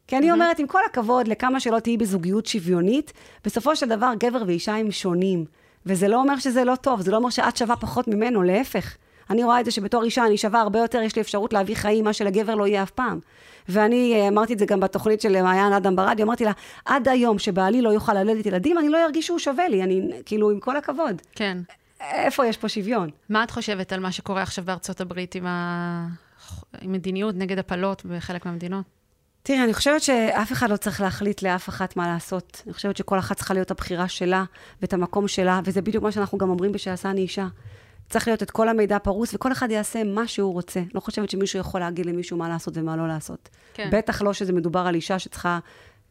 [0.06, 3.12] כי אני אומרת, עם כל הכבוד לכמה שלא תהיי בזוגיות שוויונית,
[3.44, 5.44] בסופו של דבר גבר ואישה הם שונים.
[5.86, 8.96] וזה לא אומר שזה לא טוב, זה לא אומר שאת שווה פחות ממנו, להפך.
[9.32, 12.04] אני רואה את זה שבתור אישה אני שווה הרבה יותר, יש לי אפשרות להביא חיים,
[12.04, 13.20] מה שלגבר לא יהיה אף פעם.
[13.68, 16.52] ואני אה, אמרתי את זה גם בתוכנית של מעיין אדם ברדיו, אמרתי לה,
[16.84, 20.50] עד היום שבעלי לא יוכל ללדת ילדים, אני לא ארגיש שהוא שווה לי, אני, כאילו,
[20.50, 21.22] עם כל הכבוד.
[21.32, 21.58] כן.
[22.00, 23.10] איפה יש פה שוויון?
[23.28, 26.06] מה את חושבת על מה שקורה עכשיו בארצות הברית עם, ה...
[26.80, 28.84] עם מדיניות נגד הפלות בחלק מהמדינות?
[29.42, 32.62] תראי, אני חושבת שאף אחד לא צריך להחליט לאף אחת מה לעשות.
[32.66, 34.44] אני חושבת שכל אחת צריכה להיות הבחירה שלה
[34.82, 37.46] ואת המקום שלה, וזה בדיוק מה שאנחנו גם אומרים בשעשה אני אישה.
[38.12, 40.80] צריך להיות את כל המידע פרוס, וכל אחד יעשה מה שהוא רוצה.
[40.94, 43.48] לא חושבת שמישהו יכול להגיד למישהו מה לעשות ומה לא לעשות.
[43.74, 43.88] כן.
[43.92, 45.58] בטח לא שזה מדובר על אישה שצריכה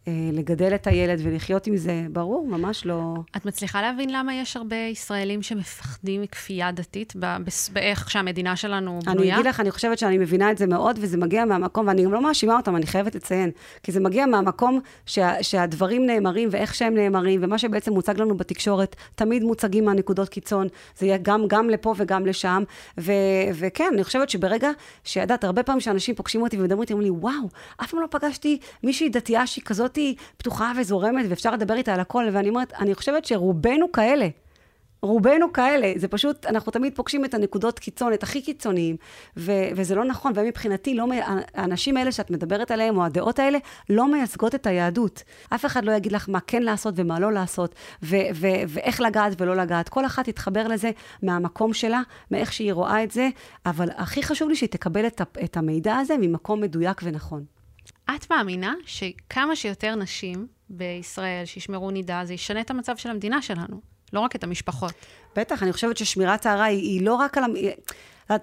[0.08, 3.14] לגדל את הילד ולחיות עם זה, ברור, ממש לא...
[3.38, 7.14] את מצליחה להבין למה יש הרבה ישראלים שמפחדים מכפייה דתית?
[7.74, 9.22] באיך שהמדינה שלנו בנויה?
[9.22, 12.12] אני אגיד לך, אני חושבת שאני מבינה את זה מאוד, וזה מגיע מהמקום, ואני גם
[12.12, 13.52] לא מאשימה אותם, אני חייבת לציין,
[13.84, 18.96] כי זה מגיע מהמקום שה, שהדברים נאמרים ואיך שהם נאמרים, ומה שבעצם מוצג לנו בתקשורת,
[19.16, 22.64] תמיד מוצגים מהנקודות קיצון, זה יהיה גם, גם לפה וגם לשם,
[23.00, 23.12] ו,
[23.54, 24.70] וכן, אני חושבת שברגע,
[25.04, 27.50] שידעת, הרבה פעמים שאנשים פוגשים אותי ומדברים איתי, אומרים לי, וואו,
[27.84, 32.00] אף פעם לא פגשתי מישהי דתייה שהיא כזאת כזאת פתוחה וזורמת, ואפשר לדבר איתה על
[32.00, 34.28] הכל, ואני אומרת, אני חושבת שרובנו כאלה.
[35.04, 38.96] רובנו כאלה, זה פשוט, אנחנו תמיד פוגשים את הנקודות קיצון, את הכי קיצוניים,
[39.38, 41.06] ו- וזה לא נכון, ומבחינתי, לא,
[41.56, 43.58] האנשים האלה שאת מדברת עליהם, או הדעות האלה,
[43.90, 45.24] לא מייצגות את היהדות.
[45.50, 49.42] אף אחד לא יגיד לך מה כן לעשות ומה לא לעשות, ו- ו- ואיך לגעת
[49.42, 49.90] ולא לגעת.
[49.90, 50.92] כל אחת תתחבר לזה
[51.24, 53.30] מהמקום שלה, מאיך שהיא רואה את זה,
[53.66, 57.61] אבל הכי חשוב לי שהיא תקבל את, את המידע הזה ממקום מדויק ונכון.
[58.16, 63.82] את מאמינה שכמה שיותר נשים בישראל שישמרו נידה, זה ישנה את המצב של המדינה שלנו,
[64.14, 64.94] לא רק את המשפחות.
[65.36, 67.44] בטח, אני חושבת ששמירת טהרה היא, היא לא רק על...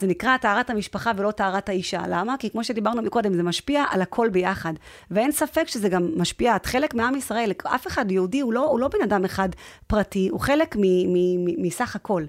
[0.01, 2.03] זה נקרא טהרת המשפחה ולא טהרת האישה.
[2.09, 2.35] למה?
[2.39, 4.73] כי כמו שדיברנו מקודם, זה משפיע על הכל ביחד.
[5.11, 8.81] ואין ספק שזה גם משפיע, את חלק מעם ישראל, אף אחד יהודי הוא לא, הוא
[8.81, 9.49] לא בן אדם אחד
[9.87, 12.25] פרטי, הוא חלק מ, מ, מ, מסך הכל.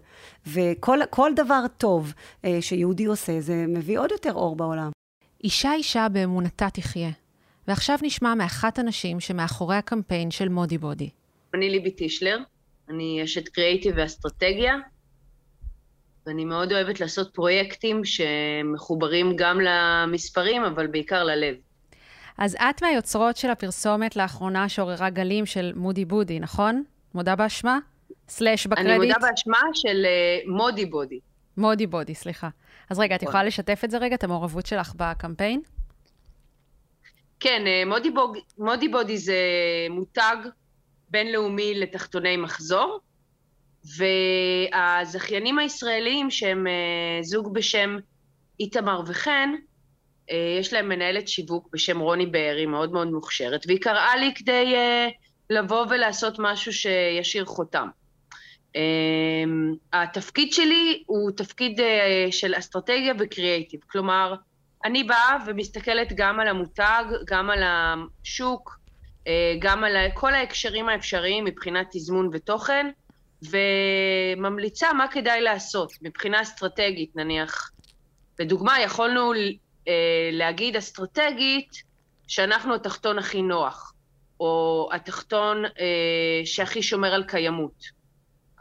[0.47, 2.13] וכל דבר טוב
[2.45, 4.91] אה, שיהודי עושה, זה מביא עוד יותר אור בעולם.
[5.43, 7.09] אישה אישה באמונתה תחיה.
[7.67, 11.09] ועכשיו נשמע מאחת הנשים שמאחורי הקמפיין של מודי בודי.
[11.53, 12.37] אני ליבי טישלר,
[12.89, 14.75] אני אשת קריאיטיב ואסטרטגיה,
[16.25, 21.55] ואני מאוד אוהבת לעשות פרויקטים שמחוברים גם למספרים, אבל בעיקר ללב.
[22.37, 26.83] אז את מהיוצרות של הפרסומת לאחרונה שעוררה גלים של מודי בודי, נכון?
[27.13, 27.79] מודה באשמה?
[28.29, 28.89] סלאש בקרדיט?
[28.89, 31.19] אני מודה באשמה של uh, מודי בודי.
[31.59, 32.49] מודי בודי, סליחה.
[32.89, 35.61] אז רגע, את יכולה לשתף את זה רגע, את המעורבות שלך בקמפיין?
[37.39, 39.37] כן, אה, מודי, בוג, מודי בודי זה
[39.89, 40.35] מותג
[41.09, 42.99] בינלאומי לתחתוני מחזור,
[43.97, 47.97] והזכיינים הישראלים שהם אה, זוג בשם
[48.59, 49.49] איתמר וחן,
[50.31, 54.75] אה, יש להם מנהלת שיווק בשם רוני בארי, מאוד מאוד מוכשרת, והיא קראה לי כדי
[55.49, 57.89] לבוא ולעשות משהו שישאיר חותם.
[59.93, 61.79] התפקיד שלי הוא תפקיד
[62.31, 64.35] של אסטרטגיה וקריאייטיב, כלומר,
[64.85, 68.79] אני באה ומסתכלת גם על המותג, גם על השוק,
[69.59, 72.91] גם על כל ההקשרים האפשריים מבחינת תזמון ותוכן,
[73.49, 77.71] וממליצה מה כדאי לעשות מבחינה אסטרטגית, נניח.
[78.39, 79.33] לדוגמה, יכולנו
[80.31, 81.69] להגיד אסטרטגית
[82.27, 83.93] שאנחנו התחתון הכי נוח,
[84.39, 85.63] או התחתון
[86.45, 87.98] שהכי שומר על קיימות.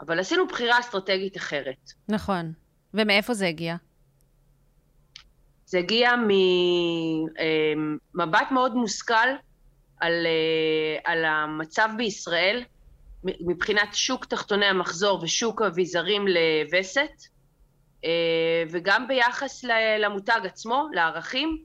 [0.01, 1.91] אבל עשינו בחירה אסטרטגית אחרת.
[2.07, 2.53] נכון.
[2.93, 3.75] ומאיפה זה הגיע?
[5.65, 6.11] זה הגיע
[8.15, 9.29] ממבט מאוד מושכל
[9.99, 10.27] על,
[11.03, 12.63] על המצב בישראל,
[13.23, 17.11] מבחינת שוק תחתוני המחזור ושוק אביזרים לווסת,
[18.71, 19.63] וגם ביחס
[19.99, 21.63] למותג עצמו, לערכים,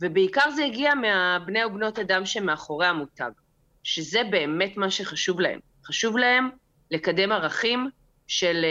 [0.00, 3.30] ובעיקר זה הגיע מהבני ובנות אדם שמאחורי המותג,
[3.82, 5.60] שזה באמת מה שחשוב להם.
[5.84, 6.50] חשוב להם
[6.90, 7.90] לקדם ערכים
[8.26, 8.64] של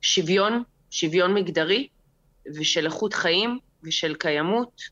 [0.00, 1.88] שוויון, שוויון מגדרי,
[2.54, 4.82] ושל איכות חיים, ושל קיימות,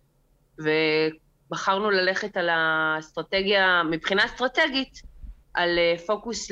[0.59, 5.03] ובחרנו ללכת על האסטרטגיה, מבחינה אסטרטגית,
[5.55, 6.49] על פוקוס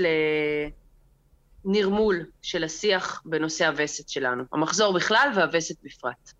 [1.64, 6.32] לנרמול של השיח בנושא הווסת שלנו, המחזור בכלל והווסת בפרט.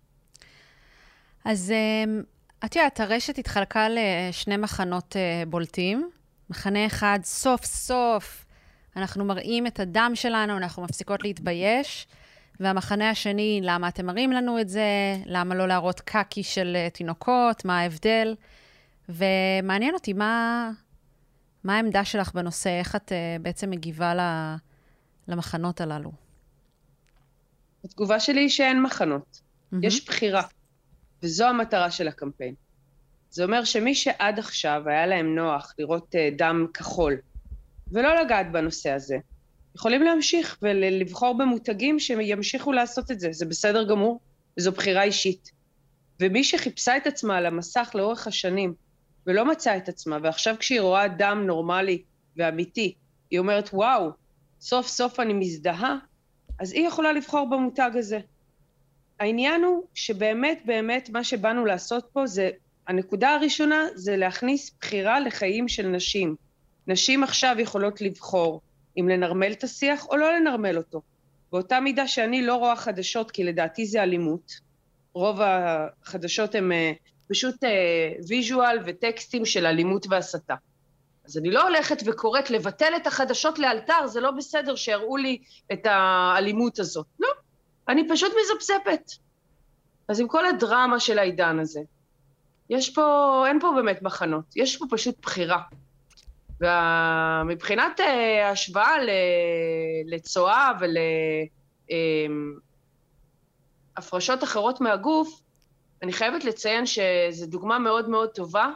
[1.45, 1.73] אז
[2.65, 5.15] את יודעת, הרשת התחלקה לשני מחנות
[5.47, 6.09] בולטים.
[6.49, 8.45] מחנה אחד, סוף סוף
[8.95, 12.07] אנחנו מראים את הדם שלנו, אנחנו מפסיקות להתבייש.
[12.59, 15.15] והמחנה השני, למה אתם מראים לנו את זה?
[15.25, 17.65] למה לא להראות קקי של תינוקות?
[17.65, 18.35] מה ההבדל?
[19.09, 20.71] ומעניין אותי, מה,
[21.63, 22.69] מה העמדה שלך בנושא?
[22.79, 24.13] איך את uh, בעצם מגיבה
[25.27, 26.11] למחנות הללו?
[27.85, 29.41] התגובה שלי היא שאין מחנות.
[29.41, 29.77] Mm-hmm.
[29.81, 30.43] יש בחירה,
[31.23, 32.53] וזו המטרה של הקמפיין.
[33.29, 37.15] זה אומר שמי שעד עכשיו היה להם נוח לראות uh, דם כחול,
[37.91, 39.17] ולא לגעת בנושא הזה,
[39.75, 43.29] יכולים להמשיך ולבחור במותגים שימשיכו לעשות את זה.
[43.31, 44.19] זה בסדר גמור,
[44.57, 45.51] וזו בחירה אישית.
[46.19, 48.73] ומי שחיפשה את עצמה על המסך לאורך השנים,
[49.27, 52.03] ולא מצאה את עצמה, ועכשיו כשהיא רואה דם נורמלי
[52.37, 52.93] ואמיתי,
[53.31, 54.09] היא אומרת, וואו,
[54.61, 55.95] סוף סוף אני מזדהה,
[56.59, 58.19] אז היא יכולה לבחור במותג הזה.
[59.19, 62.49] העניין הוא שבאמת באמת מה שבאנו לעשות פה זה,
[62.87, 66.35] הנקודה הראשונה זה להכניס בחירה לחיים של נשים.
[66.89, 68.61] נשים עכשיו יכולות לבחור
[68.97, 71.01] אם לנרמל את השיח או לא לנרמל אותו.
[71.51, 74.53] באותה מידה שאני לא רואה חדשות, כי לדעתי זה אלימות,
[75.13, 76.71] רוב החדשות הן
[77.29, 77.55] פשוט
[78.27, 80.55] ויז'ואל וטקסטים של אלימות והסתה.
[81.25, 85.37] אז אני לא הולכת וקוראת לבטל את החדשות לאלתר, זה לא בסדר שיראו לי
[85.73, 87.05] את האלימות הזאת.
[87.19, 87.29] לא,
[87.89, 89.11] אני פשוט מזפזפת.
[90.07, 91.81] אז עם כל הדרמה של העידן הזה,
[92.69, 95.61] יש פה, אין פה באמת מחנות, יש פה פשוט בחירה.
[96.61, 98.03] ומבחינת uh,
[98.51, 98.95] השוואה
[100.05, 100.71] לצואה
[103.97, 105.41] ולהפרשות אחרות מהגוף,
[106.03, 108.69] אני חייבת לציין שזו דוגמה מאוד מאוד טובה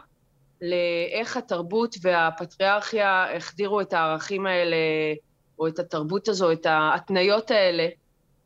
[0.62, 4.76] לאיך התרבות והפטריארכיה החדירו את הערכים האלה,
[5.58, 7.86] או את התרבות הזו, את ההתניות האלה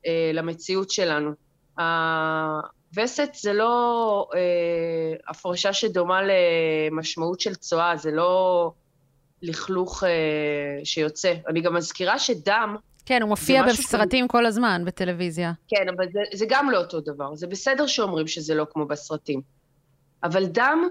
[0.06, 1.30] אה, למציאות שלנו.
[1.76, 4.40] הווסת זה לא אה,
[5.28, 8.72] הפרשה שדומה למשמעות של צואה, זה לא
[9.42, 11.34] לכלוך אה, שיוצא.
[11.48, 12.76] אני גם מזכירה שדם...
[13.06, 14.28] כן, הוא מופיע בסרטים ש...
[14.30, 15.52] כל הזמן בטלוויזיה.
[15.68, 17.34] כן, אבל זה, זה גם לא אותו דבר.
[17.34, 19.40] זה בסדר שאומרים שזה לא כמו בסרטים.
[20.22, 20.88] אבל דם,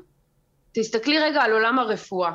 [0.71, 2.31] תסתכלי רגע על עולם הרפואה.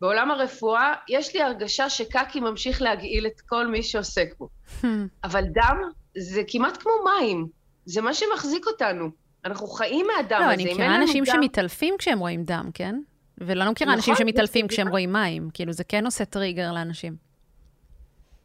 [0.00, 4.48] בעולם הרפואה יש לי הרגשה שקקי ממשיך להגעיל את כל מי שעוסק בו.
[5.24, 5.80] אבל דם
[6.18, 7.46] זה כמעט כמו מים.
[7.84, 9.10] זה מה שמחזיק אותנו.
[9.44, 10.46] אנחנו חיים מהדם לא, הזה.
[10.46, 11.32] לא, אני מכירה אנשים דם...
[11.32, 13.00] שמתעלפים כשהם רואים דם, כן?
[13.38, 15.50] ולא מכירה נכון, אנשים שמתעלפים כשהם רואים מים.
[15.54, 17.16] כאילו, זה כן עושה טריגר לאנשים.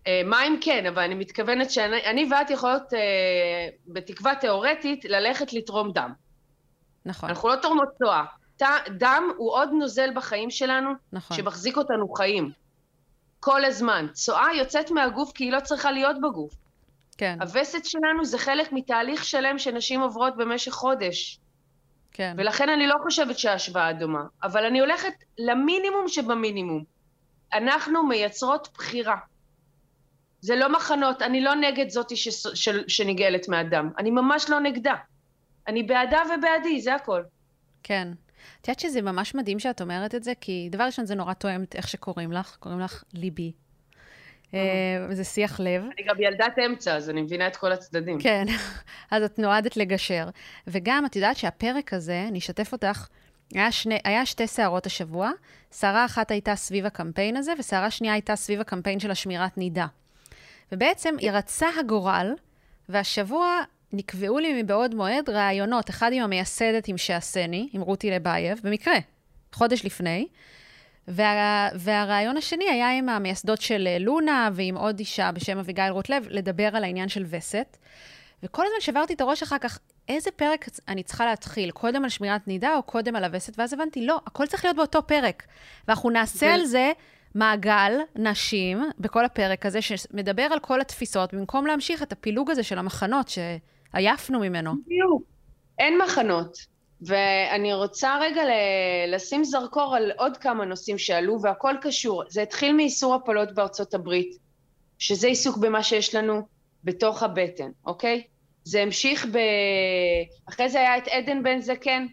[0.08, 3.00] אה, מים כן, אבל אני מתכוונת שאני ואת יכולות, אה,
[3.88, 6.14] בתקווה תיאורטית, ללכת לתרום דם.
[7.06, 7.30] נכון.
[7.30, 8.24] אנחנו לא תורמות צואה.
[8.98, 11.38] דם הוא עוד נוזל בחיים שלנו, נכון.
[11.38, 12.52] שמחזיק אותנו חיים.
[13.40, 14.08] כל הזמן.
[14.14, 16.54] צואה יוצאת מהגוף כי היא לא צריכה להיות בגוף.
[17.18, 17.38] כן.
[17.42, 21.40] הווסת שלנו זה חלק מתהליך שלם שנשים עוברות במשך חודש.
[22.14, 22.36] כן.
[22.38, 26.84] ולכן אני לא חושבת שההשוואה דומה, אבל אני הולכת למינימום שבמינימום.
[27.54, 29.16] אנחנו מייצרות בחירה.
[30.42, 32.28] זה לא מחנות, אני לא נגד זאתי ש...
[32.54, 32.70] ש...
[32.88, 34.96] שנגאלת מאדם, אני ממש לא נגדה.
[35.68, 37.22] אני בעדה ובעדי, זה הכל.
[37.84, 38.08] כן.
[38.62, 41.64] את יודעת שזה ממש מדהים שאת אומרת את זה, כי דבר ראשון, זה נורא תואם
[41.76, 43.52] איך שקוראים לך, קוראים לך ליבי.
[44.54, 44.60] אה,
[45.12, 45.82] זה שיח לב.
[45.84, 48.20] אני גם ילדת אמצע, אז אני מבינה את כל הצדדים.
[48.20, 48.46] כן,
[49.12, 50.30] אז את נועדת לגשר.
[50.68, 53.08] וגם, את יודעת שהפרק הזה, אני אשתף אותך,
[53.54, 55.32] היה, שני, היה שתי סערות השבוע.
[55.72, 59.88] סערה אחת הייתה סביב הקמפיין הזה, וסערה שנייה הייתה סביב הקמפיין של השמירת נידה.
[60.72, 62.34] ובעצם ירצה הגורל,
[62.90, 63.58] והשבוע
[63.94, 68.96] נקבעו לי מבעוד מועד ראיונות, אחד עם המייסדת עם שעשני, עם רותי לבייב, במקרה,
[69.54, 70.28] חודש לפני,
[71.08, 76.26] וה, והרעיון השני היה עם המייסדות של אה, לונה ועם עוד אישה בשם אביגיל רוטלב,
[76.30, 77.78] לדבר על העניין של וסת.
[78.44, 79.80] וכל הזמן שברתי את הראש אחר כך,
[80.10, 81.72] איזה פרק אני צריכה להתחיל?
[81.72, 83.60] קודם על שמירת נידה או קודם על הווסת?
[83.60, 85.44] ואז הבנתי, לא, הכל צריך להיות באותו פרק.
[85.88, 86.50] ואנחנו נעשה ו...
[86.50, 86.92] על זה
[87.36, 92.78] מעגל נשים בכל הפרק הזה, שמדבר על כל התפיסות, במקום להמשיך את הפילוג הזה של
[92.78, 94.74] המחנות שעייפנו ממנו.
[94.86, 95.24] בדיוק.
[95.80, 96.71] אין מחנות.
[97.02, 98.42] ואני רוצה רגע
[99.08, 102.24] לשים זרקור על עוד כמה נושאים שעלו, והכל קשור.
[102.30, 104.38] זה התחיל מאיסור הפלות בארצות הברית,
[105.00, 106.42] שזה עיסוק במה שיש לנו
[106.84, 108.24] בתוך הבטן, אוקיי?
[108.64, 109.38] זה המשיך ב...
[110.50, 112.08] אחרי זה היה את עדן בן זקן,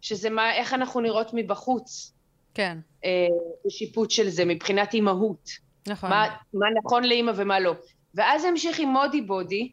[0.00, 2.12] שזה מה, איך אנחנו נראות מבחוץ.
[2.54, 2.78] כן.
[3.04, 3.26] אה,
[3.66, 5.50] בשיפוט של זה, מבחינת אימהות.
[5.86, 6.10] נכון.
[6.10, 7.74] מה, מה נכון לאימא ומה לא.
[8.14, 9.72] ואז זה המשיך עם מודי בודי,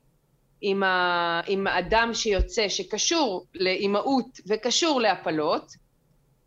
[0.61, 5.71] עם, ה, עם האדם שיוצא, שקשור לאימהות וקשור להפלות,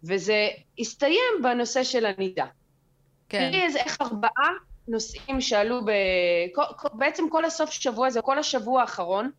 [0.04, 0.48] וזה
[0.78, 2.46] הסתיים בנושא של הנידה.
[3.28, 3.50] כן.
[3.50, 4.50] תראי איזה, איך ארבעה
[4.88, 5.90] נושאים שעלו ב...
[6.92, 9.30] בעצם כל הסוף שבוע הזה, כל השבוע האחרון,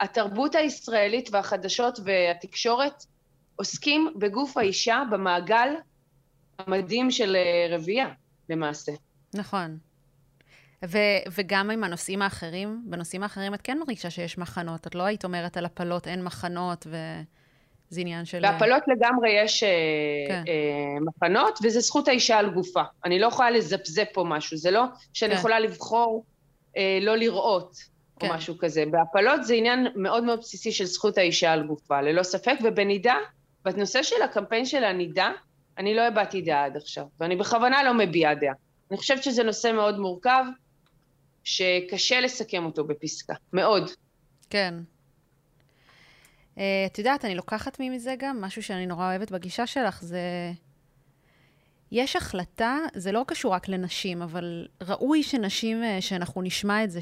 [0.00, 3.04] התרבות הישראלית והחדשות והתקשורת
[3.56, 5.74] עוסקים בגוף האישה במעגל
[6.58, 8.08] המדהים של אה, רבייה,
[8.48, 8.92] למעשה.
[9.34, 9.78] נכון.
[10.84, 14.86] ו- וגם עם הנושאים האחרים, בנושאים האחרים את כן מרגישה שיש מחנות.
[14.86, 18.40] את לא היית אומרת על הפלות אין מחנות, וזה עניין של...
[18.42, 19.68] בהפלות לגמרי יש אה,
[20.28, 20.42] כן.
[20.48, 22.82] אה, מחנות, וזה זכות האישה על גופה.
[23.04, 25.38] אני לא יכולה לזפזפ פה משהו, זה לא שאני כן.
[25.38, 26.24] יכולה לבחור
[26.76, 27.76] אה, לא לראות,
[28.18, 28.28] כן.
[28.28, 28.84] או משהו כזה.
[28.90, 33.16] בהפלות זה עניין מאוד מאוד בסיסי של זכות האישה על גופה, ללא ספק, ובנידה,
[33.64, 35.32] בנושא של הקמפיין של הנידה,
[35.78, 38.54] אני לא הבעתי דעה עד עכשיו, ואני בכוונה לא מביעה דעה.
[38.90, 40.44] אני חושבת שזה נושא מאוד מורכב,
[41.50, 43.90] שקשה לסכם אותו בפסקה, מאוד.
[44.50, 44.74] כן.
[46.56, 50.20] Uh, את יודעת, אני לוקחת מזה גם משהו שאני נורא אוהבת בגישה שלך, זה...
[51.92, 57.00] יש החלטה, זה לא קשור רק לנשים, אבל ראוי שנשים, uh, שאנחנו נשמע את זה,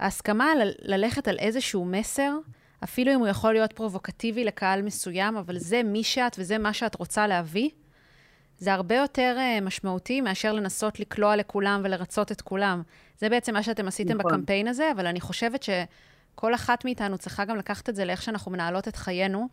[0.00, 2.32] שההסכמה ל- ללכת על איזשהו מסר,
[2.84, 6.94] אפילו אם הוא יכול להיות פרובוקטיבי לקהל מסוים, אבל זה מי שאת וזה מה שאת
[6.94, 7.70] רוצה להביא,
[8.60, 12.82] זה הרבה יותר uh, משמעותי מאשר לנסות לקלוע לכולם ולרצות את כולם.
[13.18, 14.32] זה בעצם מה שאתם עשיתם נכון.
[14.32, 18.50] בקמפיין הזה, אבל אני חושבת שכל אחת מאיתנו צריכה גם לקחת את זה לאיך שאנחנו
[18.50, 19.48] מנהלות את חיינו,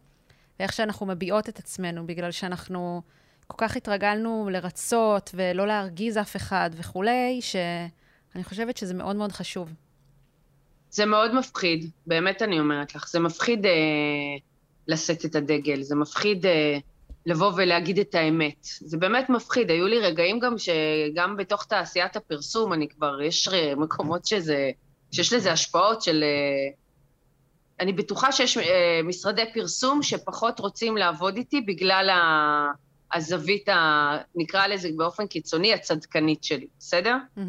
[0.60, 3.02] ואיך שאנחנו מביעות את עצמנו, בגלל שאנחנו
[3.48, 9.74] כל כך התרגלנו לרצות ולא להרגיז אף אחד וכולי, שאני חושבת שזה מאוד מאוד חשוב.
[10.90, 13.10] זה מאוד מפחיד, באמת אני אומרת לך.
[13.10, 13.72] זה מפחיד אה,
[14.88, 16.78] לשאת את הדגל, זה מפחיד אה,
[17.28, 18.58] לבוא ולהגיד את האמת.
[18.62, 19.72] זה באמת מפחיד.
[19.72, 23.48] היו לי רגעים גם שגם בתוך תעשיית הפרסום, אני כבר, יש
[23.78, 24.72] מקומות שזה,
[25.12, 26.24] שיש לזה השפעות של...
[26.24, 26.74] אה,
[27.80, 32.10] אני בטוחה שיש אה, משרדי פרסום שפחות רוצים לעבוד איתי בגלל
[33.14, 37.16] הזווית, ה, נקרא לזה באופן קיצוני, הצדקנית שלי, בסדר?
[37.38, 37.42] Mm-hmm.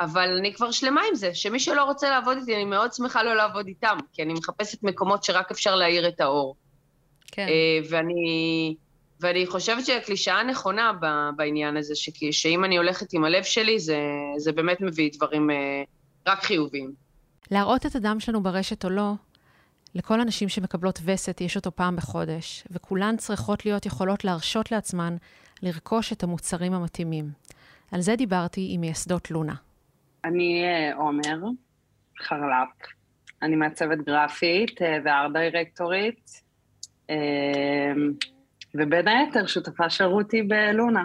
[0.00, 3.34] אבל אני כבר שלמה עם זה, שמי שלא רוצה לעבוד איתי, אני מאוד שמחה לא
[3.34, 6.56] לעבוד איתם, כי אני מחפשת מקומות שרק אפשר להאיר את האור.
[7.32, 7.46] כן.
[7.48, 8.74] אה, ואני,
[9.22, 10.92] ואני חושבת שהקלישאה הנכונה
[11.36, 13.98] בעניין הזה, שכי, שאם אני הולכת עם הלב שלי, זה,
[14.36, 15.82] זה באמת מביא דברים אה,
[16.26, 16.92] רק חיוביים.
[17.50, 19.12] להראות את הדם שלנו ברשת או לא,
[19.94, 25.16] לכל הנשים שמקבלות וסת יש אותו פעם בחודש, וכולן צריכות להיות יכולות להרשות לעצמן
[25.62, 27.30] לרכוש את המוצרים המתאימים.
[27.92, 29.54] על זה דיברתי עם מייסדות לונה.
[30.24, 31.48] אני אה, עומר
[32.22, 32.92] חרלפ,
[33.42, 36.42] אני מעצבת גרפית אה, וארט דירקטורית,
[38.74, 41.04] ובין היתר שותפה של רותי בלונה.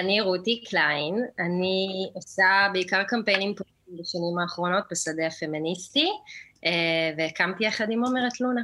[0.00, 3.54] אני רותי קליין, אני עושה בעיקר קמפיינים
[3.88, 6.08] בשנים האחרונות בשדה הפמיניסטי,
[7.18, 8.62] והקמתי יחד עם עומר את לונה.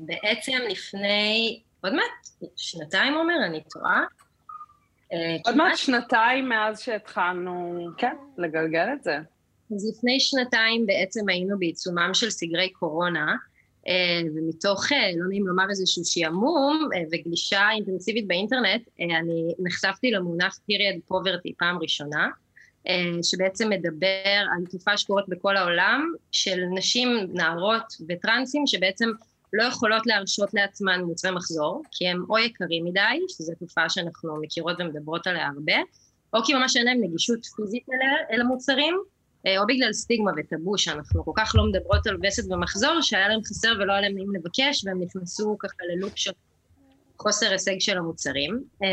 [0.00, 4.04] בעצם לפני, עוד מעט, שנתיים עומר, אני טועה,
[5.12, 9.16] אה, עוד מעט שנתיים מאז שהתחלנו, כן, לגלגל את זה.
[9.74, 13.34] אז לפני שנתיים בעצם היינו בעיצומם של סגרי קורונה, אה,
[14.34, 21.52] ומתוך, אה, לא נעים לומר איזשהו שעמום וגלישה אינטנסיבית באינטרנט, אני נחשפתי למונח period poverty
[21.58, 22.28] פעם ראשונה,
[23.22, 29.10] שבעצם מדבר על תופעה שקורית בכל העולם של נשים, נערות וטרנסים שבעצם
[29.52, 34.76] לא יכולות להרשות לעצמן מוצרי מחזור, כי הם או יקרים מדי, שזו תופעה שאנחנו מכירות
[34.80, 35.76] ומדברות עליה הרבה,
[36.34, 37.86] או כי ממש אין להם נגישות פיזית
[38.30, 39.15] אל המוצרים, אה,
[39.58, 43.72] או בגלל סטיגמה וטאבו שאנחנו כל כך לא מדברות על וסת ומחזור, שהיה להם חסר
[43.78, 46.30] ולא היה להם נעים לבקש, והם נכנסו ככה ללופ של
[47.18, 48.62] חוסר הישג של המוצרים.
[48.82, 48.88] אה,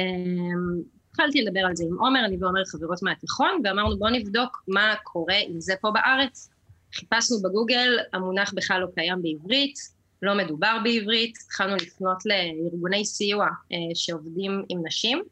[1.10, 5.38] התחלתי לדבר על זה עם עומר, אני ועומר חברות מהתיכון, ואמרנו בואו נבדוק מה קורה
[5.48, 6.50] עם זה פה בארץ.
[6.94, 9.76] חיפשנו בגוגל, המונח בכלל לא קיים בעברית,
[10.22, 13.48] לא מדובר בעברית, התחלנו לפנות לארגוני סיוע
[13.94, 15.24] שעובדים עם נשים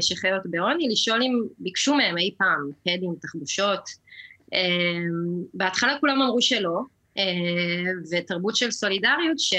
[0.00, 3.88] שחיות בעוני, לשאול אם ביקשו מהם אי פעם פדים, תחבושות.
[5.54, 6.80] בהתחלה כולם אמרו שלא,
[8.12, 9.54] ותרבות של סולידריות, ש...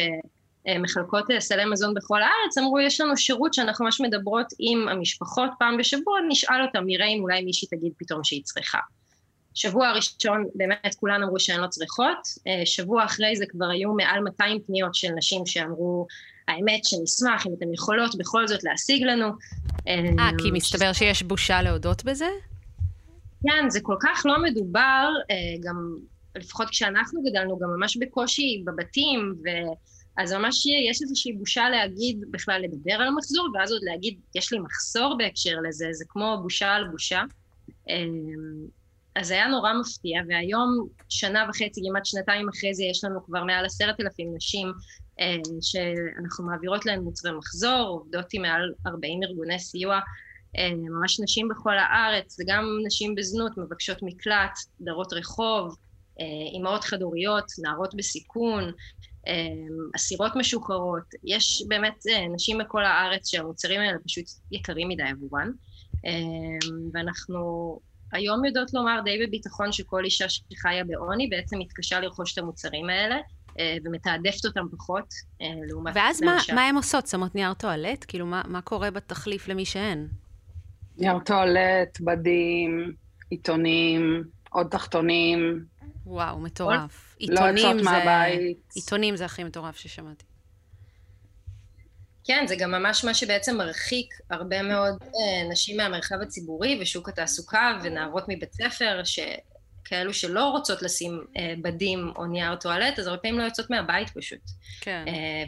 [0.81, 5.77] מחלקות סלי מזון בכל הארץ, אמרו, יש לנו שירות שאנחנו ממש מדברות עם המשפחות פעם
[5.77, 8.77] בשבוע, נשאל אותם, נראה אם אולי מישהי תגיד פתאום שהיא צריכה.
[9.53, 12.27] שבוע הראשון באמת כולן אמרו שהן לא צריכות,
[12.65, 16.07] שבוע אחרי זה כבר היו מעל 200 פניות של נשים שאמרו,
[16.47, 19.27] האמת שנשמח אם אתן יכולות בכל זאת להשיג לנו.
[19.87, 22.27] אה, כי מסתבר שיש בושה להודות בזה?
[23.43, 25.09] כן, זה כל כך לא מדובר,
[25.59, 25.95] גם
[26.35, 29.47] לפחות כשאנחנו גדלנו, גם ממש בקושי בבתים, ו...
[30.17, 34.59] אז ממש יש איזושהי בושה להגיד, בכלל לדבר על מחזור, ואז עוד להגיד, יש לי
[34.59, 37.21] מחסור בהקשר לזה, זה כמו בושה על בושה.
[39.15, 43.43] אז זה היה נורא מפתיע, והיום, שנה וחצי, כמעט שנתיים אחרי זה, יש לנו כבר
[43.43, 44.71] מעל עשרת אלפים נשים
[45.61, 49.99] שאנחנו מעבירות להן מוצרי מחזור, עובדות עם מעל 40 ארגוני סיוע,
[50.57, 55.77] ממש נשים בכל הארץ, וגם נשים בזנות, מבקשות מקלט, דרות רחוב,
[56.53, 58.71] אימהות חד-הוריות, נערות בסיכון,
[59.95, 65.51] אסירות משוחררות, יש באמת נשים מכל הארץ שהמוצרים האלה פשוט יקרים מדי עבורן,
[66.93, 67.39] ואנחנו
[68.11, 73.17] היום יודעות לומר די בביטחון שכל אישה שחיה בעוני בעצם מתקשה לרכוש את המוצרים האלה,
[73.85, 75.05] ומתעדפת אותם פחות,
[75.69, 75.93] לעומת...
[75.95, 77.07] ואז מה, מה הן עושות?
[77.07, 78.05] שמות נייר טואלט?
[78.07, 80.07] כאילו, מה, מה קורה בתחליף למי שאין?
[80.99, 82.93] נייר טואלט, בדים,
[83.29, 85.65] עיתונים, עוד תחתונים.
[86.05, 87.15] וואו, מטורף.
[87.21, 88.57] לא יוצאות מהבית.
[88.75, 90.25] עיתונים זה הכי מטורף ששמעתי.
[92.23, 97.79] כן, זה גם ממש מה שבעצם מרחיק הרבה מאוד אה, נשים מהמרחב הציבורי ושוק התעסוקה
[97.83, 99.01] ונערות מבית ספר,
[99.83, 104.09] כאלו שלא רוצות לשים אה, בדים או נייר טואלט, אז הרבה פעמים לא יוצאות מהבית
[104.09, 104.39] פשוט.
[104.81, 105.05] כן.
[105.07, 105.43] אה,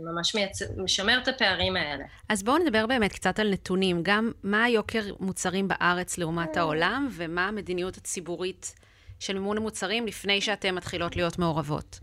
[0.00, 0.62] ממש מייצ...
[0.76, 2.04] משמר את הפערים האלה.
[2.28, 7.48] אז בואו נדבר באמת קצת על נתונים, גם מה היוקר מוצרים בארץ לעומת העולם, ומה
[7.48, 8.74] המדיניות הציבורית
[9.20, 12.00] של מימון המוצרים לפני שאתן מתחילות להיות מעורבות?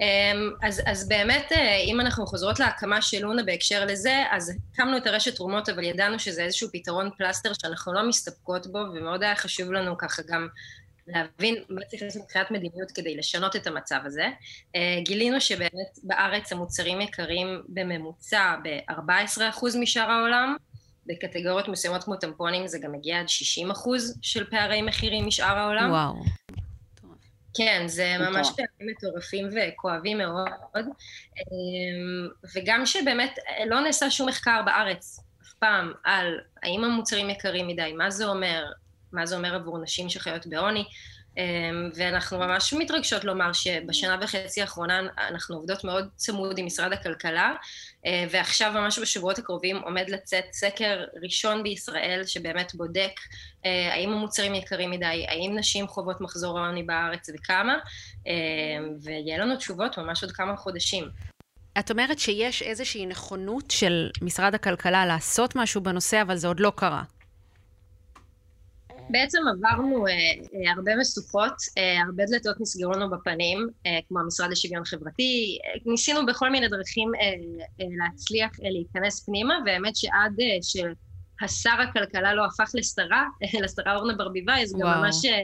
[0.00, 4.96] אמ, אז, אז באמת, אה, אם אנחנו חוזרות להקמה של לונה בהקשר לזה, אז הקמנו
[4.96, 9.36] את הרשת תרומות, אבל ידענו שזה איזשהו פתרון פלסטר שאנחנו לא מסתפקות בו, ומאוד היה
[9.36, 10.48] חשוב לנו ככה גם
[11.08, 14.28] להבין מה צריך לעשות מבחינת מדיניות כדי לשנות את המצב הזה.
[14.76, 20.56] אה, גילינו שבאמת בארץ המוצרים יקרים בממוצע ב-14% משאר העולם,
[21.06, 25.90] בקטגוריות מסוימות כמו טמפונים זה גם מגיע עד 60 אחוז של פערי מחירים משאר העולם.
[25.90, 26.14] וואו.
[27.54, 30.48] כן, זה ממש פערים מטורפים וכואבים מאוד,
[31.36, 37.92] אמ, וגם שבאמת לא נעשה שום מחקר בארץ אף פעם על האם המוצרים יקרים מדי,
[37.92, 38.64] מה זה אומר,
[39.12, 40.84] מה זה אומר עבור נשים שחיות בעוני,
[41.38, 47.52] אמ, ואנחנו ממש מתרגשות לומר שבשנה וחצי האחרונה אנחנו עובדות מאוד צמוד עם משרד הכלכלה,
[48.06, 53.12] אה, ועכשיו ממש בשבועות הקרובים עומד לצאת סקר ראשון בישראל שבאמת בודק
[53.66, 57.78] אה, האם המוצרים יקרים מדי, האם נשים חוות מחזור העוני בארץ וכמה,
[58.26, 58.32] אה,
[59.02, 61.08] ויהיה לנו תשובות ממש עוד כמה חודשים.
[61.78, 66.72] את אומרת שיש איזושהי נכונות של משרד הכלכלה לעשות משהו בנושא, אבל זה עוד לא
[66.76, 67.02] קרה.
[69.10, 74.50] בעצם עברנו אה, אה, הרבה משוכות, אה, הרבה דלתות נסגרו לנו בפנים, אה, כמו המשרד
[74.50, 80.40] לשוויון חברתי, אה, ניסינו בכל מיני דרכים אה, אה, להצליח אה, להיכנס פנימה, והאמת שעד
[80.40, 85.40] אה, שהשר הכלכלה לא הפך לשרה, אה, לשרה אורנה ברביבאי, אז גם ממש אה,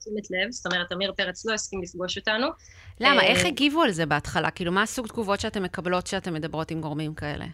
[0.00, 2.46] תשומת לב, זאת אומרת, עמיר פרץ לא הסכים לפגוש אותנו.
[3.00, 3.22] למה?
[3.22, 4.50] אה, איך הגיבו על זה בהתחלה?
[4.50, 7.46] כאילו, מה הסוג תגובות שאתן מקבלות כשאתן מדברות עם גורמים כאלה?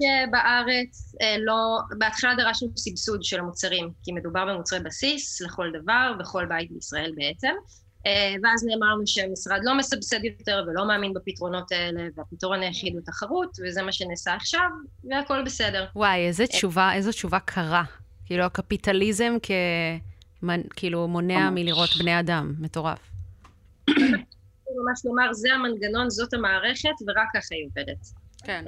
[0.00, 6.46] שבארץ אה, לא, בהתחלה דרשנו סבסוד של המוצרים, כי מדובר במוצרי בסיס לכל דבר, בכל
[6.46, 7.52] בית בישראל בעצם,
[8.06, 13.02] אה, ואז נאמר לנו שהמשרד לא מסבסד יותר ולא מאמין בפתרונות האלה, והפתרון היחיד הוא
[13.04, 14.68] תחרות, וזה מה שנעשה עכשיו,
[15.10, 15.86] והכל בסדר.
[15.96, 17.84] וואי, איזה תשובה, איזו תשובה קרה.
[18.26, 19.50] כאילו, הקפיטליזם כ...
[20.76, 23.10] כאילו מונע מלראות בני אדם, מטורף.
[24.76, 28.06] ממש לומר, זה המנגנון, זאת המערכת, ורק ככה היא עובדת.
[28.44, 28.64] כן.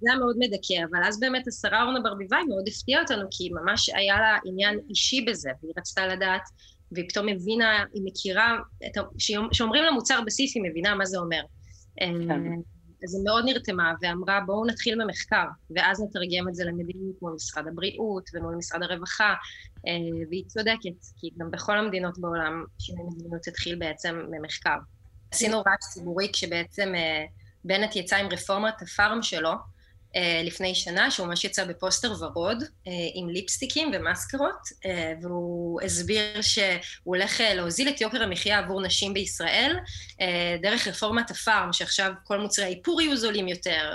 [0.00, 3.88] זה היה מאוד מדכא, אבל אז באמת השרה אורנה ברביבאי מאוד הפתיעה אותנו, כי ממש
[3.88, 6.42] היה לה עניין אישי בזה, והיא רצתה לדעת,
[6.92, 8.56] והיא פתאום הבינה, היא מכירה,
[9.52, 11.42] כשאומרים לה מוצר בסיס, היא מבינה מה זה אומר.
[11.96, 12.30] כן.
[12.30, 12.36] אה,
[13.04, 15.44] אז היא מאוד נרתמה ואמרה, בואו נתחיל במחקר,
[15.76, 19.34] ואז נתרגם את זה למדיניות מול משרד הבריאות ומול משרד הרווחה,
[19.86, 24.76] אה, והיא צודקת, כי גם בכל המדינות בעולם שינוי מדיניות התחיל בעצם ממחקר.
[25.30, 27.24] עשינו רעש ציבורי כשבעצם אה,
[27.64, 29.50] בנט יצא עם רפורמת הפארם שלו,
[30.44, 32.64] לפני שנה, שהוא ממש יצא בפוסטר ורוד,
[33.14, 34.68] עם ליפסטיקים ומאסקרות,
[35.22, 36.66] והוא הסביר שהוא
[37.04, 39.76] הולך להוזיל את יוקר המחיה עבור נשים בישראל,
[40.62, 43.94] דרך רפורמת הפארם, שעכשיו כל מוצרי האיפור יהיו זולים יותר,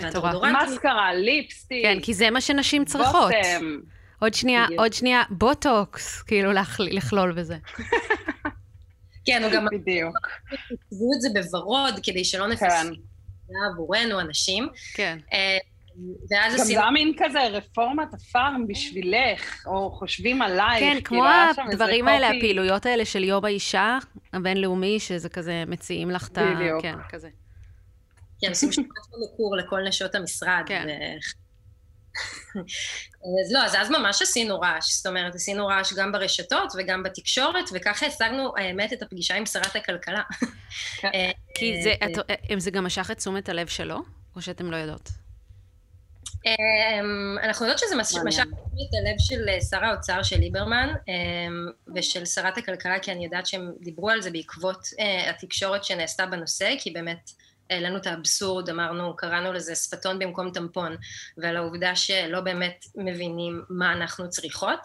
[0.00, 0.70] והדאודורנטים...
[0.70, 1.84] מאסקרה, ליפסטיק.
[1.84, 3.32] כן, כי זה מה שנשים צריכות.
[3.32, 3.80] בוטם.
[4.20, 7.56] עוד שנייה, עוד שנייה, בוטוקס, כאילו לכלול בזה.
[9.24, 9.66] כן, הוא גם...
[9.72, 10.16] בדיוק.
[10.48, 12.88] כתבו את זה בוורוד, כדי שלא נפספס כן.
[13.72, 14.68] עבורנו, הנשים.
[14.94, 15.18] כן.
[15.32, 15.58] אה,
[16.30, 16.80] ואז עשינו...
[16.80, 20.80] גם זה מין כזה רפורמת הפארם בשבילך, או חושבים עלייך.
[20.80, 21.24] כן, כמו
[21.72, 23.98] הדברים האלה, הפעילויות האלה של יום האישה
[24.32, 26.54] הבינלאומי, שזה כזה מציעים לך את ה...
[26.54, 26.82] בדיוק.
[26.82, 27.28] כן, כזה.
[28.40, 30.62] כן, עושים שפעת במקור לכל נשות המשרד.
[30.66, 30.88] כן.
[33.44, 37.64] אז לא, אז אז ממש עשינו רעש, זאת אומרת, עשינו רעש גם ברשתות וגם בתקשורת,
[37.72, 40.22] וככה השגנו, האמת, את הפגישה עם שרת הכלכלה.
[40.96, 41.10] כן.
[41.14, 44.02] אה, כי זה, אה, את, אה, זה גם משך את תשומת הלב שלו,
[44.36, 45.08] או שאתם לא יודעות?
[46.46, 51.14] אמ, אנחנו יודעות שזה משך את הלב של שר האוצר של ליברמן אמ,
[51.94, 54.86] ושל שרת הכלכלה, כי אני יודעת שהם דיברו על זה בעקבות
[55.28, 57.30] התקשורת שנעשתה בנושא, כי באמת
[57.70, 60.96] העלינו את האבסורד, אמרנו, קראנו לזה שפתון במקום טמפון,
[61.38, 64.80] ועל העובדה שלא באמת מבינים מה אנחנו צריכות,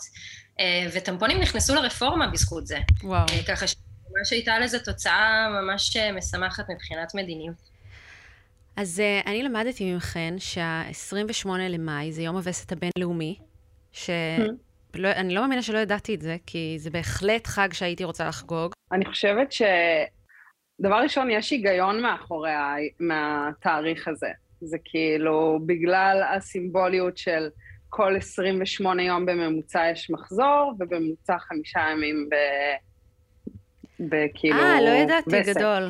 [0.59, 2.77] אה, וטמפונים נכנסו לרפורמה בזכות זה.
[3.03, 3.25] וואו.
[3.29, 7.69] אה, ככה שממש הייתה לזה תוצאה ממש אה, משמחת מבחינת מדיניות.
[8.75, 13.39] אז אני למדתי ממכן שה-28 למאי זה יום הווסת הבינלאומי,
[13.91, 18.71] שאני לא מאמינה שלא ידעתי את זה, כי זה בהחלט חג שהייתי רוצה לחגוג.
[18.91, 19.61] אני חושבת ש...
[20.79, 22.51] דבר ראשון, יש היגיון מאחורי
[22.99, 24.29] מהתאריך הזה.
[24.61, 27.49] זה כאילו, בגלל הסימבוליות של
[27.89, 32.35] כל 28 יום בממוצע יש מחזור, ובממוצע חמישה ימים ב...
[33.99, 34.59] בכאילו...
[34.59, 35.57] אה, לא ידעתי, בסקס.
[35.57, 35.89] גדול.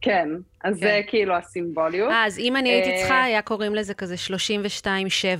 [0.00, 0.28] כן,
[0.64, 0.80] אז כן.
[0.80, 2.10] זה כאילו הסימבוליות.
[2.10, 4.14] אה, אז אם אני הייתי אה, צריכה, היה קוראים לזה כזה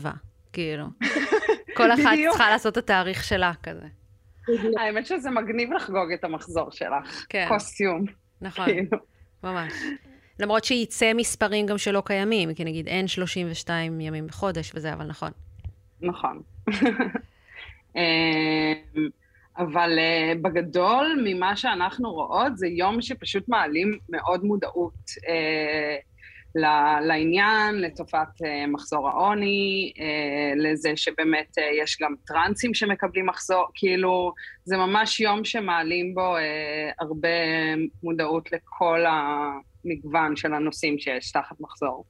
[0.05, 0.07] 32-7,
[0.53, 0.85] כאילו.
[1.77, 3.87] כל אחת צריכה לעשות את התאריך שלה כזה.
[4.79, 7.27] האמת שזה מגניב לחגוג את המחזור שלך.
[7.29, 7.47] כן.
[7.49, 8.05] קוסטיום.
[8.41, 8.69] נכון.
[9.45, 9.73] ממש.
[10.41, 15.31] למרות שייצא מספרים גם שלא קיימים, כי נגיד אין 32 ימים בחודש וזה, אבל נכון.
[16.01, 16.43] נכון.
[17.97, 19.09] אמ,
[19.59, 26.18] אבל uh, בגדול, ממה שאנחנו רואות, זה יום שפשוט מעלים מאוד מודעות uh,
[27.01, 30.01] לעניין, לתופעת uh, מחזור העוני, uh,
[30.57, 34.33] לזה שבאמת uh, יש גם טרנסים שמקבלים מחזור, כאילו,
[34.65, 36.35] זה ממש יום שמעלים בו
[37.01, 37.29] הרבה
[38.03, 42.05] מודעות לכל המגוון של הנושאים שיש תחת מחזור.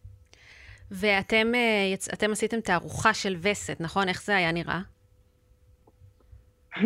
[0.91, 1.53] ואתם
[2.13, 4.09] אתם עשיתם תערוכה של וסת, נכון?
[4.09, 4.81] איך זה היה נראה?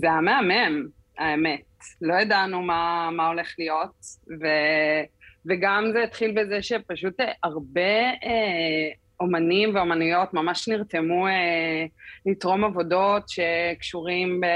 [0.00, 0.86] זה היה מהמם,
[1.18, 1.60] האמת.
[2.00, 3.94] לא ידענו מה, מה הולך להיות,
[4.40, 4.46] ו...
[5.48, 8.90] וגם זה התחיל בזה שפשוט אה, הרבה אה,
[9.20, 11.86] אומנים ואומנויות ממש נרתמו אה,
[12.26, 14.46] לתרום עבודות שקשורים ב,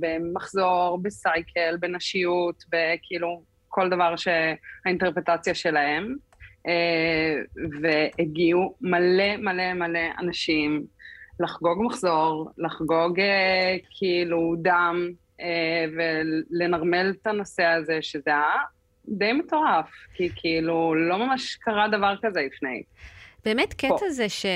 [0.00, 6.16] במחזור, בסייקל, בנשיות, בכאילו כל דבר שהאינטרפטציה שלהם.
[6.68, 7.34] אה,
[7.80, 10.86] והגיעו מלא מלא מלא אנשים
[11.40, 15.10] לחגוג מחזור, לחגוג אה, כאילו דם
[15.40, 18.52] אה, ולנרמל את הנושא הזה, שזה היה
[19.08, 22.82] די מטורף, כי כאילו לא ממש קרה דבר כזה לפני.
[23.44, 24.10] באמת קטע פה.
[24.10, 24.46] זה ש...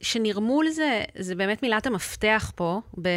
[0.00, 2.80] שנרמול זה, זה באמת מילת המפתח פה.
[3.02, 3.08] ב...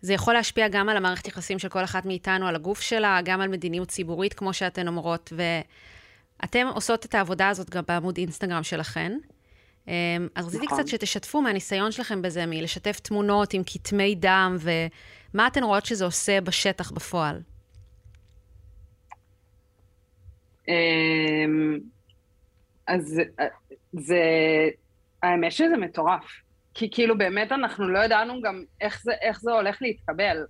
[0.00, 3.40] זה יכול להשפיע גם על המערכת יחסים של כל אחת מאיתנו, על הגוף שלה, גם
[3.40, 5.32] על מדיניות ציבורית, כמו שאתן אומרות.
[5.36, 9.12] ואתן עושות את העבודה הזאת גם בעמוד אינסטגרם שלכן.
[9.88, 9.92] אמ,
[10.34, 10.78] אז רציתי נכון.
[10.78, 16.40] קצת שתשתפו מהניסיון שלכם בזה, מלשתף תמונות עם כתמי דם, ומה אתן רואות שזה עושה
[16.40, 17.40] בשטח בפועל.
[22.86, 23.46] אז אה,
[23.92, 24.20] זה,
[25.22, 26.24] האמת שזה מטורף.
[26.74, 30.44] כי כאילו באמת אנחנו לא ידענו גם איך זה, איך זה הולך להתקבל.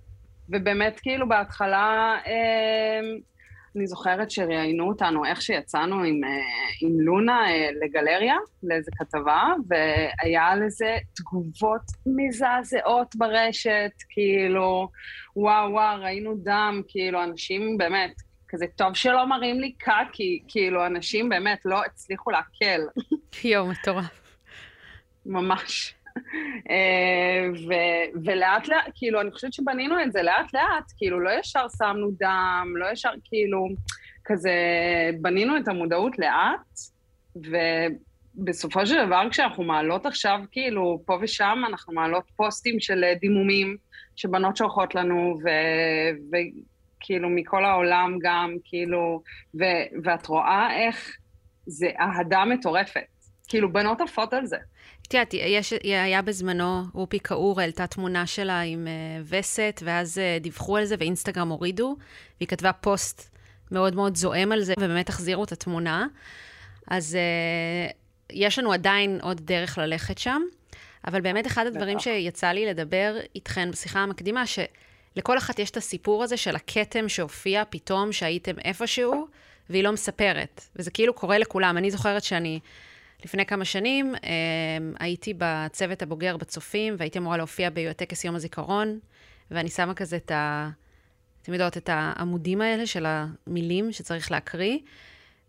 [0.49, 2.99] ובאמת כאילו בהתחלה, אה,
[3.75, 6.29] אני זוכרת שראיינו אותנו איך שיצאנו עם, אה,
[6.81, 14.87] עם לונה אה, לגלריה, לאיזה כתבה, והיה לזה תגובות מזעזעות ברשת, כאילו,
[15.35, 18.13] וואו וואו, ראינו דם, כאילו, אנשים באמת,
[18.53, 23.01] כזה טוב שלא מראים לי קקי, כאילו, אנשים באמת לא הצליחו לעכל.
[23.43, 24.37] יואו, מטורף.
[25.25, 25.93] ממש.
[26.69, 31.65] אה, ו- ולאט לאט, כאילו, אני חושבת שבנינו את זה לאט לאט, כאילו, לא ישר
[31.77, 33.67] שמנו דם, לא ישר, כאילו,
[34.25, 34.51] כזה,
[35.21, 36.79] בנינו את המודעות לאט,
[37.35, 43.77] ובסופו של דבר, כשאנחנו מעלות עכשיו, כאילו, פה ושם, אנחנו מעלות פוסטים של דימומים,
[44.15, 46.35] שבנות שולחות לנו, ו-
[47.03, 49.21] וכאילו, מכל העולם גם, כאילו,
[49.59, 51.17] ו- ואת רואה איך
[51.65, 53.01] זה אהדה מטורפת.
[53.47, 54.57] כאילו, בנות עפות על זה.
[55.07, 55.33] את יודעת,
[55.83, 60.95] היה בזמנו, רופי קאור העלתה תמונה שלה עם uh, וסת, ואז uh, דיווחו על זה
[60.99, 61.95] ואינסטגרם הורידו,
[62.39, 63.37] והיא כתבה פוסט
[63.71, 66.07] מאוד מאוד זועם על זה, ובאמת החזירו את התמונה.
[66.87, 67.93] אז uh,
[68.33, 70.41] יש לנו עדיין עוד דרך ללכת שם,
[71.07, 74.43] אבל באמת אחד הדברים שיצא לי לדבר איתכן בשיחה המקדימה,
[75.15, 79.27] שלכל אחת יש את הסיפור הזה של הכתם שהופיע פתאום, שהייתם איפשהו,
[79.69, 80.61] והיא לא מספרת.
[80.75, 81.77] וזה כאילו קורה לכולם.
[81.77, 82.59] אני זוכרת שאני...
[83.25, 84.29] לפני כמה שנים אה,
[84.99, 88.99] הייתי בצוות הבוגר בצופים, והייתי אמורה להופיע בטקס יום הזיכרון,
[89.51, 90.69] ואני שמה כזה את ה...
[91.41, 94.77] אתם יודעות, את העמודים האלה של המילים שצריך להקריא,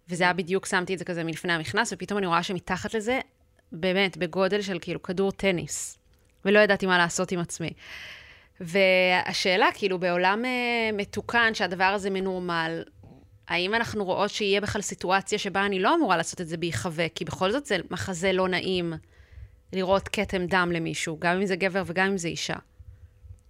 [0.09, 3.21] וזה היה בדיוק, שמתי את זה כזה מלפני המכנס, ופתאום אני רואה שמתחת לזה,
[3.73, 5.99] באמת, בגודל של כאילו כדור טניס,
[6.45, 7.73] ולא ידעתי מה לעשות עם עצמי.
[8.61, 12.83] והשאלה, כאילו, בעולם uh, מתוקן, שהדבר הזה מנורמל,
[13.49, 17.09] האם אנחנו רואות שיהיה בכלל סיטואציה שבה אני לא אמורה לעשות את זה בהיחווה?
[17.09, 18.93] כי בכל זאת זה מחזה לא נעים
[19.73, 22.57] לראות כתם דם למישהו, גם אם זה גבר וגם אם זה אישה.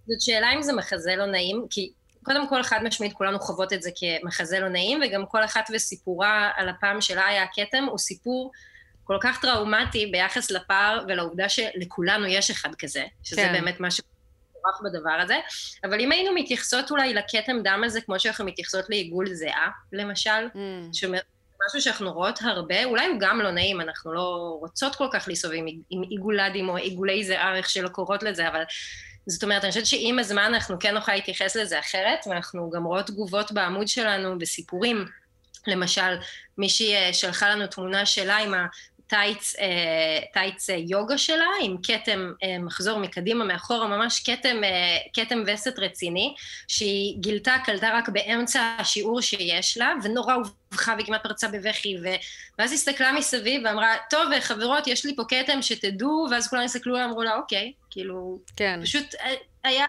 [0.07, 1.91] זאת שאלה אם זה מחזה לא נעים, כי
[2.23, 6.51] קודם כל, חד משמעית, כולנו חוות את זה כמחזה לא נעים, וגם כל אחת וסיפורה
[6.55, 8.51] על הפעם שלה היה הכתם, הוא סיפור
[9.03, 13.53] כל כך טראומטי ביחס לפער ולעובדה שלכולנו יש אחד כזה, שזה כן.
[13.53, 14.03] באמת משהו
[14.67, 15.35] מטורף בדבר הזה.
[15.83, 20.57] אבל אם היינו מתייחסות אולי לכתם דם הזה, כמו שאנחנו מתייחסות לעיגול זיעה, למשל, mm.
[20.93, 21.19] שאומר,
[21.67, 25.55] משהו שאנחנו רואות הרבה, אולי הוא גם לא נעים, אנחנו לא רוצות כל כך לסובב
[25.55, 28.63] עם, עם עיגולדים או עיגולי זיעה, איך שלא קוראות לזה, אבל
[29.27, 33.05] זאת אומרת, אני חושבת שעם הזמן אנחנו כן נוכל להתייחס לזה אחרת, ואנחנו גם רואות
[33.05, 35.05] תגובות בעמוד שלנו בסיפורים.
[35.67, 36.17] למשל,
[36.57, 38.53] מישהי אה, שלחה לנו תמונה שלה עם
[39.07, 44.61] טייץ, אה, טייץ אה, יוגה שלה, עם כתם אה, מחזור מקדימה, מאחורה, ממש כתם,
[45.13, 46.35] כתם וסת רציני,
[46.67, 52.07] שהיא גילתה, קלטה רק באמצע השיעור שיש לה, ונורא הובכה וכמעט פרצה בבכי, ו...
[52.59, 57.23] ואז הסתכלה מסביב ואמרה, טוב, חברות, יש לי פה כתם שתדעו, ואז כולם הסתכלו ואמרו
[57.23, 58.79] לה, אוקיי, כאילו, כן.
[58.83, 59.15] פשוט
[59.63, 59.85] היה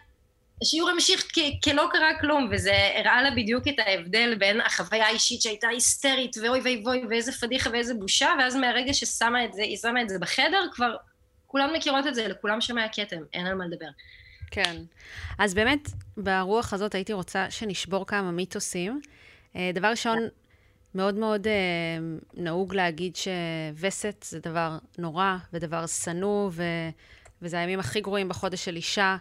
[0.62, 1.26] השיעור המשיך
[1.64, 6.60] כלא קרה כלום, וזה הראה לה בדיוק את ההבדל בין החוויה האישית שהייתה היסטרית, ואוי
[6.60, 10.18] ואי ואי ואיזה פדיחה ואיזה בושה, ואז מהרגע ששמה את זה, היא שמה את זה
[10.18, 10.96] בחדר, כבר
[11.46, 13.86] כולם מכירות את זה, לכולם שם היה כתם, אין על מה לדבר.
[14.50, 14.76] כן.
[15.38, 19.00] אז באמת, ברוח הזאת הייתי רוצה שנשבור כמה מיתוסים.
[19.56, 20.18] אה, דבר ראשון,
[20.94, 21.52] מאוד מאוד אה,
[22.34, 26.62] נהוג להגיד שווסת זה דבר נורא ודבר שנוא, ו...
[27.42, 29.16] וזה הימים הכי גרועים בחודש של אישה.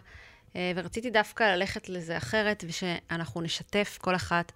[0.56, 4.52] אה, ורציתי דווקא ללכת לזה אחרת, ושאנחנו נשתף כל אחת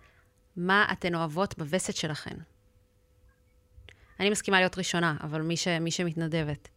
[0.57, 2.37] מה אתן אוהבות בווסת שלכן.
[4.21, 6.69] אני מסכימה להיות ראשונה, אבל מי, ש, מי שמתנדבת.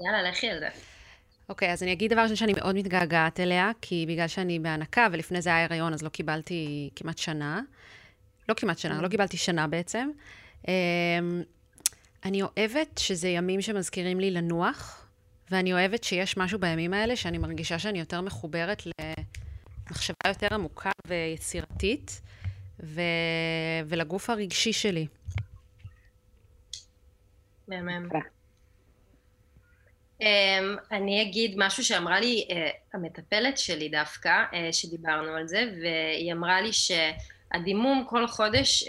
[0.00, 0.68] יאללה, לכי על זה.
[1.48, 5.42] אוקיי, אז אני אגיד דבר ראשון שאני מאוד מתגעגעת אליה, כי בגלל שאני בהנקה, ולפני
[5.42, 7.60] זה היה הריון, אז לא קיבלתי כמעט שנה.
[8.48, 10.10] לא כמעט שנה, לא קיבלתי שנה בעצם.
[10.68, 10.72] אמ,
[12.24, 15.03] אני אוהבת שזה ימים שמזכירים לי לנוח,
[15.50, 22.20] ואני אוהבת שיש משהו בימים האלה שאני מרגישה שאני יותר מחוברת למחשבה יותר עמוקה ויצירתית,
[22.82, 23.00] ו...
[23.86, 25.06] ולגוף הרגשי שלי.
[27.68, 28.08] מהמם.
[30.22, 30.24] Um,
[30.92, 32.54] אני אגיד משהו שאמרה לי uh,
[32.94, 38.86] המטפלת שלי דווקא, uh, שדיברנו על זה, והיא אמרה לי שהדימום כל חודש uh,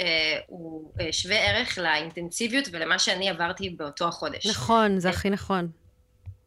[0.48, 4.48] הוא uh, שווה ערך לאינטנסיביות ולמה שאני עברתי באותו החודש.
[4.48, 5.72] נכון, זה הכי נכון.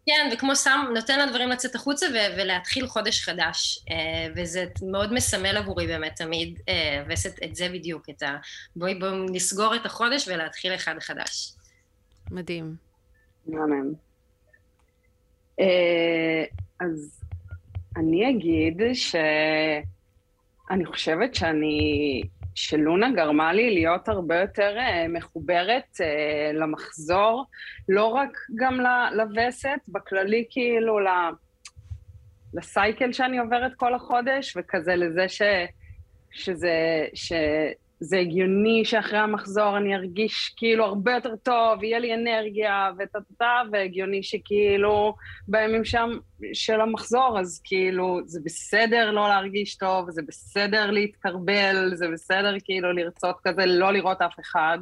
[0.08, 3.78] כן, וכמו שם, נותן לדברים לצאת החוצה ו- ולהתחיל חודש חדש.
[3.78, 3.92] Uh,
[4.36, 6.62] וזה מאוד מסמל עבורי באמת תמיד, uh,
[7.08, 8.36] וסת את זה בדיוק, את ה...
[8.76, 11.52] בואי בואי נסגור את החודש ולהתחיל אחד חדש.
[12.30, 12.76] מדהים.
[13.46, 13.92] מהמם.
[15.60, 15.64] Uh,
[16.80, 17.20] אז
[17.96, 22.22] אני אגיד שאני חושבת שאני
[22.54, 27.44] שלונה גרמה לי להיות הרבה יותר uh, מחוברת uh, למחזור,
[27.88, 28.80] לא רק גם
[29.12, 30.98] לווסת, בכללי כאילו.
[32.54, 35.42] לסייקל שאני עוברת כל החודש, וכזה לזה ש...
[36.30, 37.32] שזה, ש...
[38.00, 44.22] זה הגיוני שאחרי המחזור אני ארגיש כאילו הרבה יותר טוב, יהיה לי אנרגיה וטה-טה, והגיוני
[44.22, 45.14] שכאילו
[45.48, 46.10] בימים שם
[46.52, 52.92] של המחזור, אז כאילו זה בסדר לא להרגיש טוב, זה בסדר להתקרבל, זה בסדר כאילו
[52.92, 54.78] לרצות כזה לא לראות אף אחד.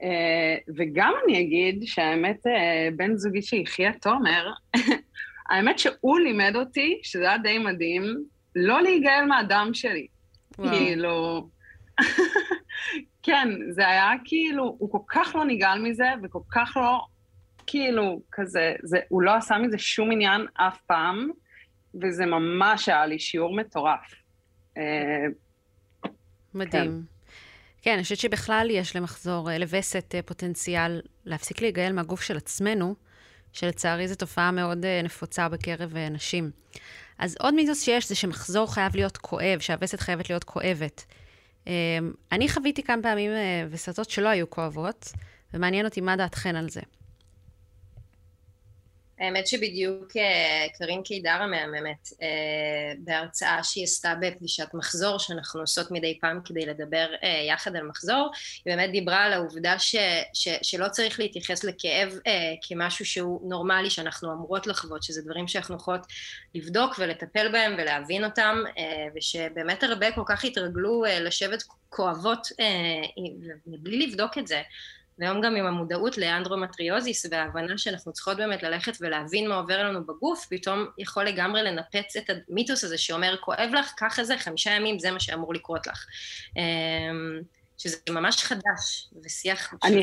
[0.00, 2.50] Uh, וגם אני אגיד שהאמת, uh,
[2.96, 4.50] בן זוגי שהחיה תומר,
[5.50, 8.02] האמת שהוא לימד אותי, שזה היה די מדהים,
[8.56, 10.06] לא להיגאל מהדם שלי.
[10.58, 10.70] וואו.
[10.70, 11.48] כאילו...
[13.22, 17.00] כן, זה היה כאילו, הוא כל כך לא נגעל מזה, וכל כך לא,
[17.66, 21.30] כאילו, כזה, זה, הוא לא עשה מזה שום עניין אף פעם,
[22.02, 24.14] וזה ממש היה לי שיעור מטורף.
[24.78, 25.26] אה,
[26.54, 27.02] מדהים.
[27.82, 32.94] כן, אני חושבת שבכלל יש למחזור, אה, לווסת אה, פוטנציאל להפסיק להיגאל מהגוף של עצמנו,
[33.52, 36.50] שלצערי זו תופעה מאוד נפוצה בקרב נשים.
[37.18, 41.04] אז עוד מיתוס שיש זה שמחזור חייב להיות כואב, שהווסת חייבת להיות כואבת.
[42.32, 43.30] אני חוויתי כמה פעמים
[43.70, 45.12] וסתות שלא היו כואבות,
[45.54, 46.80] ומעניין אותי מה דעתכן על זה.
[49.20, 56.18] האמת שבדיוק אה, קרין קידר המהממת, אה, בהרצאה שהיא עשתה בפגישת מחזור, שאנחנו עושות מדי
[56.20, 58.30] פעם כדי לדבר אה, יחד על מחזור,
[58.64, 59.96] היא באמת דיברה על העובדה ש,
[60.32, 62.18] ש, שלא צריך להתייחס לכאב
[62.68, 66.06] כמשהו שהוא נורמלי, שאנחנו אמורות לחוות, שזה דברים שאנחנו יכולות
[66.54, 68.56] לבדוק ולטפל בהם ולהבין אותם,
[69.14, 72.48] ושבאמת הרבה כל כך התרגלו לשבת כואבות
[73.66, 74.62] מבלי לבדוק את זה.
[75.18, 80.46] והיום גם עם המודעות לאנדרומטריוזיס וההבנה שאנחנו צריכות באמת ללכת ולהבין מה עובר לנו בגוף,
[80.50, 84.98] פתאום יכול לגמרי לנפץ את המיתוס הזה שאומר, כואב לך, קח את זה, חמישה ימים,
[84.98, 86.06] זה מה שאמור לקרות לך.
[86.56, 87.40] אמ,
[87.78, 89.74] שזה ממש חדש, ושיח...
[89.84, 90.02] אני,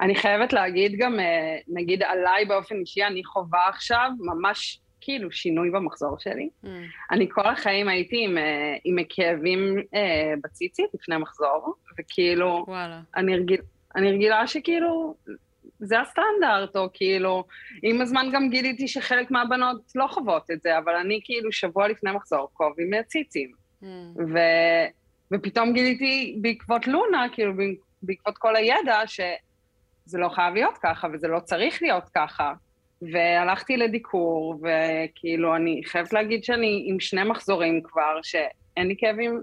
[0.00, 5.70] אני חייבת להגיד גם, אה, נגיד עליי באופן אישי, אני חווה עכשיו ממש כאילו שינוי
[5.70, 6.48] במחזור שלי.
[6.64, 6.68] Mm.
[7.10, 13.00] אני כל החיים הייתי עם, אה, עם כאבים אה, בציצית לפני מחזור, וכאילו, וואלה.
[13.16, 13.60] אני, רגיל,
[13.96, 15.14] אני רגילה שכאילו,
[15.78, 17.44] זה הסטנדרט, או כאילו,
[17.82, 22.12] עם הזמן גם גיליתי שחלק מהבנות לא חוות את זה, אבל אני כאילו שבוע לפני
[22.12, 23.52] מחזור כואבים מהציצים.
[23.82, 23.86] Mm.
[24.16, 24.38] ו,
[25.32, 27.52] ופתאום גיליתי בעקבות לונה, כאילו
[28.02, 32.52] בעקבות כל הידע, שזה לא חייב להיות ככה, וזה לא צריך להיות ככה.
[33.12, 39.40] והלכתי לדיקור, וכאילו, אני חייבת להגיד שאני עם שני מחזורים כבר, שאין לי כאבים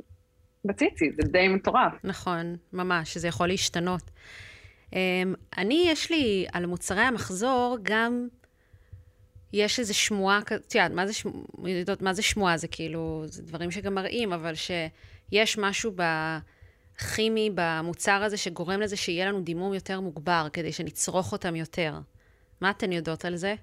[0.66, 1.94] בציצי, זה די מטורף.
[2.04, 4.12] נכון, ממש, זה יכול להשתנות.
[4.94, 8.28] אמ, אני, יש לי על מוצרי המחזור גם,
[9.54, 11.14] יש איזו שמועה, את יודעת, מה זה,
[11.66, 12.58] יודעות, מה זה שמועה?
[12.58, 19.26] זה כאילו, זה דברים שגם מראים, אבל שיש משהו בכימי, במוצר הזה, שגורם לזה שיהיה
[19.26, 21.94] לנו דימום יותר מוגבר, כדי שנצרוך אותם יותר.
[22.62, 23.56] מה אתן יודעות על זה?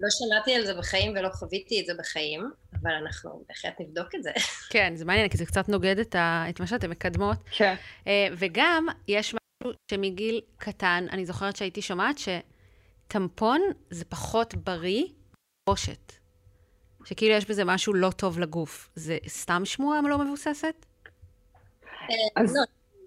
[0.00, 2.50] לא שמעתי על זה בחיים ולא חוויתי את זה בחיים,
[2.82, 4.30] אבל אנחנו בהחלט נבדוק את זה.
[4.70, 7.36] כן, זה מעניין, כי זה קצת נוגד את, ה, את מה שאתן מקדמות.
[7.50, 7.74] כן.
[8.04, 8.08] Uh,
[8.38, 13.60] וגם, יש משהו שמגיל קטן, אני זוכרת שהייתי שומעת שטמפון
[13.90, 15.04] זה פחות בריא
[15.64, 16.12] פושט.
[17.04, 18.90] שכאילו יש בזה משהו לא טוב לגוף.
[18.94, 20.86] זה סתם שמועה לא מבוססת?
[21.84, 22.54] אה, אז...
[22.54, 22.62] לא,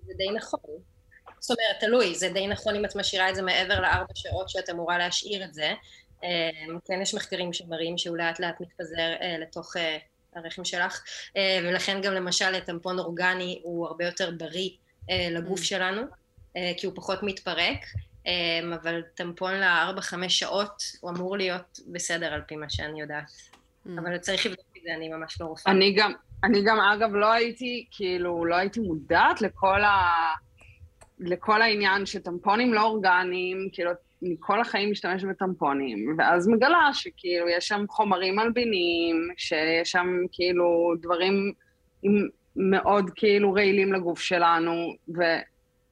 [0.05, 0.59] זה די נכון.
[1.43, 4.69] זאת אומרת, תלוי, זה די נכון אם את משאירה את זה מעבר לארבע שעות שאת
[4.69, 5.73] אמורה להשאיר את זה.
[6.23, 9.97] אמ, כן, יש מחקרים שמראים שהוא לאט לאט מתפזר אה, לתוך אה,
[10.35, 11.03] הרחם שלך,
[11.37, 14.69] אה, ולכן גם למשל טמפון אורגני הוא הרבה יותר בריא
[15.31, 15.63] לגוף mm.
[15.63, 16.01] שלנו,
[16.77, 17.79] כי הוא פחות מתפרק,
[18.73, 23.23] אבל טמפון לארבע, חמש שעות הוא אמור להיות בסדר על פי מה שאני יודעת.
[23.25, 23.89] Mm.
[23.99, 25.73] אבל צריך לבדוק את זה, אני ממש לא רופאה.
[25.73, 26.13] אני גם,
[26.43, 30.13] אני גם אגב לא הייתי, כאילו, לא הייתי מודעת לכל ה...
[31.25, 33.91] לכל העניין שטמפונים לא אורגניים, כאילו,
[34.23, 40.93] אני כל החיים משתמשת בטמפונים, ואז מגלה שכאילו יש שם חומרים מלבינים, שיש שם כאילו
[41.01, 41.53] דברים
[42.03, 44.95] עם מאוד כאילו רעילים לגוף שלנו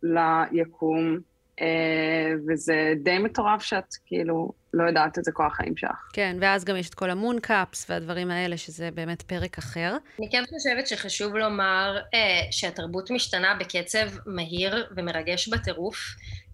[0.03, 1.19] וליקום,
[2.47, 6.09] וזה די מטורף שאת כאילו לא יודעת את זה כל החיים שלך.
[6.13, 9.97] כן, ואז גם יש את כל המון קאפס והדברים האלה, שזה באמת פרק אחר.
[10.19, 12.19] אני כן חושבת שחשוב לומר אה,
[12.51, 15.97] שהתרבות משתנה בקצב מהיר ומרגש בטירוף.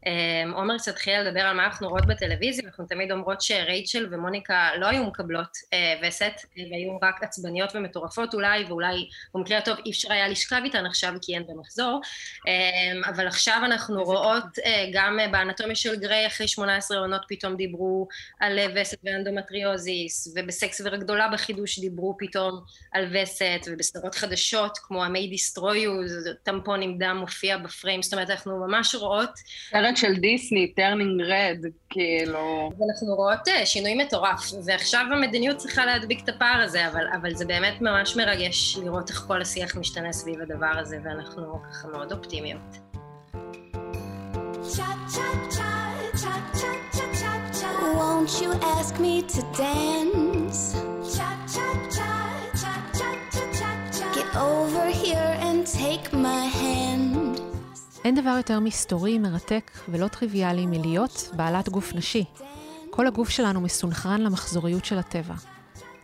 [0.08, 4.70] אמ, עומר קצת התחילה לדבר על מה אנחנו רואות בטלוויזיה, אנחנו תמיד אומרות שרייצ'ל ומוניקה
[4.78, 10.14] לא היו מקבלות אה, וסת, והיו רק עצבניות ומטורפות אולי, ואולי במקרה הטוב אי אפשר
[10.14, 12.02] היה לשכב איתן עכשיו כי אין במחזור,
[12.48, 18.08] אמ, אבל עכשיו אנחנו רואות אה, גם באנטומיה של גריי, אחרי 18 עונות פתאום דיברו
[18.40, 22.62] על וסת ואנדומטריוזיס, ובסקס והעיר הגדולה בחידוש דיברו פתאום
[22.92, 28.68] על וסת, ובסדרות חדשות כמו Destroy You, טמפון עם דם מופיע בפריים, זאת אומרת אנחנו
[28.68, 29.30] ממש רואות
[29.72, 31.58] סרט של דיסני, Turning Red,
[31.90, 32.72] כאילו...
[32.90, 37.46] אנחנו רואות אה, שינוי מטורף, ועכשיו המדיניות צריכה להדביק את הפער הזה, אבל, אבל זה
[37.46, 42.78] באמת ממש מרגש לראות איך כל השיח משתנה סביב הדבר הזה, ואנחנו ככה מאוד אופטימיות.
[48.00, 50.60] Won't you ask me to dance?
[54.18, 57.07] Get over here and take my hand.
[58.06, 62.24] אין דבר יותר מסתורי, מרתק ולא טריוויאלי מלהיות בעלת גוף נשי.
[62.90, 65.34] כל הגוף שלנו מסונכרן למחזוריות של הטבע.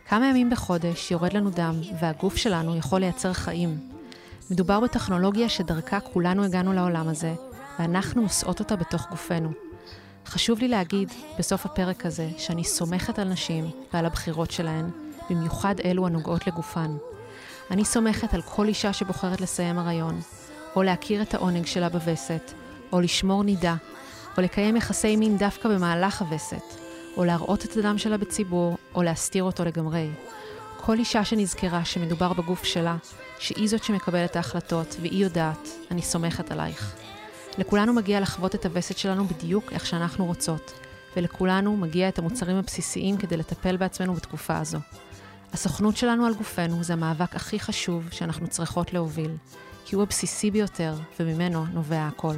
[0.08, 3.78] כמה ימים בחודש יורד לנו דם, והגוף שלנו יכול לייצר חיים.
[4.50, 7.34] מדובר בטכנולוגיה שדרכה כולנו הגענו לעולם הזה,
[7.78, 9.52] ואנחנו נושאות אותה בתוך גופנו.
[10.26, 14.90] חשוב לי להגיד, בסוף הפרק הזה, שאני סומכת על נשים ועל הבחירות שלהן,
[15.30, 16.96] במיוחד אלו הנוגעות לגופן.
[17.70, 20.20] אני סומכת על כל אישה שבוחרת לסיים הריון,
[20.76, 22.52] או להכיר את העונג שלה בווסת,
[22.92, 23.74] או לשמור נידה,
[24.36, 26.64] או לקיים יחסי מין דווקא במהלך הווסת,
[27.16, 30.10] או להראות את הדם שלה בציבור, או להסתיר אותו לגמרי.
[30.76, 32.96] כל אישה שנזכרה שמדובר בגוף שלה,
[33.38, 36.96] שהיא זאת שמקבלת את ההחלטות, והיא יודעת, אני סומכת עלייך.
[37.58, 40.72] לכולנו מגיע לחוות את הווסת שלנו בדיוק איך שאנחנו רוצות,
[41.16, 44.78] ולכולנו מגיע את המוצרים הבסיסיים כדי לטפל בעצמנו בתקופה הזו.
[45.52, 49.30] הסוכנות שלנו על גופנו זה המאבק הכי חשוב שאנחנו צריכות להוביל,
[49.84, 52.34] כי הוא הבסיסי ביותר, וממנו נובע הכל.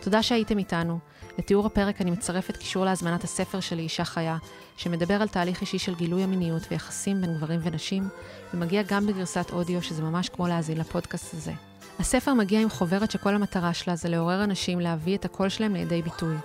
[0.00, 0.98] תודה שהייתם איתנו.
[1.38, 4.36] לתיאור הפרק אני מצרפת קישור להזמנת הספר שלי, אישה חיה,
[4.76, 8.08] שמדבר על תהליך אישי של גילוי המיניות ויחסים בין גברים ונשים,
[8.54, 11.52] ומגיע גם בגרסת אודיו, שזה ממש כמו להאזין לפודקאסט הזה.
[11.98, 16.02] הספר מגיע עם חוברת שכל המטרה שלה זה לעורר אנשים להביא את הקול שלהם לידי
[16.02, 16.36] ביטוי.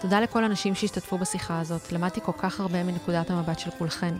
[0.00, 4.14] תודה לכל הנשים שהשתתפו בשיחה הזאת, למדתי כל כך הרבה מנקודת המבט של כולכן.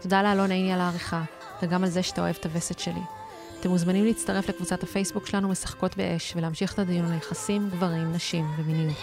[0.00, 1.22] תודה לאלון עיני על העריכה,
[1.62, 3.21] וגם על זה שאתה אוהב את הווסת שלי.
[3.62, 8.44] אתם מוזמנים להצטרף לקבוצת הפייסבוק שלנו משחקות באש, ולהמשיך את הדיון על יחסים, גברים, נשים
[8.58, 8.96] ומיניות.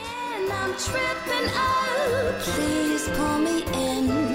[3.72, 4.29] I'm.